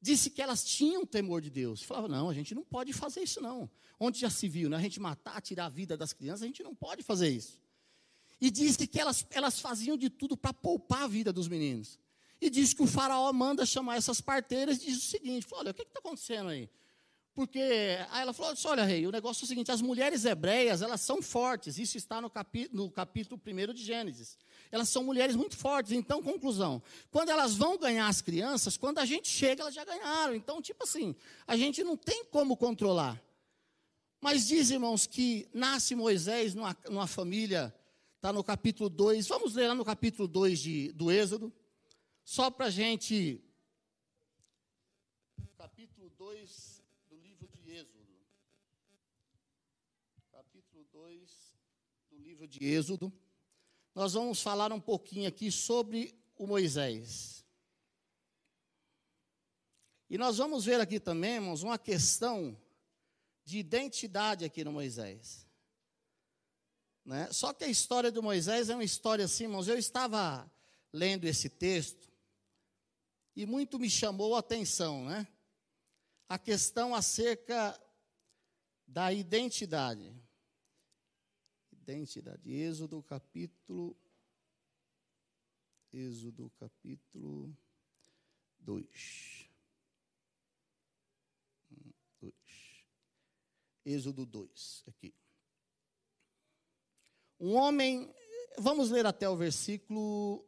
disse 0.00 0.30
que 0.30 0.40
elas 0.40 0.64
tinham 0.64 1.04
temor 1.04 1.40
de 1.40 1.50
Deus. 1.50 1.82
Falava, 1.82 2.08
não, 2.08 2.28
a 2.30 2.34
gente 2.34 2.54
não 2.54 2.64
pode 2.64 2.92
fazer 2.92 3.22
isso 3.22 3.40
não. 3.40 3.70
Onde 4.00 4.20
já 4.20 4.30
se 4.30 4.48
viu, 4.48 4.70
né? 4.70 4.76
A 4.76 4.80
gente 4.80 5.00
matar, 5.00 5.40
tirar 5.42 5.66
a 5.66 5.68
vida 5.68 5.96
das 5.96 6.12
crianças, 6.12 6.42
a 6.42 6.46
gente 6.46 6.62
não 6.62 6.74
pode 6.74 7.02
fazer 7.02 7.28
isso. 7.28 7.60
E 8.40 8.50
disse 8.50 8.86
que 8.86 9.00
elas, 9.00 9.26
elas 9.30 9.58
faziam 9.58 9.96
de 9.96 10.08
tudo 10.08 10.36
para 10.36 10.52
poupar 10.52 11.02
a 11.02 11.08
vida 11.08 11.32
dos 11.32 11.48
meninos. 11.48 11.98
E 12.40 12.48
disse 12.48 12.74
que 12.74 12.82
o 12.82 12.86
faraó 12.86 13.32
manda 13.32 13.66
chamar 13.66 13.96
essas 13.96 14.20
parteiras 14.20 14.80
e 14.80 14.86
diz 14.86 14.98
o 14.98 15.06
seguinte, 15.06 15.46
olha, 15.50 15.72
o 15.72 15.74
que 15.74 15.82
está 15.82 15.98
acontecendo 15.98 16.50
aí? 16.50 16.70
Porque 17.38 17.60
aí 18.10 18.22
ela 18.22 18.32
falou: 18.32 18.52
olha, 18.64 18.82
rei, 18.82 19.06
o 19.06 19.12
negócio 19.12 19.44
é 19.44 19.44
o 19.44 19.46
seguinte: 19.46 19.70
as 19.70 19.80
mulheres 19.80 20.24
hebreias, 20.24 20.82
elas 20.82 21.00
são 21.00 21.22
fortes. 21.22 21.78
Isso 21.78 21.96
está 21.96 22.20
no, 22.20 22.28
capi, 22.28 22.68
no 22.72 22.90
capítulo 22.90 23.40
1 23.46 23.74
de 23.74 23.84
Gênesis. 23.84 24.36
Elas 24.72 24.88
são 24.88 25.04
mulheres 25.04 25.36
muito 25.36 25.56
fortes. 25.56 25.92
Então, 25.92 26.20
conclusão: 26.20 26.82
quando 27.12 27.28
elas 27.28 27.54
vão 27.54 27.78
ganhar 27.78 28.08
as 28.08 28.20
crianças, 28.20 28.76
quando 28.76 28.98
a 28.98 29.04
gente 29.04 29.28
chega, 29.28 29.62
elas 29.62 29.72
já 29.72 29.84
ganharam. 29.84 30.34
Então, 30.34 30.60
tipo 30.60 30.82
assim, 30.82 31.14
a 31.46 31.56
gente 31.56 31.84
não 31.84 31.96
tem 31.96 32.24
como 32.24 32.56
controlar. 32.56 33.22
Mas 34.20 34.48
diz, 34.48 34.72
irmãos, 34.72 35.06
que 35.06 35.48
nasce 35.54 35.94
Moisés 35.94 36.56
numa, 36.56 36.76
numa 36.90 37.06
família, 37.06 37.72
está 38.16 38.32
no 38.32 38.42
capítulo 38.42 38.90
2. 38.90 39.28
Vamos 39.28 39.54
ler 39.54 39.68
lá 39.68 39.76
no 39.76 39.84
capítulo 39.84 40.26
2 40.26 40.58
de, 40.58 40.90
do 40.90 41.08
Êxodo, 41.08 41.52
só 42.24 42.50
para 42.50 42.66
a 42.66 42.70
gente. 42.70 43.40
Capítulo 45.56 46.10
2 46.18 46.78
2 51.08 51.54
do 52.10 52.18
livro 52.38 52.46
de 52.46 52.64
Êxodo, 52.64 53.12
nós 53.92 54.12
vamos 54.12 54.40
falar 54.40 54.72
um 54.72 54.78
pouquinho 54.80 55.26
aqui 55.26 55.50
sobre 55.50 56.14
o 56.36 56.46
Moisés. 56.46 57.44
E 60.08 60.16
nós 60.16 60.38
vamos 60.38 60.64
ver 60.64 60.80
aqui 60.80 61.00
também, 61.00 61.34
irmãos, 61.34 61.64
uma 61.64 61.76
questão 61.76 62.56
de 63.44 63.58
identidade 63.58 64.44
aqui 64.44 64.62
no 64.62 64.70
Moisés. 64.70 65.48
Né? 67.04 67.28
Só 67.32 67.52
que 67.52 67.64
a 67.64 67.68
história 67.68 68.12
do 68.12 68.22
Moisés 68.22 68.70
é 68.70 68.74
uma 68.74 68.84
história 68.84 69.24
assim, 69.24 69.44
irmãos. 69.44 69.66
Eu 69.66 69.76
estava 69.76 70.48
lendo 70.92 71.24
esse 71.24 71.48
texto 71.48 72.08
e 73.34 73.46
muito 73.46 73.80
me 73.80 73.90
chamou 73.90 74.36
a 74.36 74.38
atenção, 74.38 75.04
né? 75.04 75.26
A 76.28 76.38
questão 76.38 76.94
acerca 76.94 77.76
da 78.86 79.12
identidade 79.12 80.14
identidade. 81.92 82.50
Êxodo 82.50 83.02
capítulo. 83.02 83.96
Êxodo 85.92 86.50
capítulo 86.58 87.56
2. 88.60 89.50
2. 92.20 92.34
Êxodo 93.84 94.26
2, 94.26 94.84
aqui. 94.86 95.14
Um 97.40 97.54
homem, 97.54 98.12
vamos 98.58 98.90
ler 98.90 99.06
até 99.06 99.28
o 99.28 99.36
versículo 99.36 100.44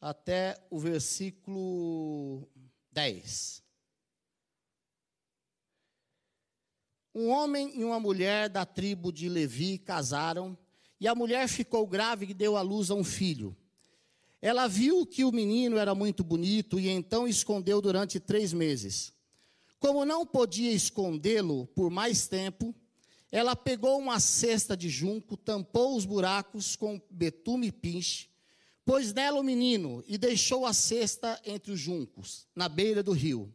até 0.00 0.66
o 0.70 0.78
versículo 0.78 2.48
10. 2.90 3.62
Um 7.12 7.28
homem 7.28 7.72
e 7.74 7.82
uma 7.82 7.98
mulher 7.98 8.48
da 8.48 8.64
tribo 8.64 9.12
de 9.12 9.28
Levi 9.28 9.78
casaram, 9.78 10.56
e 11.00 11.08
a 11.08 11.14
mulher 11.14 11.48
ficou 11.48 11.86
grávida 11.86 12.30
e 12.30 12.34
deu 12.34 12.56
à 12.56 12.62
luz 12.62 12.90
a 12.90 12.94
um 12.94 13.02
filho. 13.02 13.56
Ela 14.40 14.68
viu 14.68 15.04
que 15.04 15.24
o 15.24 15.32
menino 15.32 15.76
era 15.76 15.94
muito 15.94 16.22
bonito 16.22 16.78
e 16.78 16.88
então 16.88 17.26
escondeu 17.26 17.80
durante 17.80 18.20
três 18.20 18.52
meses. 18.52 19.12
Como 19.78 20.04
não 20.04 20.24
podia 20.24 20.70
escondê-lo 20.70 21.66
por 21.68 21.90
mais 21.90 22.28
tempo, 22.28 22.74
ela 23.32 23.56
pegou 23.56 23.98
uma 23.98 24.20
cesta 24.20 24.76
de 24.76 24.88
junco, 24.88 25.36
tampou 25.36 25.96
os 25.96 26.04
buracos 26.04 26.76
com 26.76 27.00
betume 27.10 27.68
e 27.68 27.72
pinche, 27.72 28.28
pôs 28.84 29.12
nela 29.12 29.40
o 29.40 29.44
menino 29.44 30.04
e 30.06 30.16
deixou 30.16 30.64
a 30.64 30.72
cesta 30.72 31.40
entre 31.44 31.72
os 31.72 31.80
juncos, 31.80 32.46
na 32.54 32.68
beira 32.68 33.02
do 33.02 33.12
rio. 33.12 33.52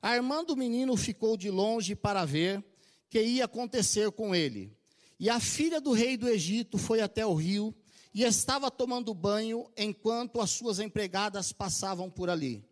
Armando 0.00 0.52
o 0.52 0.56
menino 0.56 0.96
ficou 0.96 1.36
de 1.36 1.50
longe 1.50 1.94
para 1.94 2.24
ver 2.24 2.64
que 3.10 3.22
ia 3.22 3.44
acontecer 3.44 4.10
com 4.12 4.34
ele. 4.34 4.76
E 5.18 5.28
a 5.28 5.40
filha 5.40 5.80
do 5.80 5.92
rei 5.92 6.16
do 6.16 6.28
Egito 6.28 6.78
foi 6.78 7.00
até 7.00 7.26
o 7.26 7.34
rio 7.34 7.74
e 8.14 8.22
estava 8.22 8.70
tomando 8.70 9.12
banho 9.12 9.70
enquanto 9.76 10.40
as 10.40 10.50
suas 10.50 10.78
empregadas 10.78 11.52
passavam 11.52 12.10
por 12.10 12.30
ali, 12.30 12.64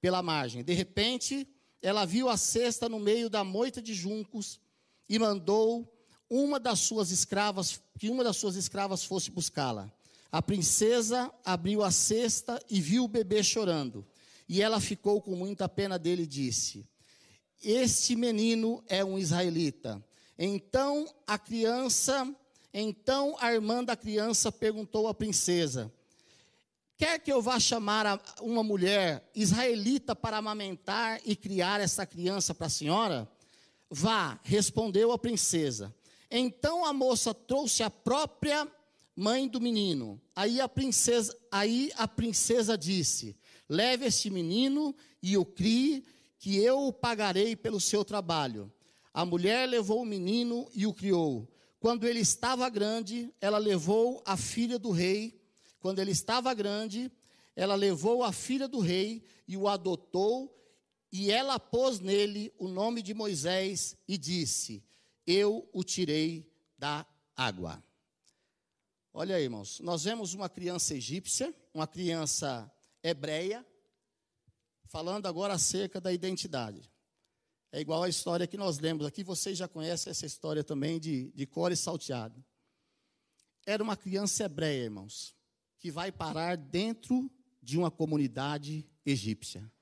pela 0.00 0.22
margem. 0.22 0.64
De 0.64 0.72
repente, 0.72 1.46
ela 1.80 2.04
viu 2.04 2.28
a 2.28 2.36
cesta 2.36 2.88
no 2.88 2.98
meio 2.98 3.28
da 3.28 3.44
moita 3.44 3.82
de 3.82 3.94
juncos 3.94 4.60
e 5.08 5.18
mandou 5.18 5.92
uma 6.30 6.58
das 6.58 6.78
suas 6.78 7.10
escravas, 7.10 7.80
que 7.98 8.08
uma 8.08 8.24
das 8.24 8.36
suas 8.36 8.56
escravas 8.56 9.04
fosse 9.04 9.30
buscá-la. 9.30 9.92
A 10.30 10.40
princesa 10.40 11.30
abriu 11.44 11.82
a 11.82 11.90
cesta 11.90 12.58
e 12.70 12.80
viu 12.80 13.04
o 13.04 13.08
bebê 13.08 13.42
chorando. 13.42 14.06
E 14.48 14.62
ela 14.62 14.80
ficou 14.80 15.20
com 15.20 15.36
muita 15.36 15.68
pena 15.68 15.98
dele 15.98 16.22
e 16.22 16.26
disse: 16.26 16.88
Este 17.62 18.16
menino 18.16 18.82
é 18.88 19.04
um 19.04 19.18
israelita. 19.18 20.04
Então 20.38 21.06
a 21.26 21.38
criança, 21.38 22.34
então 22.74 23.36
a 23.38 23.52
irmã 23.52 23.84
da 23.84 23.94
criança 23.94 24.50
perguntou 24.50 25.06
à 25.06 25.14
princesa: 25.14 25.92
Quer 26.96 27.18
que 27.18 27.32
eu 27.32 27.40
vá 27.40 27.60
chamar 27.60 28.20
uma 28.40 28.62
mulher 28.62 29.28
israelita 29.34 30.14
para 30.14 30.36
amamentar 30.36 31.20
e 31.24 31.36
criar 31.36 31.80
essa 31.80 32.06
criança 32.06 32.54
para 32.54 32.66
a 32.66 32.70
senhora? 32.70 33.28
Vá, 33.90 34.40
respondeu 34.42 35.12
a 35.12 35.18
princesa. 35.18 35.94
Então 36.30 36.84
a 36.84 36.92
moça 36.92 37.34
trouxe 37.34 37.82
a 37.82 37.90
própria 37.90 38.66
mãe 39.14 39.46
do 39.46 39.60
menino. 39.60 40.20
Aí 40.34 40.60
a 40.60 40.68
princesa, 40.68 41.36
aí 41.50 41.92
a 41.96 42.08
princesa 42.08 42.76
disse: 42.76 43.36
Leve 43.68 44.06
este 44.06 44.30
menino 44.30 44.94
e 45.22 45.36
o 45.36 45.44
crie, 45.44 46.04
que 46.42 46.56
eu 46.56 46.88
o 46.88 46.92
pagarei 46.92 47.54
pelo 47.54 47.78
seu 47.78 48.04
trabalho. 48.04 48.70
A 49.14 49.24
mulher 49.24 49.68
levou 49.68 50.02
o 50.02 50.04
menino 50.04 50.68
e 50.74 50.88
o 50.88 50.92
criou. 50.92 51.48
Quando 51.78 52.04
ele 52.04 52.18
estava 52.18 52.68
grande, 52.68 53.32
ela 53.40 53.58
levou 53.58 54.20
a 54.26 54.36
filha 54.36 54.76
do 54.76 54.90
rei. 54.90 55.40
Quando 55.78 56.00
ele 56.00 56.10
estava 56.10 56.52
grande, 56.52 57.12
ela 57.54 57.76
levou 57.76 58.24
a 58.24 58.32
filha 58.32 58.66
do 58.66 58.80
rei 58.80 59.24
e 59.46 59.56
o 59.56 59.68
adotou, 59.68 60.52
e 61.12 61.30
ela 61.30 61.60
pôs 61.60 62.00
nele 62.00 62.52
o 62.58 62.66
nome 62.66 63.02
de 63.02 63.14
Moisés 63.14 63.96
e 64.08 64.18
disse: 64.18 64.82
Eu 65.24 65.68
o 65.72 65.84
tirei 65.84 66.50
da 66.76 67.06
água. 67.36 67.80
Olha 69.14 69.36
aí, 69.36 69.44
irmãos, 69.44 69.78
nós 69.78 70.02
vemos 70.02 70.34
uma 70.34 70.48
criança 70.48 70.92
egípcia, 70.92 71.54
uma 71.72 71.86
criança 71.86 72.68
hebreia, 73.00 73.64
falando 74.92 75.24
agora 75.24 75.54
acerca 75.54 75.98
da 75.98 76.12
identidade. 76.12 76.92
É 77.72 77.80
igual 77.80 78.02
a 78.02 78.10
história 78.10 78.46
que 78.46 78.58
nós 78.58 78.78
lemos 78.78 79.06
aqui, 79.06 79.24
vocês 79.24 79.56
já 79.56 79.66
conhecem 79.66 80.10
essa 80.10 80.26
história 80.26 80.62
também 80.62 81.00
de, 81.00 81.32
de 81.32 81.46
Core 81.46 81.74
salteado. 81.74 82.44
Era 83.64 83.82
uma 83.82 83.96
criança 83.96 84.44
hebreia, 84.44 84.84
irmãos, 84.84 85.34
que 85.78 85.90
vai 85.90 86.12
parar 86.12 86.58
dentro 86.58 87.32
de 87.62 87.78
uma 87.78 87.90
comunidade 87.90 88.86
egípcia. 89.06 89.72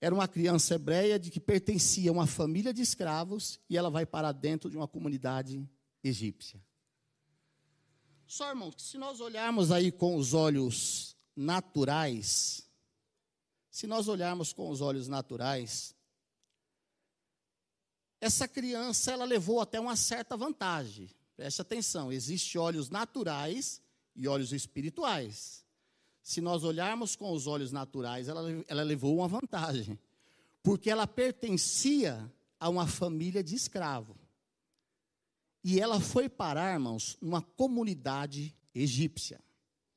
Era 0.00 0.14
uma 0.14 0.26
criança 0.26 0.76
hebreia 0.76 1.18
de 1.18 1.30
que 1.30 1.38
pertencia 1.38 2.08
a 2.08 2.14
uma 2.14 2.26
família 2.26 2.72
de 2.72 2.80
escravos 2.80 3.60
e 3.68 3.76
ela 3.76 3.90
vai 3.90 4.06
parar 4.06 4.32
dentro 4.32 4.70
de 4.70 4.76
uma 4.76 4.88
comunidade 4.88 5.68
egípcia. 6.02 6.64
Só, 8.26 8.48
irmãos, 8.48 8.74
se 8.78 8.96
nós 8.96 9.20
olharmos 9.20 9.70
aí 9.70 9.92
com 9.92 10.16
os 10.16 10.32
olhos 10.32 11.14
naturais, 11.36 12.71
se 13.72 13.86
nós 13.86 14.06
olharmos 14.06 14.52
com 14.52 14.68
os 14.68 14.82
olhos 14.82 15.08
naturais, 15.08 15.96
essa 18.20 18.46
criança 18.46 19.10
ela 19.10 19.24
levou 19.24 19.62
até 19.62 19.80
uma 19.80 19.96
certa 19.96 20.36
vantagem. 20.36 21.08
Preste 21.34 21.62
atenção, 21.62 22.12
existem 22.12 22.60
olhos 22.60 22.90
naturais 22.90 23.80
e 24.14 24.28
olhos 24.28 24.52
espirituais. 24.52 25.64
Se 26.22 26.42
nós 26.42 26.64
olharmos 26.64 27.16
com 27.16 27.32
os 27.32 27.46
olhos 27.46 27.72
naturais, 27.72 28.28
ela, 28.28 28.42
ela 28.68 28.82
levou 28.82 29.16
uma 29.16 29.26
vantagem, 29.26 29.98
porque 30.62 30.90
ela 30.90 31.06
pertencia 31.06 32.30
a 32.60 32.68
uma 32.68 32.86
família 32.86 33.42
de 33.42 33.54
escravo. 33.54 34.14
E 35.64 35.80
ela 35.80 35.98
foi 35.98 36.28
parar, 36.28 36.74
irmãos, 36.74 37.16
numa 37.22 37.40
comunidade 37.40 38.54
egípcia. 38.74 39.40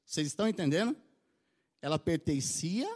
Vocês 0.06 0.28
estão 0.28 0.48
entendendo? 0.48 0.96
Ela 1.82 2.00
pertencia 2.00 2.90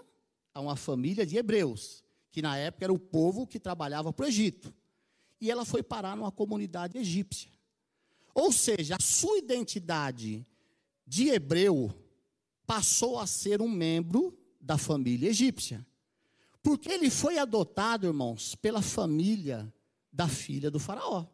a 0.53 0.59
uma 0.59 0.75
família 0.75 1.25
de 1.25 1.37
hebreus, 1.37 2.03
que 2.31 2.41
na 2.41 2.57
época 2.57 2.85
era 2.85 2.93
o 2.93 2.99
povo 2.99 3.47
que 3.47 3.59
trabalhava 3.59 4.11
para 4.11 4.25
o 4.25 4.27
Egito. 4.27 4.73
E 5.41 5.49
ela 5.49 5.65
foi 5.65 5.81
parar 5.81 6.15
numa 6.15 6.31
comunidade 6.31 6.97
egípcia. 6.97 7.51
Ou 8.33 8.51
seja, 8.51 8.95
a 8.95 9.01
sua 9.01 9.37
identidade 9.37 10.45
de 11.05 11.29
hebreu 11.29 11.91
passou 12.65 13.19
a 13.19 13.25
ser 13.25 13.61
um 13.61 13.69
membro 13.69 14.37
da 14.59 14.77
família 14.77 15.29
egípcia. 15.29 15.85
Porque 16.61 16.91
ele 16.91 17.09
foi 17.09 17.37
adotado, 17.37 18.05
irmãos, 18.05 18.53
pela 18.55 18.81
família 18.81 19.73
da 20.11 20.27
filha 20.27 20.69
do 20.69 20.79
faraó. 20.79 21.25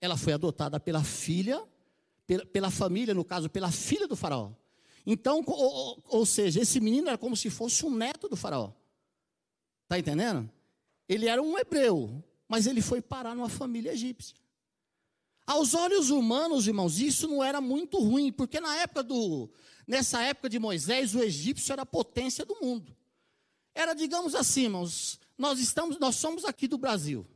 Ela 0.00 0.16
foi 0.16 0.32
adotada 0.32 0.78
pela 0.78 1.02
filha, 1.02 1.66
pela, 2.26 2.46
pela 2.46 2.70
família, 2.70 3.14
no 3.14 3.24
caso, 3.24 3.48
pela 3.48 3.70
filha 3.70 4.06
do 4.06 4.16
faraó. 4.16 4.52
Então, 5.06 5.42
ou, 5.46 6.02
ou, 6.08 6.26
seja, 6.26 6.60
esse 6.60 6.80
menino 6.80 7.08
era 7.08 7.18
como 7.18 7.36
se 7.36 7.50
fosse 7.50 7.84
um 7.84 7.90
neto 7.90 8.28
do 8.28 8.36
faraó. 8.36 8.72
Está 9.84 9.98
entendendo? 9.98 10.50
Ele 11.08 11.26
era 11.26 11.42
um 11.42 11.58
hebreu, 11.58 12.22
mas 12.46 12.66
ele 12.66 12.80
foi 12.80 13.00
parar 13.00 13.34
numa 13.34 13.48
família 13.48 13.92
egípcia. 13.92 14.36
Aos 15.46 15.74
olhos 15.74 16.10
humanos, 16.10 16.68
irmãos, 16.68 17.00
isso 17.00 17.26
não 17.26 17.42
era 17.42 17.60
muito 17.60 17.98
ruim, 17.98 18.30
porque 18.30 18.60
na 18.60 18.76
época 18.76 19.02
do, 19.02 19.50
nessa 19.86 20.22
época 20.22 20.48
de 20.48 20.58
Moisés, 20.58 21.14
o 21.14 21.22
egípcio 21.22 21.72
era 21.72 21.82
a 21.82 21.86
potência 21.86 22.44
do 22.44 22.56
mundo. 22.60 22.96
Era, 23.74 23.94
digamos 23.94 24.34
assim, 24.34 24.64
irmãos, 24.64 25.18
nós 25.36 25.58
estamos, 25.58 25.98
nós 25.98 26.16
somos 26.16 26.44
aqui 26.44 26.68
do 26.68 26.78
Brasil 26.78 27.26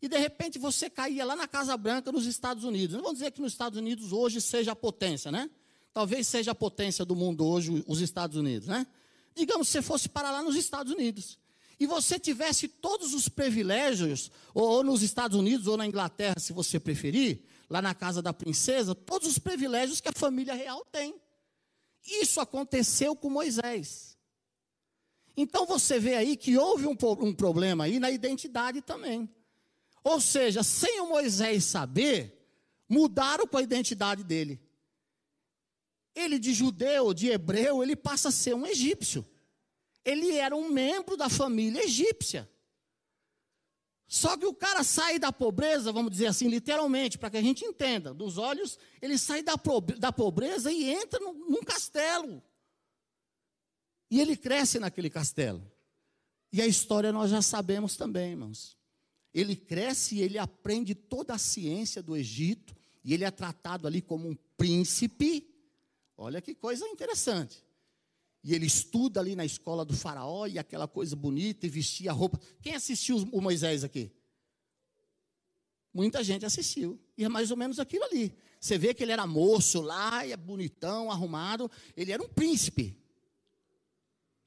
e 0.00 0.08
de 0.08 0.16
repente 0.16 0.58
você 0.58 0.88
caía 0.88 1.24
lá 1.24 1.34
na 1.34 1.48
Casa 1.48 1.76
Branca 1.76 2.12
nos 2.12 2.26
Estados 2.26 2.62
Unidos. 2.64 2.94
Não 2.96 3.02
vou 3.02 3.12
dizer 3.12 3.32
que 3.32 3.40
nos 3.40 3.52
Estados 3.52 3.78
Unidos 3.78 4.12
hoje 4.12 4.40
seja 4.40 4.72
a 4.72 4.76
potência, 4.76 5.32
né? 5.32 5.50
Talvez 5.98 6.28
seja 6.28 6.52
a 6.52 6.54
potência 6.54 7.04
do 7.04 7.16
mundo 7.16 7.44
hoje, 7.44 7.82
os 7.84 8.00
Estados 8.00 8.36
Unidos, 8.36 8.68
né? 8.68 8.86
Digamos 9.34 9.66
que 9.66 9.72
você 9.72 9.82
fosse 9.82 10.08
para 10.08 10.30
lá 10.30 10.44
nos 10.44 10.54
Estados 10.54 10.92
Unidos. 10.92 11.40
E 11.76 11.88
você 11.88 12.20
tivesse 12.20 12.68
todos 12.68 13.14
os 13.14 13.28
privilégios, 13.28 14.30
ou, 14.54 14.84
nos 14.84 15.02
Estados 15.02 15.36
Unidos, 15.36 15.66
ou 15.66 15.76
na 15.76 15.84
Inglaterra, 15.84 16.36
se 16.38 16.52
você 16.52 16.78
preferir, 16.78 17.40
lá 17.68 17.82
na 17.82 17.96
casa 17.96 18.22
da 18.22 18.32
princesa, 18.32 18.94
todos 18.94 19.26
os 19.26 19.40
privilégios 19.40 20.00
que 20.00 20.08
a 20.08 20.12
família 20.12 20.54
real 20.54 20.86
tem. 20.92 21.16
Isso 22.06 22.40
aconteceu 22.40 23.16
com 23.16 23.28
Moisés. 23.28 24.16
Então 25.36 25.66
você 25.66 25.98
vê 25.98 26.14
aí 26.14 26.36
que 26.36 26.56
houve 26.56 26.86
um, 26.86 26.96
um 27.26 27.34
problema 27.34 27.86
aí 27.86 27.98
na 27.98 28.08
identidade 28.08 28.82
também. 28.82 29.28
Ou 30.04 30.20
seja, 30.20 30.62
sem 30.62 31.00
o 31.00 31.08
Moisés 31.08 31.64
saber, 31.64 32.40
mudaram 32.88 33.48
com 33.48 33.56
a 33.56 33.62
identidade 33.62 34.22
dele. 34.22 34.67
Ele 36.18 36.36
de 36.36 36.52
judeu, 36.52 37.14
de 37.14 37.28
hebreu, 37.28 37.80
ele 37.80 37.94
passa 37.94 38.28
a 38.30 38.32
ser 38.32 38.52
um 38.52 38.66
egípcio. 38.66 39.24
Ele 40.04 40.34
era 40.34 40.56
um 40.56 40.68
membro 40.68 41.16
da 41.16 41.28
família 41.28 41.84
egípcia. 41.84 42.50
Só 44.08 44.36
que 44.36 44.44
o 44.44 44.52
cara 44.54 44.82
sai 44.82 45.16
da 45.18 45.30
pobreza, 45.30 45.92
vamos 45.92 46.10
dizer 46.10 46.26
assim, 46.26 46.48
literalmente, 46.48 47.18
para 47.18 47.30
que 47.30 47.36
a 47.36 47.42
gente 47.42 47.64
entenda, 47.64 48.12
dos 48.12 48.36
olhos, 48.36 48.78
ele 49.00 49.16
sai 49.16 49.44
da, 49.44 49.54
da 49.96 50.10
pobreza 50.10 50.72
e 50.72 50.90
entra 50.90 51.20
num, 51.20 51.34
num 51.34 51.62
castelo. 51.62 52.42
E 54.10 54.20
ele 54.20 54.36
cresce 54.36 54.80
naquele 54.80 55.08
castelo. 55.08 55.62
E 56.52 56.60
a 56.60 56.66
história 56.66 57.12
nós 57.12 57.30
já 57.30 57.42
sabemos 57.42 57.96
também, 57.96 58.30
irmãos. 58.30 58.76
Ele 59.32 59.54
cresce 59.54 60.16
e 60.16 60.22
ele 60.22 60.38
aprende 60.38 60.96
toda 60.96 61.34
a 61.34 61.38
ciência 61.38 62.02
do 62.02 62.16
Egito, 62.16 62.74
e 63.04 63.14
ele 63.14 63.24
é 63.24 63.30
tratado 63.30 63.86
ali 63.86 64.02
como 64.02 64.28
um 64.30 64.36
príncipe. 64.56 65.46
Olha 66.18 66.42
que 66.42 66.52
coisa 66.52 66.84
interessante. 66.88 67.64
E 68.42 68.52
ele 68.52 68.66
estuda 68.66 69.20
ali 69.20 69.36
na 69.36 69.44
escola 69.44 69.84
do 69.84 69.96
faraó 69.96 70.46
e 70.46 70.58
aquela 70.58 70.88
coisa 70.88 71.14
bonita 71.14 71.64
e 71.64 71.70
vestia 71.70 72.10
a 72.10 72.14
roupa. 72.14 72.40
Quem 72.60 72.74
assistiu 72.74 73.16
o 73.32 73.40
Moisés 73.40 73.84
aqui? 73.84 74.10
Muita 75.94 76.22
gente 76.24 76.44
assistiu. 76.44 77.00
E 77.16 77.24
é 77.24 77.28
mais 77.28 77.52
ou 77.52 77.56
menos 77.56 77.78
aquilo 77.78 78.04
ali. 78.04 78.36
Você 78.60 78.76
vê 78.76 78.92
que 78.92 79.04
ele 79.04 79.12
era 79.12 79.26
moço 79.28 79.80
lá, 79.80 80.26
e 80.26 80.32
é 80.32 80.36
bonitão, 80.36 81.10
arrumado. 81.10 81.70
Ele 81.96 82.10
era 82.10 82.22
um 82.22 82.28
príncipe. 82.28 82.96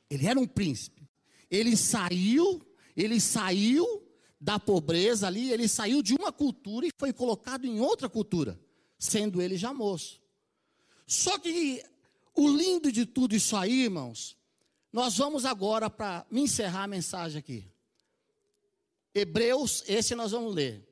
Ele 0.10 0.28
era 0.28 0.38
um 0.38 0.48
príncipe. 0.48 1.10
Ele 1.50 1.78
saiu, 1.78 2.62
ele 2.96 3.20
saiu 3.20 4.06
da 4.40 4.60
pobreza 4.60 5.28
ali, 5.28 5.52
ele 5.52 5.70
saiu 5.70 6.02
de 6.02 6.14
uma 6.14 6.34
cultura 6.34 6.86
e 6.86 6.92
foi 6.98 7.14
colocado 7.14 7.66
em 7.66 7.80
outra 7.80 8.10
cultura, 8.10 8.60
sendo 8.98 9.42
ele 9.42 9.56
já 9.56 9.74
moço. 9.74 10.21
Só 11.12 11.38
que 11.38 11.84
O 12.34 12.48
lindo 12.48 12.90
de 12.90 13.06
tudo 13.06 13.36
isso 13.36 13.58
aí, 13.58 13.84
irmãos, 13.84 14.38
nós 14.94 15.18
vamos 15.18 15.44
agora 15.44 15.90
para 15.90 16.26
me 16.32 16.40
encerrar 16.42 16.84
a 16.84 16.88
mensagem 16.88 17.38
aqui. 17.38 17.70
Hebreus, 19.14 19.84
esse 19.86 20.16
nós 20.16 20.32
vamos 20.32 20.56
ler. 20.56 20.88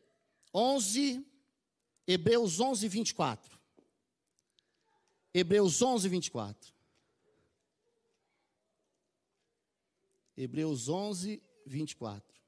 11, 0.53 1.25
Hebreus 2.05 2.59
11, 2.59 2.89
24. 2.89 3.57
Hebreus 5.33 5.81
11, 5.81 6.09
24. 6.09 6.73
Hebreus 10.35 10.89
11, 10.89 11.41
24. 11.65 12.41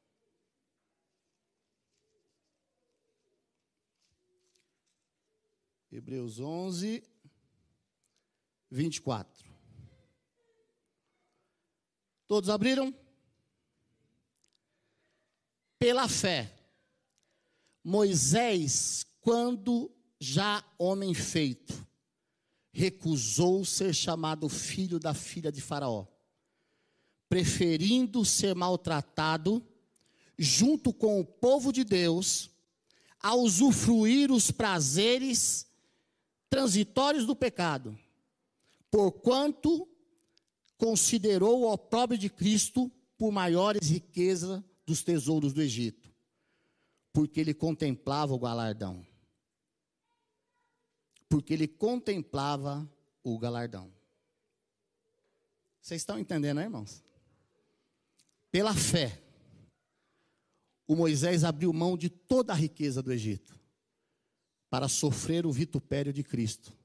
Hebreus 5.89 6.39
11, 6.41 7.10
24. 8.71 9.45
Todos 12.27 12.49
abriram? 12.49 12.95
Pela 15.77 16.07
fé, 16.07 16.53
Moisés, 17.83 19.05
quando 19.19 19.91
já 20.19 20.63
homem 20.77 21.13
feito, 21.13 21.85
recusou 22.71 23.65
ser 23.65 23.93
chamado 23.93 24.47
filho 24.47 24.99
da 24.99 25.13
filha 25.13 25.51
de 25.51 25.59
Faraó, 25.59 26.05
preferindo 27.27 28.23
ser 28.23 28.55
maltratado 28.55 29.65
junto 30.37 30.93
com 30.93 31.19
o 31.19 31.25
povo 31.25 31.71
de 31.73 31.83
Deus, 31.83 32.49
a 33.19 33.35
usufruir 33.35 34.31
os 34.31 34.49
prazeres 34.49 35.67
transitórios 36.49 37.25
do 37.25 37.35
pecado, 37.35 37.97
porquanto 38.91 39.87
considerou 40.77 41.61
o 41.61 41.71
opróbrio 41.71 42.19
de 42.19 42.29
Cristo 42.29 42.91
por 43.17 43.31
maiores 43.31 43.89
riquezas 43.89 44.61
dos 44.85 45.01
tesouros 45.01 45.53
do 45.53 45.61
Egito, 45.61 46.13
porque 47.13 47.39
ele 47.39 47.53
contemplava 47.53 48.33
o 48.33 48.39
galardão. 48.39 49.05
Porque 51.29 51.53
ele 51.53 51.67
contemplava 51.67 52.91
o 53.23 53.39
galardão. 53.39 53.93
Vocês 55.81 56.01
estão 56.01 56.19
entendendo, 56.19 56.57
né, 56.57 56.63
irmãos? 56.63 57.03
Pela 58.51 58.73
fé, 58.75 59.21
o 60.85 60.95
Moisés 60.95 61.45
abriu 61.45 61.71
mão 61.71 61.97
de 61.97 62.09
toda 62.09 62.51
a 62.51 62.55
riqueza 62.55 63.01
do 63.01 63.13
Egito 63.13 63.57
para 64.69 64.89
sofrer 64.89 65.45
o 65.45 65.51
vitupério 65.51 66.11
de 66.11 66.23
Cristo, 66.23 66.77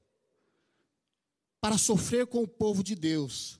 para 1.59 1.77
sofrer 1.77 2.27
com 2.27 2.43
o 2.43 2.47
povo 2.47 2.83
de 2.83 2.95
Deus. 2.95 3.59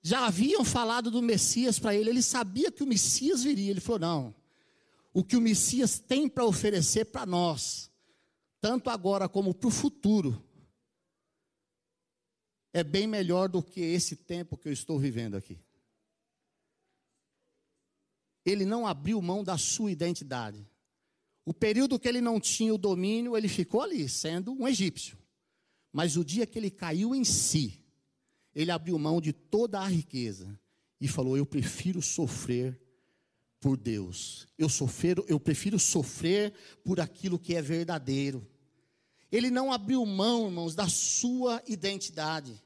Já 0.00 0.26
haviam 0.26 0.64
falado 0.64 1.10
do 1.10 1.20
Messias 1.20 1.78
para 1.78 1.94
ele, 1.94 2.10
ele 2.10 2.22
sabia 2.22 2.70
que 2.70 2.82
o 2.82 2.86
Messias 2.86 3.42
viria. 3.42 3.70
Ele 3.70 3.80
falou: 3.80 3.98
não, 3.98 4.34
o 5.12 5.24
que 5.24 5.36
o 5.36 5.40
Messias 5.40 5.98
tem 5.98 6.28
para 6.28 6.44
oferecer 6.44 7.06
para 7.06 7.26
nós, 7.26 7.90
tanto 8.60 8.90
agora 8.90 9.28
como 9.28 9.52
para 9.52 9.68
o 9.68 9.72
futuro, 9.72 10.42
é 12.72 12.84
bem 12.84 13.06
melhor 13.06 13.48
do 13.48 13.62
que 13.62 13.80
esse 13.80 14.14
tempo 14.14 14.56
que 14.56 14.68
eu 14.68 14.72
estou 14.72 14.98
vivendo 14.98 15.36
aqui. 15.36 15.58
Ele 18.44 18.64
não 18.64 18.86
abriu 18.86 19.20
mão 19.20 19.42
da 19.42 19.58
sua 19.58 19.90
identidade. 19.90 20.66
O 21.44 21.52
período 21.52 21.98
que 21.98 22.08
ele 22.08 22.20
não 22.20 22.38
tinha 22.38 22.72
o 22.72 22.78
domínio, 22.78 23.36
ele 23.36 23.48
ficou 23.48 23.82
ali, 23.82 24.08
sendo 24.08 24.52
um 24.52 24.68
egípcio. 24.68 25.18
Mas 25.92 26.16
o 26.16 26.24
dia 26.24 26.46
que 26.46 26.58
ele 26.58 26.70
caiu 26.70 27.14
em 27.14 27.24
si, 27.24 27.80
ele 28.54 28.70
abriu 28.70 28.98
mão 28.98 29.20
de 29.20 29.32
toda 29.32 29.80
a 29.80 29.86
riqueza 29.86 30.58
e 31.00 31.08
falou: 31.08 31.36
Eu 31.36 31.46
prefiro 31.46 32.02
sofrer 32.02 32.80
por 33.60 33.76
Deus. 33.76 34.46
Eu 34.56 34.68
sofrer, 34.68 35.22
eu 35.26 35.40
prefiro 35.40 35.78
sofrer 35.78 36.52
por 36.84 37.00
aquilo 37.00 37.38
que 37.38 37.54
é 37.54 37.62
verdadeiro. 37.62 38.46
Ele 39.30 39.50
não 39.50 39.72
abriu 39.72 40.04
mão, 40.06 40.46
irmãos, 40.46 40.74
da 40.74 40.88
sua 40.88 41.62
identidade. 41.66 42.62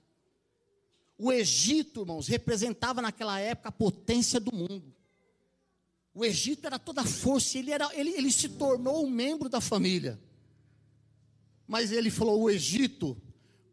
O 1.19 1.33
Egito, 1.33 2.01
irmãos, 2.01 2.29
representava 2.29 3.03
naquela 3.03 3.39
época 3.39 3.69
a 3.69 3.73
potência 3.73 4.41
do 4.41 4.55
mundo. 4.55 4.95
O 6.15 6.25
Egito 6.25 6.67
era 6.67 6.79
toda 6.79 7.01
a 7.01 7.07
força, 7.07 7.59
ele, 7.59 7.71
era, 7.71 7.89
ele, 7.95 8.11
ele 8.11 8.31
se 8.31 8.49
tornou 8.49 9.05
um 9.05 9.11
membro 9.11 9.49
da 9.49 9.61
família. 9.61 10.21
Mas 11.73 11.91
ele 11.91 12.11
falou: 12.11 12.43
o 12.43 12.51
Egito 12.51 13.17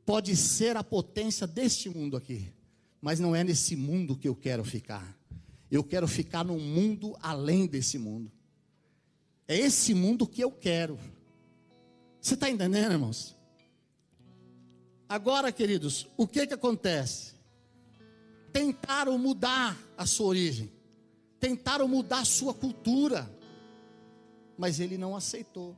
pode 0.05 0.33
ser 0.37 0.77
a 0.77 0.83
potência 0.83 1.45
deste 1.45 1.89
mundo 1.89 2.15
aqui, 2.15 2.53
mas 3.01 3.19
não 3.19 3.35
é 3.35 3.43
nesse 3.43 3.75
mundo 3.75 4.15
que 4.15 4.29
eu 4.29 4.33
quero 4.33 4.63
ficar. 4.63 5.19
Eu 5.69 5.83
quero 5.83 6.07
ficar 6.07 6.45
num 6.45 6.57
mundo 6.57 7.17
além 7.21 7.67
desse 7.67 7.97
mundo. 7.99 8.31
É 9.45 9.57
esse 9.57 9.93
mundo 9.93 10.25
que 10.25 10.41
eu 10.41 10.49
quero. 10.49 10.97
Você 12.21 12.35
está 12.35 12.49
entendendo, 12.49 12.93
irmãos? 12.93 13.35
Agora, 15.09 15.51
queridos, 15.51 16.07
o 16.15 16.25
que 16.25 16.47
que 16.47 16.53
acontece? 16.53 17.33
Tentaram 18.53 19.17
mudar 19.17 19.77
a 19.97 20.05
sua 20.05 20.27
origem 20.27 20.71
tentaram 21.39 21.87
mudar 21.87 22.19
a 22.19 22.25
sua 22.25 22.53
cultura, 22.53 23.29
mas 24.57 24.79
ele 24.79 24.97
não 24.97 25.15
aceitou. 25.15 25.75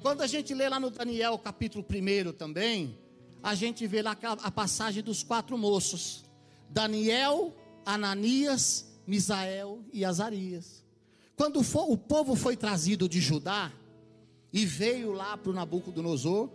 Quando 0.00 0.22
a 0.22 0.26
gente 0.28 0.54
lê 0.54 0.68
lá 0.68 0.78
no 0.78 0.90
Daniel 0.90 1.36
capítulo 1.38 1.84
1 1.84 2.32
também, 2.32 2.96
a 3.42 3.54
gente 3.54 3.84
vê 3.86 4.00
lá 4.00 4.16
a 4.42 4.50
passagem 4.50 5.02
dos 5.02 5.24
quatro 5.24 5.58
moços: 5.58 6.24
Daniel, 6.70 7.52
Ananias, 7.84 8.86
Misael 9.06 9.80
e 9.92 10.04
Azarias. 10.04 10.84
Quando 11.36 11.60
o 11.60 11.96
povo 11.96 12.36
foi 12.36 12.56
trazido 12.56 13.08
de 13.08 13.20
Judá 13.20 13.72
e 14.52 14.64
veio 14.64 15.12
lá 15.12 15.36
para 15.36 15.50
o 15.50 15.54
Nabucodonosor, 15.54 16.48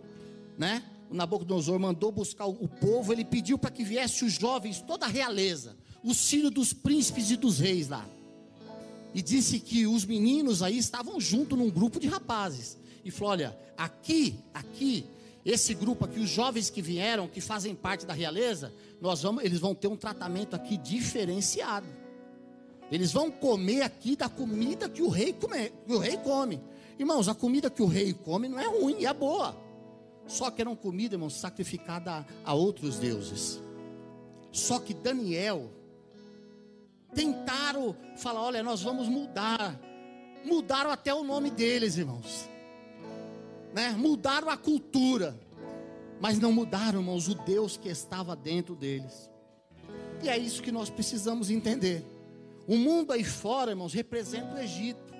né? 0.56 0.82
O 1.10 1.14
Nabucodonosor 1.14 1.78
mandou 1.78 2.10
buscar 2.10 2.46
o 2.46 2.68
povo, 2.68 3.12
ele 3.12 3.24
pediu 3.24 3.58
para 3.58 3.70
que 3.70 3.84
viesse 3.84 4.24
os 4.24 4.32
jovens, 4.32 4.80
toda 4.80 5.04
a 5.04 5.08
realeza, 5.08 5.76
os 6.02 6.28
filhos 6.28 6.50
dos 6.50 6.72
príncipes 6.72 7.30
e 7.30 7.36
dos 7.36 7.58
reis 7.58 7.88
lá. 7.88 8.06
E 9.14 9.22
disse 9.22 9.60
que 9.60 9.86
os 9.86 10.04
meninos 10.04 10.62
aí 10.62 10.78
estavam 10.78 11.20
junto 11.20 11.56
num 11.56 11.70
grupo 11.70 12.00
de 12.00 12.08
rapazes. 12.08 12.78
E 13.04 13.10
falou: 13.10 13.32
olha, 13.32 13.58
aqui, 13.76 14.38
aqui, 14.52 15.06
esse 15.44 15.74
grupo 15.74 16.04
aqui, 16.04 16.18
os 16.18 16.30
jovens 16.30 16.70
que 16.70 16.80
vieram, 16.80 17.28
que 17.28 17.40
fazem 17.40 17.74
parte 17.74 18.06
da 18.06 18.14
realeza, 18.14 18.72
nós 19.00 19.22
vamos, 19.22 19.44
eles 19.44 19.58
vão 19.58 19.74
ter 19.74 19.88
um 19.88 19.96
tratamento 19.96 20.56
aqui 20.56 20.76
diferenciado. 20.76 21.86
Eles 22.90 23.12
vão 23.12 23.30
comer 23.30 23.82
aqui 23.82 24.16
da 24.16 24.28
comida 24.28 24.88
que 24.88 25.02
o 25.02 25.08
rei 25.08 25.32
come, 25.32 25.72
o 25.88 25.98
rei 25.98 26.16
come. 26.18 26.60
Irmãos, 26.98 27.28
a 27.28 27.34
comida 27.34 27.68
que 27.68 27.82
o 27.82 27.86
rei 27.86 28.14
come 28.14 28.48
não 28.48 28.58
é 28.58 28.66
ruim, 28.66 29.04
é 29.04 29.12
boa. 29.12 29.56
Só 30.26 30.50
que 30.50 30.62
eram 30.62 30.76
comida, 30.76 31.14
irmãos, 31.14 31.34
sacrificada 31.34 32.12
a, 32.12 32.24
a 32.44 32.54
outros 32.54 32.98
deuses. 32.98 33.60
Só 34.52 34.78
que 34.78 34.94
Daniel, 34.94 35.70
tentaram 37.14 37.96
falar: 38.16 38.42
olha, 38.42 38.62
nós 38.62 38.82
vamos 38.82 39.08
mudar. 39.08 39.78
Mudaram 40.44 40.90
até 40.90 41.12
o 41.14 41.24
nome 41.24 41.50
deles, 41.50 41.96
irmãos. 41.96 42.48
Né? 43.74 43.90
Mudaram 43.90 44.48
a 44.48 44.56
cultura. 44.56 45.38
Mas 46.20 46.38
não 46.38 46.52
mudaram, 46.52 47.00
irmãos, 47.00 47.28
o 47.28 47.34
Deus 47.34 47.76
que 47.76 47.88
estava 47.88 48.36
dentro 48.36 48.74
deles. 48.76 49.28
E 50.22 50.28
é 50.28 50.38
isso 50.38 50.62
que 50.62 50.72
nós 50.72 50.88
precisamos 50.88 51.50
entender. 51.50 52.02
O 52.66 52.76
mundo 52.76 53.12
aí 53.12 53.24
fora, 53.24 53.72
irmãos, 53.72 53.92
representa 53.92 54.54
o 54.54 54.58
Egito. 54.58 55.12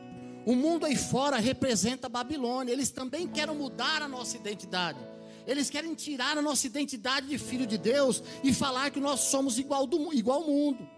O 0.47 0.55
mundo 0.55 0.87
aí 0.87 0.97
fora 0.97 1.37
representa 1.39 2.07
a 2.07 2.11
Babilônia. 2.11 2.73
Eles 2.73 2.91
também 2.91 3.27
querem 3.27 3.55
mudar 3.55 4.01
a 4.01 4.09
nossa 4.09 4.37
identidade. 4.37 4.99
Eles 5.47 5.69
querem 5.69 5.95
tirar 5.95 6.39
a 6.39 6.43
nossa 6.43 6.67
identidade 6.67 7.27
de 7.27 7.37
filho 7.37 7.67
de 7.67 7.77
Deus 7.77 8.23
e 8.43 8.55
falar 8.55 8.91
que 8.91 9.01
nós 9.01 9.21
somos 9.21 9.59
igual, 9.59 9.87
do, 9.87 10.13
igual 10.15 10.43
ao 10.43 10.49
mundo. 10.49 10.89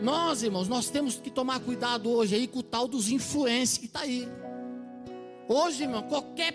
Nós, 0.00 0.42
irmãos, 0.42 0.68
nós 0.68 0.90
temos 0.90 1.16
que 1.16 1.30
tomar 1.30 1.58
cuidado 1.60 2.08
hoje 2.08 2.36
aí 2.36 2.46
com 2.46 2.60
o 2.60 2.62
tal 2.62 2.86
dos 2.86 3.08
influencers 3.08 3.78
que 3.78 3.86
está 3.86 4.00
aí. 4.00 4.28
Hoje, 5.48 5.84
irmão, 5.84 6.02
qualquer 6.02 6.54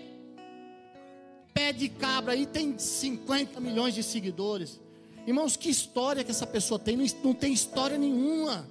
pé 1.52 1.74
de 1.74 1.90
cabra 1.90 2.34
aí 2.34 2.46
tem 2.46 2.78
50 2.78 3.60
milhões 3.60 3.96
de 3.96 4.04
seguidores. 4.04 4.80
Irmãos, 5.26 5.58
que 5.58 5.70
história 5.70 6.24
que 6.24 6.30
essa 6.30 6.46
pessoa 6.46 6.78
tem? 6.80 6.96
Não, 6.96 7.06
não 7.24 7.34
tem 7.34 7.52
história 7.52 7.98
nenhuma. 7.98 8.68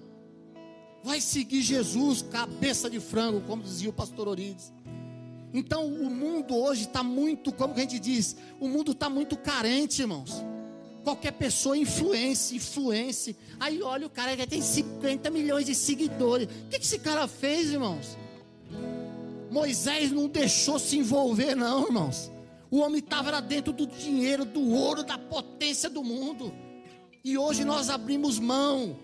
Vai 1.02 1.20
seguir 1.20 1.60
Jesus, 1.62 2.22
cabeça 2.22 2.88
de 2.88 3.00
frango, 3.00 3.40
como 3.40 3.64
dizia 3.64 3.90
o 3.90 3.92
pastor 3.92 4.28
Orides. 4.28 4.72
Então 5.52 5.86
o 5.86 6.08
mundo 6.08 6.56
hoje 6.56 6.84
está 6.84 7.02
muito, 7.02 7.52
como 7.52 7.74
a 7.74 7.78
gente 7.80 7.98
diz, 7.98 8.36
o 8.60 8.68
mundo 8.68 8.92
está 8.92 9.10
muito 9.10 9.36
carente, 9.36 10.02
irmãos. 10.02 10.42
Qualquer 11.02 11.32
pessoa 11.32 11.76
influencia, 11.76 12.56
influência. 12.56 13.34
Aí 13.58 13.82
olha, 13.82 14.06
o 14.06 14.10
cara 14.10 14.36
já 14.36 14.46
tem 14.46 14.62
50 14.62 15.30
milhões 15.30 15.66
de 15.66 15.74
seguidores. 15.74 16.46
O 16.46 16.68
que, 16.68 16.78
que 16.78 16.84
esse 16.84 17.00
cara 17.00 17.26
fez, 17.26 17.72
irmãos? 17.72 18.16
Moisés 19.52 20.10
não 20.10 20.28
deixou 20.28 20.78
se 20.78 20.96
envolver, 20.96 21.54
não, 21.54 21.84
irmãos. 21.84 22.32
O 22.70 22.78
homem 22.78 23.00
estava 23.00 23.38
dentro 23.42 23.70
do 23.70 23.86
dinheiro, 23.86 24.46
do 24.46 24.66
ouro, 24.70 25.02
da 25.02 25.18
potência 25.18 25.90
do 25.90 26.02
mundo. 26.02 26.54
E 27.22 27.36
hoje 27.36 27.62
nós 27.62 27.90
abrimos 27.90 28.38
mão, 28.38 28.96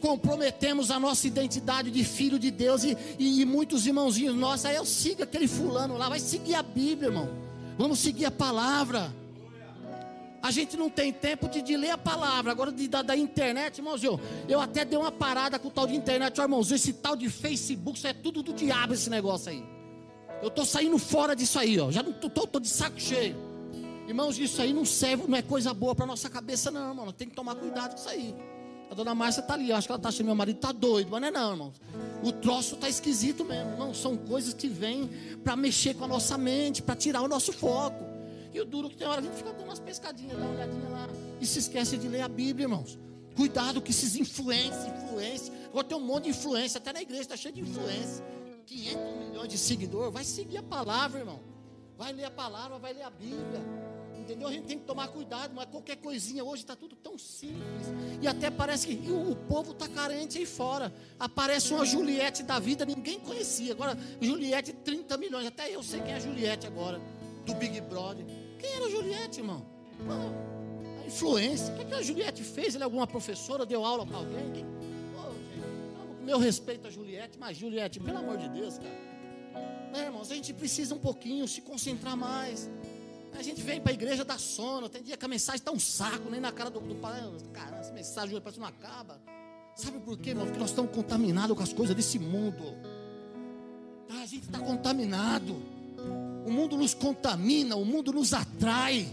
comprometemos 0.00 0.90
a 0.90 0.98
nossa 0.98 1.26
identidade 1.26 1.90
de 1.90 2.02
filho 2.02 2.38
de 2.38 2.50
Deus. 2.50 2.82
E, 2.82 2.96
e, 3.18 3.42
e 3.42 3.44
muitos 3.44 3.86
irmãozinhos 3.86 4.34
nossos, 4.34 4.64
aí 4.64 4.76
eu 4.76 4.86
sigo 4.86 5.22
aquele 5.22 5.46
fulano 5.46 5.98
lá, 5.98 6.08
vai 6.08 6.18
seguir 6.18 6.54
a 6.54 6.62
Bíblia, 6.62 7.08
irmão. 7.08 7.28
Vamos 7.76 7.98
seguir 7.98 8.24
a 8.24 8.30
palavra. 8.30 9.14
A 10.42 10.50
gente 10.50 10.76
não 10.76 10.88
tem 10.88 11.12
tempo 11.12 11.48
de, 11.48 11.60
de 11.60 11.76
ler 11.76 11.90
a 11.90 11.98
palavra. 11.98 12.50
Agora, 12.50 12.72
de, 12.72 12.88
da, 12.88 13.02
da, 13.02 13.16
internet, 13.16 13.78
irmãozinho, 13.78 14.18
eu 14.48 14.60
até 14.60 14.84
dei 14.84 14.98
uma 14.98 15.12
parada 15.12 15.58
com 15.58 15.68
o 15.68 15.70
tal 15.70 15.86
de 15.86 15.94
internet, 15.94 16.40
ó, 16.40 16.44
irmãos. 16.44 16.70
Esse 16.72 16.94
tal 16.94 17.14
de 17.14 17.28
Facebook, 17.28 17.98
isso 17.98 18.06
é 18.06 18.12
tudo 18.12 18.42
do 18.42 18.52
diabo, 18.52 18.94
esse 18.94 19.10
negócio 19.10 19.50
aí. 19.50 19.62
Eu 20.42 20.48
estou 20.48 20.64
saindo 20.64 20.96
fora 20.98 21.36
disso 21.36 21.58
aí, 21.58 21.78
ó. 21.78 21.90
Já 21.90 22.02
não 22.02 22.12
tô, 22.12 22.30
tô, 22.30 22.46
tô 22.46 22.58
de 22.58 22.68
saco 22.68 22.98
cheio. 22.98 23.36
Irmãos, 24.08 24.38
isso 24.38 24.60
aí 24.60 24.72
não 24.72 24.84
serve, 24.84 25.24
não 25.28 25.36
é 25.36 25.42
coisa 25.42 25.72
boa 25.74 25.94
para 25.94 26.06
nossa 26.06 26.28
cabeça, 26.30 26.70
não, 26.70 26.88
irmão. 26.88 27.12
Tem 27.12 27.28
que 27.28 27.34
tomar 27.34 27.54
cuidado 27.54 27.90
com 27.90 27.98
isso 27.98 28.08
aí. 28.08 28.34
A 28.90 28.94
dona 28.94 29.14
Márcia 29.14 29.40
está 29.40 29.54
ali, 29.54 29.70
eu 29.70 29.76
acho 29.76 29.86
que 29.86 29.92
ela 29.92 29.98
está 29.98 30.08
achando 30.08 30.26
meu 30.26 30.34
marido 30.34 30.56
está 30.56 30.72
doido, 30.72 31.08
mas 31.12 31.20
não 31.20 31.28
é 31.28 31.30
não, 31.30 31.50
irmão. 31.52 31.72
O 32.24 32.32
troço 32.32 32.74
está 32.74 32.88
esquisito 32.88 33.44
mesmo, 33.44 33.70
irmão. 33.70 33.94
São 33.94 34.16
coisas 34.16 34.52
que 34.52 34.66
vêm 34.66 35.08
para 35.44 35.54
mexer 35.54 35.94
com 35.94 36.04
a 36.04 36.08
nossa 36.08 36.36
mente, 36.36 36.82
para 36.82 36.96
tirar 36.96 37.20
o 37.22 37.28
nosso 37.28 37.52
foco. 37.52 38.09
E 38.52 38.60
o 38.60 38.64
duro 38.64 38.88
que 38.88 38.96
tem 38.96 39.06
hora 39.06 39.20
a 39.20 39.24
gente 39.24 39.36
fica 39.36 39.52
dando 39.52 39.64
umas 39.64 39.78
pescadinhas, 39.78 40.38
dá 40.38 40.44
uma 40.44 40.54
olhadinha 40.54 40.88
lá. 40.88 41.08
E 41.40 41.46
se 41.46 41.58
esquece 41.58 41.96
de 41.96 42.08
ler 42.08 42.22
a 42.22 42.28
Bíblia, 42.28 42.64
irmãos. 42.64 42.98
Cuidado 43.36 43.80
que 43.80 43.90
esses 43.90 44.16
influências, 44.16 44.86
influência. 44.86 45.52
Agora 45.68 45.86
tem 45.86 45.96
um 45.96 46.00
monte 46.00 46.24
de 46.24 46.30
influência, 46.30 46.78
até 46.78 46.92
na 46.92 47.00
igreja 47.00 47.22
está 47.22 47.36
cheio 47.36 47.54
de 47.54 47.60
influência. 47.60 48.24
500 48.66 49.28
milhões 49.28 49.48
de 49.48 49.58
seguidores. 49.58 50.12
Vai 50.12 50.24
seguir 50.24 50.58
a 50.58 50.62
palavra, 50.62 51.20
irmão. 51.20 51.40
Vai 51.96 52.12
ler 52.12 52.24
a 52.24 52.30
palavra, 52.30 52.78
vai 52.78 52.92
ler 52.92 53.02
a 53.02 53.10
Bíblia. 53.10 53.60
Entendeu? 54.18 54.48
A 54.48 54.52
gente 54.52 54.66
tem 54.66 54.78
que 54.78 54.84
tomar 54.84 55.08
cuidado, 55.08 55.52
mas 55.54 55.66
qualquer 55.66 55.96
coisinha 55.96 56.44
hoje 56.44 56.62
está 56.62 56.76
tudo 56.76 56.94
tão 56.94 57.18
simples. 57.18 57.86
E 58.20 58.28
até 58.28 58.50
parece 58.50 58.86
que 58.86 59.10
o, 59.10 59.32
o 59.32 59.36
povo 59.36 59.72
está 59.72 59.88
carente 59.88 60.38
aí 60.38 60.46
fora. 60.46 60.92
Aparece 61.18 61.72
uma 61.72 61.84
Juliette 61.84 62.42
da 62.42 62.58
vida, 62.58 62.84
ninguém 62.84 63.18
conhecia. 63.18 63.72
Agora, 63.72 63.98
Juliette, 64.20 64.72
30 64.72 65.16
milhões. 65.16 65.46
Até 65.46 65.74
eu 65.74 65.82
sei 65.82 66.00
quem 66.00 66.12
é 66.12 66.20
Juliette 66.20 66.66
agora, 66.66 67.00
do 67.44 67.54
Big 67.54 67.80
Brother. 67.80 68.24
Quem 68.60 68.74
era 68.74 68.90
Juliette, 68.90 69.40
irmão? 69.40 69.66
a 71.02 71.06
influência. 71.06 71.74
O 71.74 71.78
que, 71.78 71.84
que 71.84 71.94
a 71.94 72.02
Juliette 72.02 72.42
fez? 72.42 72.74
Ela 72.74 72.84
é 72.84 72.86
alguma 72.86 73.06
professora? 73.06 73.66
Deu 73.66 73.84
aula 73.84 74.06
para 74.06 74.18
alguém? 74.18 74.52
Quem? 74.52 74.64
gente, 74.64 76.24
meu 76.24 76.38
respeito 76.38 76.86
a 76.86 76.90
Juliette, 76.90 77.38
mas 77.38 77.56
Juliette, 77.56 77.98
pelo 77.98 78.18
amor 78.18 78.36
de 78.36 78.48
Deus, 78.48 78.78
cara. 78.78 79.10
Né, 79.92 80.04
irmãos, 80.04 80.30
a 80.30 80.34
gente 80.34 80.52
precisa 80.52 80.94
um 80.94 80.98
pouquinho 80.98 81.48
se 81.48 81.60
concentrar 81.60 82.16
mais. 82.16 82.70
A 83.36 83.42
gente 83.42 83.62
vem 83.62 83.80
para 83.80 83.90
a 83.92 83.94
igreja 83.94 84.24
da 84.24 84.38
sono. 84.38 84.88
Tem 84.88 85.02
dia 85.02 85.16
que 85.16 85.24
a 85.24 85.28
mensagem 85.28 85.58
está 85.58 85.72
um 85.72 85.78
saco, 85.78 86.30
nem 86.30 86.40
na 86.40 86.52
cara 86.52 86.70
do, 86.70 86.80
do 86.80 86.94
pai. 86.96 87.20
Cara, 87.52 87.78
essa 87.78 87.92
mensagem 87.92 88.40
parece 88.40 88.54
que 88.54 88.60
não 88.60 88.68
acaba. 88.68 89.20
Sabe 89.74 89.98
por 90.00 90.18
quê, 90.18 90.30
irmão? 90.30 90.46
Porque 90.46 90.60
nós 90.60 90.70
estamos 90.70 90.92
contaminados 90.94 91.56
com 91.56 91.62
as 91.62 91.72
coisas 91.72 91.96
desse 91.96 92.18
mundo. 92.18 92.76
A 94.10 94.26
gente 94.26 94.44
está 94.44 94.58
contaminado. 94.58 95.56
O 96.46 96.50
mundo 96.50 96.76
nos 96.76 96.94
contamina, 96.94 97.76
o 97.76 97.84
mundo 97.84 98.12
nos 98.12 98.32
atrai. 98.32 99.08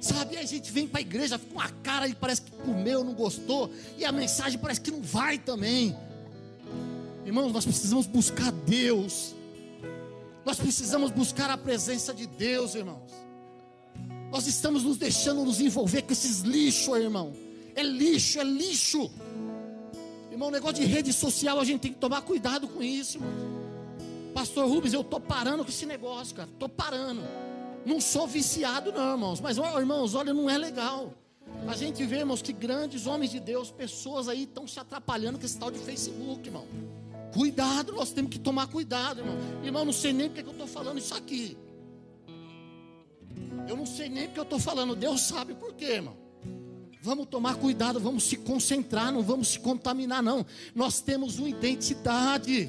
Sabe, 0.00 0.38
a 0.38 0.44
gente 0.44 0.72
vem 0.72 0.88
para 0.88 1.00
a 1.00 1.02
igreja 1.02 1.38
com 1.38 1.54
uma 1.54 1.68
cara 1.82 2.08
e 2.08 2.14
parece 2.14 2.42
que 2.42 2.50
comeu, 2.52 3.04
não 3.04 3.12
gostou, 3.12 3.70
e 3.98 4.04
a 4.04 4.10
mensagem 4.10 4.58
parece 4.58 4.80
que 4.80 4.90
não 4.90 5.02
vai 5.02 5.36
também. 5.38 5.94
Irmãos, 7.26 7.52
nós 7.52 7.64
precisamos 7.64 8.06
buscar 8.06 8.50
Deus. 8.50 9.34
Nós 10.44 10.58
precisamos 10.58 11.10
buscar 11.10 11.50
a 11.50 11.56
presença 11.58 12.14
de 12.14 12.26
Deus, 12.26 12.74
irmãos. 12.74 13.12
Nós 14.32 14.46
estamos 14.46 14.84
nos 14.84 14.96
deixando 14.96 15.44
nos 15.44 15.60
envolver 15.60 16.02
com 16.02 16.12
esses 16.12 16.40
lixos, 16.40 16.96
irmão. 16.96 17.32
É 17.74 17.82
lixo, 17.82 18.40
é 18.40 18.44
lixo. 18.44 19.10
Irmão, 20.30 20.50
negócio 20.50 20.76
de 20.76 20.86
rede 20.86 21.12
social, 21.12 21.60
a 21.60 21.64
gente 21.64 21.80
tem 21.80 21.92
que 21.92 21.98
tomar 21.98 22.22
cuidado 22.22 22.66
com 22.68 22.82
isso, 22.82 23.18
irmão. 23.18 23.30
Pastor 24.34 24.68
Rubens, 24.68 24.92
eu 24.92 25.00
estou 25.00 25.20
parando 25.20 25.64
com 25.64 25.70
esse 25.70 25.86
negócio, 25.86 26.34
cara. 26.34 26.48
Estou 26.50 26.68
parando. 26.68 27.22
Não 27.84 28.00
sou 28.00 28.26
viciado, 28.26 28.92
não, 28.92 29.12
irmãos. 29.12 29.40
Mas, 29.40 29.56
irmãos, 29.58 30.14
olha, 30.14 30.32
não 30.32 30.48
é 30.48 30.56
legal. 30.56 31.14
A 31.66 31.74
gente 31.74 32.04
vê, 32.04 32.18
irmãos, 32.18 32.42
que 32.42 32.52
grandes 32.52 33.06
homens 33.06 33.30
de 33.30 33.40
Deus, 33.40 33.70
pessoas 33.70 34.28
aí 34.28 34.44
estão 34.44 34.66
se 34.66 34.78
atrapalhando 34.78 35.38
com 35.38 35.44
esse 35.44 35.58
tal 35.58 35.70
de 35.70 35.78
Facebook, 35.78 36.46
irmão. 36.46 36.66
Cuidado, 37.32 37.92
nós 37.92 38.10
temos 38.10 38.30
que 38.30 38.38
tomar 38.38 38.66
cuidado, 38.66 39.20
irmão. 39.20 39.36
Irmão, 39.62 39.84
não 39.84 39.92
sei 39.92 40.12
nem 40.12 40.28
porque 40.28 40.46
eu 40.46 40.52
estou 40.52 40.66
falando 40.66 40.98
isso 40.98 41.14
aqui. 41.14 41.56
Eu 43.68 43.76
não 43.76 43.86
sei 43.86 44.08
nem 44.08 44.26
porque 44.26 44.40
eu 44.40 44.44
estou 44.44 44.58
falando, 44.58 44.96
Deus 44.96 45.20
sabe 45.20 45.54
por 45.54 45.74
quê, 45.74 45.92
irmão. 45.94 46.16
Vamos 47.02 47.26
tomar 47.26 47.56
cuidado, 47.56 47.98
vamos 47.98 48.24
se 48.24 48.36
concentrar, 48.36 49.12
não 49.12 49.22
vamos 49.22 49.48
se 49.48 49.60
contaminar, 49.60 50.22
não. 50.22 50.44
Nós 50.74 51.00
temos 51.00 51.38
uma 51.38 51.48
identidade. 51.48 52.68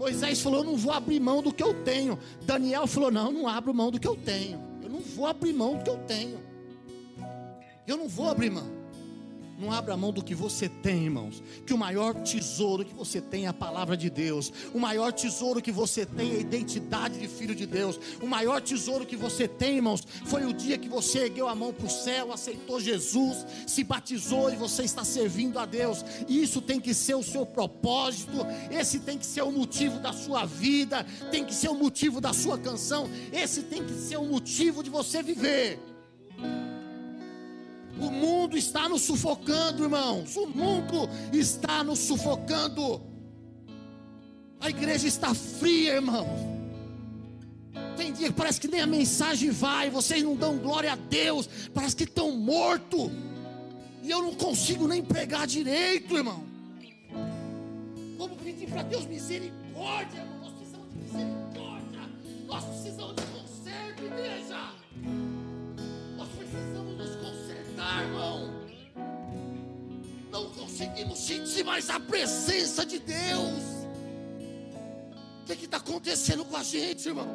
Moisés 0.00 0.40
falou: 0.40 0.60
Eu 0.60 0.64
não 0.64 0.76
vou 0.78 0.94
abrir 0.94 1.20
mão 1.20 1.42
do 1.42 1.52
que 1.52 1.62
eu 1.62 1.74
tenho. 1.84 2.18
Daniel 2.46 2.86
falou: 2.86 3.10
Não, 3.10 3.30
não 3.30 3.46
abro 3.46 3.74
mão 3.74 3.90
do 3.90 4.00
que 4.00 4.08
eu 4.08 4.16
tenho. 4.16 4.58
Eu 4.82 4.88
não 4.88 5.00
vou 5.00 5.26
abrir 5.26 5.52
mão 5.52 5.76
do 5.76 5.84
que 5.84 5.90
eu 5.90 5.98
tenho. 5.98 6.40
Eu 7.86 7.98
não 7.98 8.08
vou 8.08 8.30
abrir 8.30 8.48
mão. 8.48 8.79
Não 9.60 9.70
abra 9.70 9.94
mão 9.94 10.10
do 10.10 10.24
que 10.24 10.34
você 10.34 10.70
tem, 10.70 11.04
irmãos. 11.04 11.42
Que 11.66 11.74
o 11.74 11.78
maior 11.78 12.14
tesouro 12.14 12.82
que 12.82 12.94
você 12.94 13.20
tem 13.20 13.44
é 13.44 13.48
a 13.48 13.52
palavra 13.52 13.94
de 13.94 14.08
Deus. 14.08 14.50
O 14.72 14.78
maior 14.78 15.12
tesouro 15.12 15.60
que 15.60 15.70
você 15.70 16.06
tem 16.06 16.32
é 16.32 16.36
a 16.36 16.40
identidade 16.40 17.18
de 17.18 17.28
filho 17.28 17.54
de 17.54 17.66
Deus. 17.66 18.00
O 18.22 18.26
maior 18.26 18.62
tesouro 18.62 19.04
que 19.04 19.16
você 19.16 19.46
tem, 19.46 19.76
irmãos, 19.76 20.02
foi 20.24 20.46
o 20.46 20.54
dia 20.54 20.78
que 20.78 20.88
você 20.88 21.24
ergueu 21.24 21.46
a 21.46 21.54
mão 21.54 21.74
para 21.74 21.86
o 21.86 21.90
céu, 21.90 22.32
aceitou 22.32 22.80
Jesus, 22.80 23.44
se 23.66 23.84
batizou 23.84 24.50
e 24.50 24.56
você 24.56 24.82
está 24.84 25.04
servindo 25.04 25.58
a 25.58 25.66
Deus. 25.66 26.02
Isso 26.26 26.62
tem 26.62 26.80
que 26.80 26.94
ser 26.94 27.16
o 27.16 27.22
seu 27.22 27.44
propósito. 27.44 28.38
Esse 28.70 28.98
tem 29.00 29.18
que 29.18 29.26
ser 29.26 29.42
o 29.42 29.52
motivo 29.52 29.98
da 29.98 30.14
sua 30.14 30.46
vida. 30.46 31.04
Tem 31.30 31.44
que 31.44 31.54
ser 31.54 31.68
o 31.68 31.74
motivo 31.74 32.18
da 32.18 32.32
sua 32.32 32.56
canção. 32.56 33.10
Esse 33.30 33.64
tem 33.64 33.84
que 33.84 33.92
ser 33.92 34.16
o 34.16 34.24
motivo 34.24 34.82
de 34.82 34.88
você 34.88 35.22
viver. 35.22 35.78
O 38.00 38.10
mundo 38.10 38.56
está 38.56 38.88
nos 38.88 39.02
sufocando, 39.02 39.82
irmãos. 39.82 40.36
O 40.36 40.46
mundo 40.46 41.08
está 41.32 41.84
nos 41.84 41.98
sufocando. 41.98 43.00
A 44.58 44.70
igreja 44.70 45.06
está 45.06 45.34
fria, 45.34 45.94
irmãos. 45.94 46.26
Tem 47.96 48.12
dia 48.12 48.28
que 48.28 48.34
parece 48.34 48.58
que 48.58 48.68
nem 48.68 48.80
a 48.80 48.86
mensagem 48.86 49.50
vai, 49.50 49.90
vocês 49.90 50.22
não 50.22 50.34
dão 50.34 50.56
glória 50.56 50.92
a 50.92 50.96
Deus, 50.96 51.46
parece 51.74 51.94
que 51.94 52.04
estão 52.04 52.32
mortos. 52.32 53.10
E 54.02 54.10
eu 54.10 54.22
não 54.22 54.34
consigo 54.34 54.88
nem 54.88 55.02
pregar 55.02 55.46
direito, 55.46 56.16
irmão. 56.16 56.42
Vamos 58.16 58.38
pedir 58.42 58.68
para 58.68 58.82
Deus 58.82 59.04
misericórdia, 59.04 60.18
irmão. 60.18 60.40
Nós 60.40 60.52
precisamos 60.54 60.88
de 60.90 60.96
misericórdia. 60.96 62.00
Nós 62.46 62.64
precisamos 62.64 63.16
de 63.16 63.22
conserto, 63.22 64.02
igreja. 64.02 64.79
Irmão. 68.02 68.50
Não 70.30 70.50
conseguimos 70.50 71.18
sentir 71.18 71.64
mais 71.64 71.90
a 71.90 71.98
presença 71.98 72.86
de 72.86 72.98
Deus. 72.98 73.62
O 75.42 75.44
que 75.46 75.64
está 75.64 75.78
acontecendo 75.78 76.44
com 76.44 76.56
a 76.56 76.62
gente, 76.62 77.08
irmão? 77.08 77.28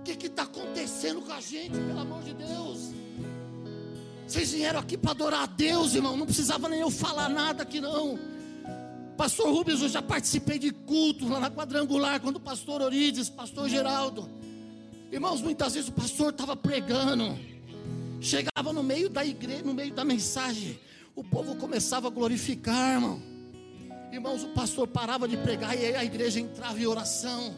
O 0.00 0.02
que 0.02 0.26
está 0.26 0.44
acontecendo 0.44 1.20
com 1.20 1.32
a 1.32 1.40
gente, 1.40 1.72
pelo 1.72 2.00
amor 2.00 2.22
de 2.22 2.32
Deus? 2.32 2.92
Vocês 4.26 4.52
vieram 4.52 4.80
aqui 4.80 4.96
para 4.96 5.10
adorar 5.10 5.42
a 5.42 5.46
Deus, 5.46 5.94
irmão. 5.94 6.16
Não 6.16 6.26
precisava 6.26 6.68
nem 6.68 6.80
eu 6.80 6.90
falar 6.90 7.28
nada 7.28 7.62
aqui, 7.62 7.80
não. 7.80 8.18
Pastor 9.16 9.52
Rubens, 9.52 9.82
eu 9.82 9.88
já 9.88 10.02
participei 10.02 10.58
de 10.58 10.70
cultos 10.72 11.28
lá 11.28 11.40
na 11.40 11.50
quadrangular, 11.50 12.20
quando 12.20 12.36
o 12.36 12.40
pastor 12.40 12.82
Orides, 12.82 13.28
pastor 13.28 13.68
Geraldo. 13.68 14.28
Irmãos, 15.12 15.40
muitas 15.40 15.74
vezes 15.74 15.88
o 15.88 15.92
pastor 15.92 16.30
estava 16.30 16.56
pregando. 16.56 17.38
Chegava 18.26 18.72
no 18.72 18.82
meio 18.82 19.08
da 19.08 19.24
igreja, 19.24 19.62
no 19.62 19.72
meio 19.72 19.94
da 19.94 20.04
mensagem, 20.04 20.80
o 21.14 21.22
povo 21.22 21.54
começava 21.54 22.08
a 22.08 22.10
glorificar, 22.10 22.94
irmão. 22.94 23.22
Irmãos, 24.12 24.42
o 24.42 24.48
pastor 24.48 24.88
parava 24.88 25.28
de 25.28 25.36
pregar 25.36 25.78
e 25.78 25.94
a 25.94 26.04
igreja 26.04 26.40
entrava 26.40 26.76
em 26.76 26.86
oração. 26.86 27.54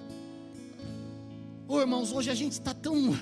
Ô 1.66 1.80
irmãos, 1.80 2.12
hoje 2.12 2.28
a 2.28 2.34
gente 2.34 2.52
está 2.52 2.74
tão. 2.74 3.18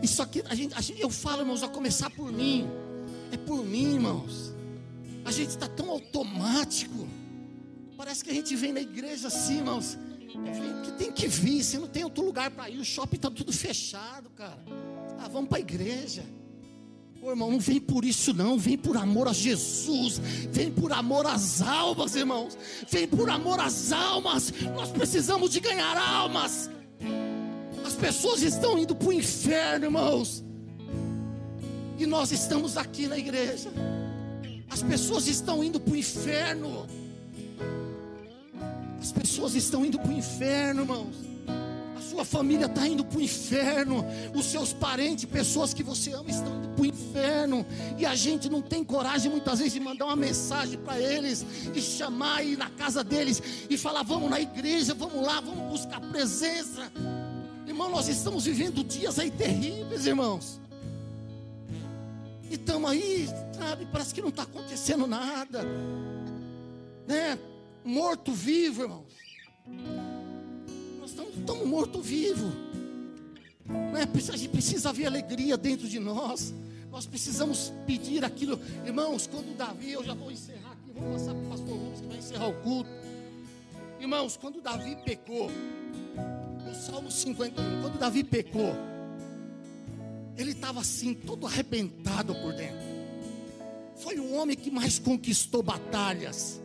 Isso 0.00 0.22
aqui, 0.22 0.44
a 0.48 0.54
gente, 0.54 0.74
a 0.74 0.80
gente, 0.80 1.02
eu 1.02 1.10
falo, 1.10 1.42
irmãos, 1.42 1.64
a 1.64 1.68
começar 1.68 2.08
por 2.08 2.30
mim. 2.30 2.68
É 3.32 3.36
por 3.36 3.64
mim, 3.64 3.94
irmãos. 3.94 4.54
A 5.24 5.32
gente 5.32 5.48
está 5.48 5.66
tão 5.66 5.90
automático. 5.90 7.08
Parece 7.96 8.22
que 8.22 8.30
a 8.30 8.34
gente 8.34 8.54
vem 8.54 8.72
na 8.72 8.80
igreja 8.80 9.26
assim, 9.26 9.56
irmãos. 9.56 9.98
Que 10.84 10.92
tem 10.92 11.10
que 11.10 11.26
vir, 11.26 11.64
você 11.64 11.80
não 11.80 11.88
tem 11.88 12.04
outro 12.04 12.24
lugar 12.24 12.48
para 12.52 12.70
ir. 12.70 12.78
O 12.78 12.84
shopping 12.84 13.16
está 13.16 13.28
tudo 13.28 13.52
fechado, 13.52 14.30
cara. 14.30 14.64
Ah, 15.18 15.26
vamos 15.26 15.48
para 15.48 15.58
a 15.58 15.60
igreja. 15.60 16.24
Irmão, 17.30 17.50
não 17.50 17.58
vem 17.58 17.80
por 17.80 18.04
isso 18.04 18.32
não, 18.32 18.56
vem 18.56 18.78
por 18.78 18.96
amor 18.96 19.26
a 19.26 19.32
Jesus, 19.32 20.20
vem 20.52 20.70
por 20.70 20.92
amor 20.92 21.26
às 21.26 21.60
almas, 21.60 22.14
irmãos, 22.14 22.56
vem 22.88 23.08
por 23.08 23.28
amor 23.28 23.58
às 23.58 23.90
almas. 23.90 24.52
Nós 24.76 24.90
precisamos 24.90 25.50
de 25.50 25.58
ganhar 25.58 25.96
almas. 25.96 26.70
As 27.84 27.94
pessoas 27.94 28.42
estão 28.42 28.78
indo 28.78 28.94
para 28.94 29.08
o 29.08 29.12
inferno, 29.12 29.86
irmãos, 29.86 30.44
e 31.98 32.06
nós 32.06 32.30
estamos 32.30 32.76
aqui 32.76 33.08
na 33.08 33.18
igreja. 33.18 33.72
As 34.70 34.82
pessoas 34.82 35.26
estão 35.26 35.64
indo 35.64 35.80
para 35.80 35.94
o 35.94 35.96
inferno. 35.96 36.86
As 39.00 39.10
pessoas 39.10 39.56
estão 39.56 39.84
indo 39.84 39.98
para 39.98 40.10
o 40.10 40.12
inferno, 40.12 40.82
irmãos 40.82 41.26
sua 42.16 42.24
família 42.24 42.64
está 42.64 42.88
indo 42.88 43.04
para 43.04 43.18
o 43.18 43.20
inferno, 43.20 44.02
os 44.34 44.46
seus 44.46 44.72
parentes, 44.72 45.26
pessoas 45.26 45.74
que 45.74 45.82
você 45.82 46.12
ama, 46.12 46.30
estão 46.30 46.56
indo 46.56 46.68
para 46.68 46.82
o 46.82 46.86
inferno, 46.86 46.95
e 47.98 48.06
a 48.06 48.14
gente 48.14 48.48
não 48.48 48.60
tem 48.60 48.84
coragem 48.84 49.30
muitas 49.30 49.58
vezes 49.58 49.72
de 49.72 49.80
mandar 49.80 50.06
uma 50.06 50.16
mensagem 50.16 50.78
para 50.78 51.00
eles, 51.00 51.44
e 51.74 51.80
chamar 51.80 52.36
aí 52.36 52.56
na 52.56 52.70
casa 52.70 53.02
deles, 53.02 53.42
e 53.68 53.76
falar: 53.76 54.02
vamos 54.02 54.30
na 54.30 54.40
igreja, 54.40 54.94
vamos 54.94 55.24
lá, 55.24 55.40
vamos 55.40 55.80
buscar 55.80 56.00
presença. 56.00 56.90
Irmão, 57.66 57.90
nós 57.90 58.08
estamos 58.08 58.44
vivendo 58.44 58.84
dias 58.84 59.18
aí 59.18 59.30
terríveis, 59.30 60.06
irmãos. 60.06 60.60
E 62.50 62.54
estamos 62.54 62.90
aí, 62.90 63.28
sabe, 63.56 63.86
parece 63.90 64.14
que 64.14 64.22
não 64.22 64.28
está 64.28 64.44
acontecendo 64.44 65.06
nada, 65.06 65.64
né? 67.06 67.38
Morto 67.84 68.32
vivo, 68.32 68.82
irmãos 68.82 69.16
estamos 71.46 71.68
morto-vivo. 71.68 72.52
Não 73.64 73.96
é? 73.96 74.02
A 74.02 74.36
gente 74.36 74.48
precisa 74.48 74.92
ver 74.92 75.06
alegria 75.06 75.56
dentro 75.56 75.88
de 75.88 75.98
nós. 75.98 76.52
Nós 76.96 77.04
precisamos 77.04 77.70
pedir 77.86 78.24
aquilo. 78.24 78.58
Irmãos, 78.86 79.26
quando 79.26 79.54
Davi, 79.54 79.92
eu 79.92 80.02
já 80.02 80.14
vou 80.14 80.30
encerrar 80.30 80.72
aqui, 80.72 80.98
vou 80.98 81.12
passar 81.12 81.34
para 81.34 81.44
o 81.44 81.48
pastor 81.50 81.76
Rubens 81.76 82.00
que 82.00 82.06
vai 82.06 82.16
encerrar 82.16 82.48
o 82.48 82.54
culto. 82.62 82.90
Irmãos, 84.00 84.38
quando 84.38 84.62
Davi 84.62 84.96
pecou, 85.04 85.50
no 86.64 86.74
Salmo 86.74 87.10
51, 87.10 87.82
quando 87.82 87.98
Davi 87.98 88.24
pecou, 88.24 88.74
ele 90.38 90.52
estava 90.52 90.80
assim, 90.80 91.12
todo 91.12 91.46
arrebentado 91.46 92.34
por 92.34 92.54
dentro. 92.54 92.86
Foi 93.96 94.18
o 94.18 94.32
homem 94.32 94.56
que 94.56 94.70
mais 94.70 94.98
conquistou 94.98 95.62
batalhas. 95.62 96.62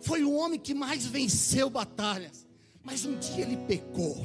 Foi 0.00 0.22
o 0.22 0.32
homem 0.32 0.60
que 0.60 0.74
mais 0.74 1.04
venceu 1.04 1.68
batalhas. 1.68 2.46
Mas 2.84 3.04
um 3.04 3.18
dia 3.18 3.42
ele 3.42 3.56
pecou. 3.56 4.24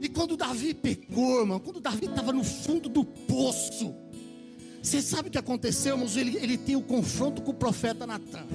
E 0.00 0.08
quando 0.08 0.38
Davi 0.38 0.72
pecou, 0.72 1.40
irmão, 1.40 1.60
quando 1.60 1.80
Davi 1.80 2.06
estava 2.06 2.32
no 2.32 2.42
fundo 2.42 2.88
do 2.88 3.04
poço, 3.04 3.94
você 4.82 5.02
sabe 5.02 5.28
o 5.28 5.30
que 5.30 5.38
aconteceu, 5.38 5.94
irmãos? 5.94 6.16
Ele, 6.16 6.36
ele 6.36 6.56
tem 6.56 6.76
o 6.76 6.82
confronto 6.82 7.42
com 7.42 7.50
o 7.50 7.54
profeta 7.54 8.06
Natan. 8.06 8.46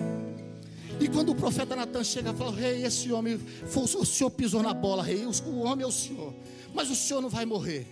E 1.00 1.08
quando 1.08 1.32
o 1.32 1.36
profeta 1.36 1.76
Natan 1.76 2.04
chega 2.04 2.32
e 2.32 2.36
fala: 2.36 2.52
Rei, 2.52 2.86
esse 2.86 3.12
homem, 3.12 3.40
o 3.76 4.06
senhor 4.06 4.30
pisou 4.30 4.62
na 4.62 4.74
bola, 4.74 5.04
rei, 5.04 5.26
o 5.26 5.60
homem 5.60 5.84
é 5.84 5.88
o 5.88 5.92
senhor, 5.92 6.34
mas 6.74 6.90
o 6.90 6.96
senhor 6.96 7.22
não 7.22 7.30
vai 7.30 7.46
morrer. 7.46 7.86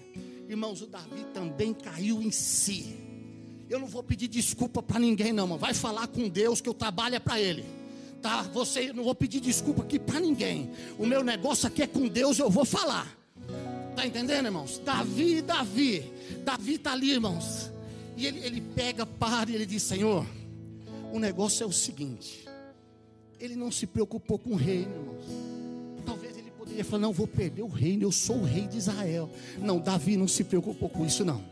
Irmãos, 0.48 0.82
o 0.82 0.88
Davi 0.88 1.26
também 1.34 1.74
caiu 1.74 2.22
em 2.22 2.32
si. 2.32 2.98
Eu 3.70 3.80
não 3.80 3.88
vou 3.88 4.04
pedir 4.04 4.28
desculpa 4.28 4.84
para 4.84 5.00
ninguém, 5.00 5.32
não, 5.32 5.46
irmão. 5.46 5.58
vai 5.58 5.74
falar 5.74 6.08
com 6.08 6.28
Deus 6.28 6.60
que 6.60 6.68
eu 6.68 6.74
trabalho 6.74 7.16
é 7.16 7.20
para 7.20 7.40
Ele 7.40 7.66
tá? 8.22 8.44
Você 8.54 8.94
não 8.94 9.04
vou 9.04 9.16
pedir 9.16 9.40
desculpa 9.40 9.82
aqui 9.82 9.98
para 9.98 10.20
ninguém. 10.20 10.70
O 10.98 11.06
meu 11.06 11.24
negócio 11.24 11.68
aqui 11.68 11.82
é 11.82 11.88
com 11.88 12.08
Deus, 12.08 12.38
eu 12.38 12.50
vou 12.50 12.64
falar. 12.64 13.18
Tá 13.96 14.06
entendendo, 14.06 14.46
irmãos? 14.46 14.80
Davi, 14.86 15.42
Davi, 15.42 16.12
Davi 16.46 16.78
tá 16.78 16.92
ali, 16.92 17.12
irmãos. 17.12 17.71
E 18.22 18.28
ele, 18.28 18.40
ele 18.46 18.62
pega, 18.62 19.04
para 19.04 19.50
e 19.50 19.56
ele 19.56 19.66
diz: 19.66 19.82
Senhor, 19.82 20.24
o 21.12 21.18
negócio 21.18 21.64
é 21.64 21.66
o 21.66 21.72
seguinte. 21.72 22.46
Ele 23.40 23.56
não 23.56 23.72
se 23.72 23.88
preocupou 23.88 24.38
com 24.38 24.52
o 24.52 24.56
reino, 24.56 24.94
irmãos. 24.94 25.26
Talvez 26.06 26.38
ele 26.38 26.52
poderia 26.52 26.86
falar: 26.86 27.02
Não, 27.02 27.12
vou 27.12 27.26
perder 27.26 27.64
o 27.64 27.68
reino, 27.68 28.04
eu 28.04 28.12
sou 28.12 28.38
o 28.38 28.44
rei 28.44 28.68
de 28.68 28.78
Israel. 28.78 29.28
Não, 29.58 29.80
Davi 29.80 30.18
não 30.18 30.28
se 30.28 30.44
preocupou 30.44 30.88
com 30.88 31.04
isso, 31.04 31.26
não. 31.26 31.44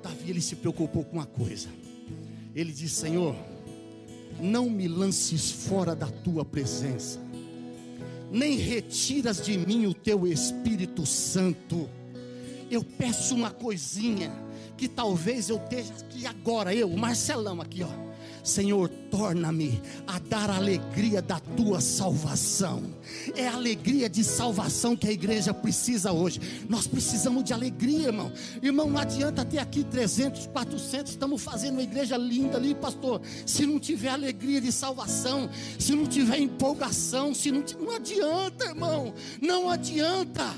Davi, 0.00 0.30
ele 0.30 0.40
se 0.40 0.54
preocupou 0.54 1.02
com 1.02 1.16
uma 1.16 1.26
coisa. 1.26 1.68
Ele 2.54 2.70
disse: 2.70 2.94
Senhor, 2.94 3.34
não 4.40 4.70
me 4.70 4.86
lances 4.86 5.50
fora 5.50 5.96
da 5.96 6.06
tua 6.06 6.44
presença, 6.44 7.18
nem 8.30 8.56
retiras 8.58 9.44
de 9.44 9.58
mim 9.58 9.86
o 9.86 9.94
teu 9.94 10.24
Espírito 10.24 11.04
Santo. 11.04 11.90
Eu 12.70 12.84
peço 12.84 13.34
uma 13.34 13.50
coisinha 13.50 14.44
que 14.76 14.88
talvez 14.88 15.48
eu 15.48 15.56
esteja 15.56 15.94
aqui 15.94 16.26
agora, 16.26 16.74
eu, 16.74 16.88
Marcelão, 16.90 17.60
aqui, 17.60 17.82
ó 17.82 18.04
Senhor, 18.44 18.90
torna-me 19.10 19.80
a 20.06 20.18
dar 20.18 20.50
a 20.50 20.56
alegria 20.56 21.22
da 21.22 21.40
tua 21.40 21.80
salvação. 21.80 22.82
É 23.34 23.48
a 23.48 23.54
alegria 23.54 24.06
de 24.06 24.22
salvação 24.22 24.94
que 24.94 25.08
a 25.08 25.10
igreja 25.10 25.54
precisa 25.54 26.12
hoje. 26.12 26.66
Nós 26.68 26.86
precisamos 26.86 27.42
de 27.42 27.54
alegria, 27.54 28.08
irmão. 28.08 28.30
Irmão, 28.62 28.90
não 28.90 29.00
adianta 29.00 29.46
ter 29.46 29.58
aqui 29.58 29.82
300, 29.82 30.48
400, 30.48 31.12
estamos 31.12 31.42
fazendo 31.42 31.76
uma 31.76 31.82
igreja 31.82 32.18
linda 32.18 32.58
ali, 32.58 32.74
pastor. 32.74 33.22
Se 33.46 33.64
não 33.64 33.80
tiver 33.80 34.10
alegria 34.10 34.60
de 34.60 34.70
salvação, 34.70 35.48
se 35.78 35.94
não 35.94 36.04
tiver 36.04 36.38
empolgação, 36.38 37.32
se 37.34 37.50
não, 37.50 37.64
não 37.80 37.96
adianta, 37.96 38.66
irmão. 38.66 39.14
Não 39.40 39.70
adianta. 39.70 40.54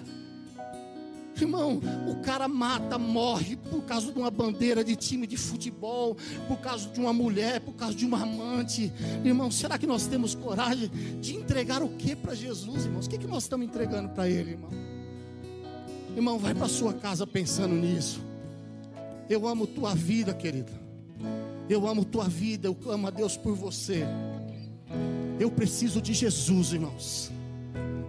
Irmão, 1.39 1.81
o 2.09 2.17
cara 2.23 2.49
mata, 2.49 2.97
morre 2.99 3.57
por 3.57 3.83
causa 3.83 4.11
de 4.11 4.19
uma 4.19 4.31
bandeira 4.31 4.83
de 4.83 4.97
time 4.97 5.27
de 5.27 5.37
futebol, 5.37 6.17
por 6.49 6.59
causa 6.59 6.89
de 6.89 6.99
uma 6.99 7.13
mulher, 7.13 7.61
por 7.61 7.75
causa 7.75 7.95
de 7.95 8.07
uma 8.07 8.23
amante. 8.23 8.93
Irmão, 9.25 9.51
será 9.51 9.79
que 9.79 9.87
nós 9.87 10.07
temos 10.07 10.35
coragem 10.35 10.91
de 11.21 11.35
entregar 11.35 11.83
o 11.83 11.89
que 11.91 12.17
para 12.17 12.35
Jesus, 12.35 12.87
irmãos? 12.87 13.07
O 13.07 13.11
que, 13.11 13.19
que 13.19 13.27
nós 13.27 13.43
estamos 13.43 13.67
entregando 13.67 14.09
para 14.11 14.29
Ele, 14.29 14.53
irmão? 14.53 14.71
Irmão, 16.17 16.39
vai 16.39 16.55
para 16.55 16.69
sua 16.69 16.95
casa 16.95 17.27
pensando 17.27 17.75
nisso. 17.75 18.21
Eu 19.29 19.47
amo 19.47 19.67
tua 19.67 19.95
vida, 19.95 20.33
querida. 20.33 20.73
Eu 21.69 21.87
amo 21.87 22.05
tua 22.05 22.25
vida, 22.29 22.69
eu 22.69 22.77
amo 22.91 23.09
a 23.09 23.11
Deus 23.11 23.37
por 23.37 23.55
você. 23.55 24.05
Eu 25.39 25.51
preciso 25.51 26.01
de 26.01 26.15
Jesus, 26.15 26.73
irmãos. 26.73 27.31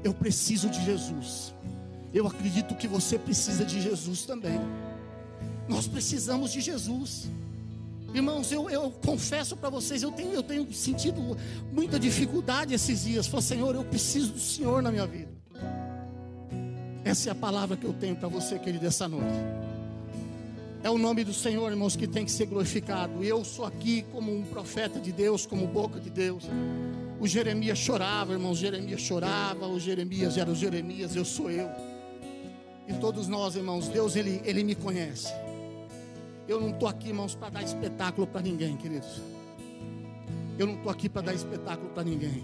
Eu 0.03 0.13
preciso 0.13 0.69
de 0.69 0.83
Jesus. 0.85 1.53
Eu 2.13 2.25
acredito 2.27 2.75
que 2.75 2.87
você 2.87 3.17
precisa 3.17 3.65
de 3.65 3.81
Jesus 3.81 4.25
também. 4.25 4.59
Nós 5.67 5.87
precisamos 5.87 6.51
de 6.51 6.61
Jesus. 6.61 7.29
Irmãos, 8.13 8.51
eu, 8.51 8.69
eu 8.69 8.89
confesso 9.05 9.55
para 9.55 9.69
vocês, 9.69 10.01
eu 10.01 10.11
tenho, 10.11 10.33
eu 10.33 10.41
tenho 10.41 10.71
sentido 10.73 11.37
muita 11.71 11.99
dificuldade 11.99 12.73
esses 12.73 13.03
dias. 13.03 13.27
Falei, 13.27 13.45
Senhor, 13.45 13.75
eu 13.75 13.83
preciso 13.83 14.33
do 14.33 14.39
Senhor 14.39 14.81
na 14.81 14.91
minha 14.91 15.05
vida. 15.05 15.29
Essa 17.03 17.29
é 17.29 17.31
a 17.31 17.35
palavra 17.35 17.77
que 17.77 17.85
eu 17.85 17.93
tenho 17.93 18.15
para 18.15 18.27
você, 18.27 18.57
querido, 18.57 18.85
essa 18.85 19.07
noite. 19.07 19.35
É 20.83 20.89
o 20.89 20.97
nome 20.97 21.23
do 21.23 21.33
Senhor, 21.33 21.69
irmãos, 21.69 21.95
que 21.95 22.07
tem 22.07 22.23
que 22.23 22.31
ser 22.31 22.45
glorificado. 22.45 23.23
Eu 23.23 23.43
sou 23.43 23.65
aqui 23.65 24.05
como 24.11 24.33
um 24.33 24.43
profeta 24.43 24.99
de 24.99 25.11
Deus, 25.11 25.45
como 25.45 25.67
boca 25.67 25.99
de 25.99 26.09
Deus. 26.09 26.43
O 27.19 27.27
Jeremias 27.27 27.77
chorava, 27.77 28.33
irmãos, 28.33 28.57
Jeremias 28.57 29.01
chorava, 29.01 29.67
o 29.67 29.79
Jeremias 29.79 30.37
era 30.37 30.49
o 30.49 30.55
Jeremias, 30.55 31.15
eu 31.15 31.25
sou 31.25 31.49
eu. 31.49 31.69
E 32.87 32.93
todos 32.93 33.27
nós, 33.27 33.55
irmãos, 33.55 33.87
Deus, 33.87 34.15
Ele, 34.15 34.41
Ele 34.45 34.63
me 34.63 34.75
conhece. 34.75 35.33
Eu 36.47 36.61
não 36.61 36.69
estou 36.69 36.87
aqui, 36.87 37.09
irmãos, 37.09 37.35
para 37.35 37.49
dar 37.49 37.63
espetáculo 37.63 38.25
para 38.25 38.41
ninguém, 38.41 38.77
queridos. 38.77 39.21
Eu 40.57 40.65
não 40.65 40.75
estou 40.75 40.91
aqui 40.91 41.09
para 41.09 41.23
dar 41.23 41.33
espetáculo 41.33 41.89
para 41.89 42.03
ninguém. 42.03 42.43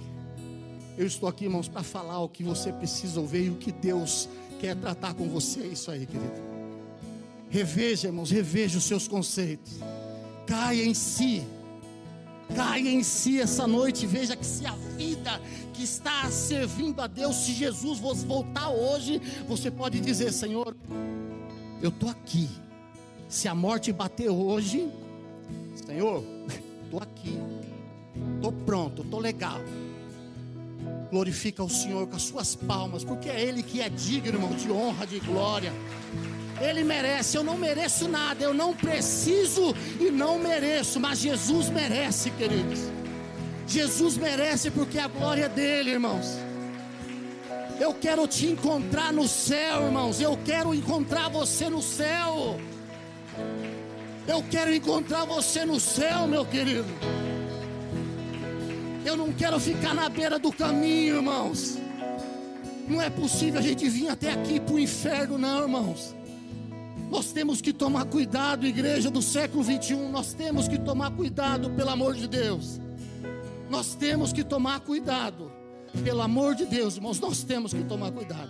Eu 0.97 1.07
estou 1.07 1.27
aqui, 1.27 1.45
irmãos, 1.45 1.67
para 1.67 1.81
falar 1.81 2.19
o 2.19 2.29
que 2.29 2.43
você 2.43 2.71
precisa 2.71 3.19
ouvir 3.19 3.45
e 3.45 3.49
o 3.49 3.55
que 3.55 3.71
Deus 3.71 4.27
quer 4.59 4.75
tratar 4.75 5.13
com 5.13 5.27
você. 5.29 5.61
É 5.61 5.67
isso 5.67 5.89
aí, 5.89 6.05
querido. 6.05 6.53
Reveja, 7.49 8.07
irmãos, 8.07 8.29
reveja 8.29 8.77
os 8.77 8.83
seus 8.83 9.07
conceitos. 9.07 9.79
Caia 10.45 10.83
em 10.83 10.93
si. 10.93 11.43
Caia 12.55 12.89
em 12.89 13.03
si 13.03 13.39
essa 13.39 13.65
noite. 13.67 14.05
Veja 14.05 14.35
que 14.35 14.45
se 14.45 14.65
a 14.65 14.75
vida 14.97 15.41
que 15.73 15.83
está 15.83 16.29
servindo 16.29 17.01
a 17.01 17.07
Deus, 17.07 17.35
se 17.35 17.53
Jesus 17.53 17.99
voltar 17.99 18.69
hoje, 18.69 19.21
você 19.47 19.71
pode 19.71 19.99
dizer: 19.99 20.31
Senhor, 20.31 20.75
eu 21.81 21.89
estou 21.89 22.09
aqui. 22.09 22.49
Se 23.27 23.47
a 23.47 23.55
morte 23.55 23.91
bater 23.91 24.29
hoje, 24.29 24.91
Senhor, 25.75 26.23
estou 26.83 27.01
aqui, 27.01 27.37
estou 28.35 28.51
pronto, 28.51 29.01
estou 29.01 29.19
legal. 29.19 29.59
Glorifica 31.09 31.63
o 31.63 31.69
Senhor 31.69 32.07
com 32.07 32.15
as 32.15 32.23
suas 32.23 32.55
palmas, 32.55 33.03
porque 33.03 33.29
é 33.29 33.41
Ele 33.41 33.63
que 33.63 33.81
é 33.81 33.89
digno, 33.89 34.35
irmão, 34.35 34.51
de 34.51 34.71
honra, 34.71 35.05
de 35.05 35.19
glória. 35.19 35.71
Ele 36.61 36.83
merece, 36.83 37.37
eu 37.37 37.43
não 37.43 37.57
mereço 37.57 38.07
nada, 38.07 38.43
eu 38.43 38.53
não 38.53 38.73
preciso 38.73 39.75
e 39.99 40.11
não 40.11 40.37
mereço, 40.39 40.99
mas 40.99 41.19
Jesus 41.19 41.69
merece, 41.69 42.29
queridos. 42.31 42.79
Jesus 43.67 44.17
merece 44.17 44.69
porque 44.69 44.99
a 44.99 45.07
glória 45.07 45.45
é 45.45 45.49
dele, 45.49 45.91
irmãos. 45.91 46.37
Eu 47.79 47.93
quero 47.93 48.27
te 48.27 48.45
encontrar 48.47 49.11
no 49.11 49.27
céu, 49.27 49.85
irmãos. 49.85 50.21
Eu 50.21 50.37
quero 50.45 50.73
encontrar 50.73 51.27
você 51.29 51.69
no 51.69 51.81
céu. 51.81 52.59
Eu 54.27 54.43
quero 54.49 54.73
encontrar 54.73 55.25
você 55.25 55.65
no 55.65 55.79
céu, 55.79 56.27
meu 56.27 56.45
querido. 56.45 56.87
Eu 59.05 59.17
não 59.17 59.33
quero 59.33 59.59
ficar 59.59 59.93
na 59.93 60.07
beira 60.07 60.39
do 60.39 60.51
caminho, 60.51 61.17
irmãos. 61.17 61.77
Não 62.87 63.01
é 63.01 63.09
possível 63.09 63.59
a 63.59 63.63
gente 63.63 63.89
vir 63.89 64.09
até 64.09 64.31
aqui 64.31 64.59
para 64.59 64.75
o 64.75 64.79
inferno, 64.79 65.37
não, 65.37 65.61
irmãos. 65.63 66.15
Nós 67.13 67.31
temos 67.31 67.61
que 67.61 67.71
tomar 67.71 68.05
cuidado, 68.05 68.65
igreja 68.65 69.11
do 69.11 69.21
século 69.21 69.61
21. 69.63 70.09
Nós 70.11 70.33
temos 70.33 70.67
que 70.67 70.79
tomar 70.79 71.11
cuidado, 71.11 71.69
pelo 71.69 71.91
amor 71.91 72.15
de 72.15 72.27
Deus. 72.27 72.81
Nós 73.69 73.93
temos 73.93 74.33
que 74.33 74.43
tomar 74.43 74.79
cuidado, 74.79 75.51
pelo 76.03 76.23
amor 76.23 76.55
de 76.55 76.65
Deus, 76.65 76.95
irmãos. 76.95 77.19
Nós 77.19 77.43
temos 77.43 77.71
que 77.71 77.83
tomar 77.83 78.11
cuidado. 78.11 78.49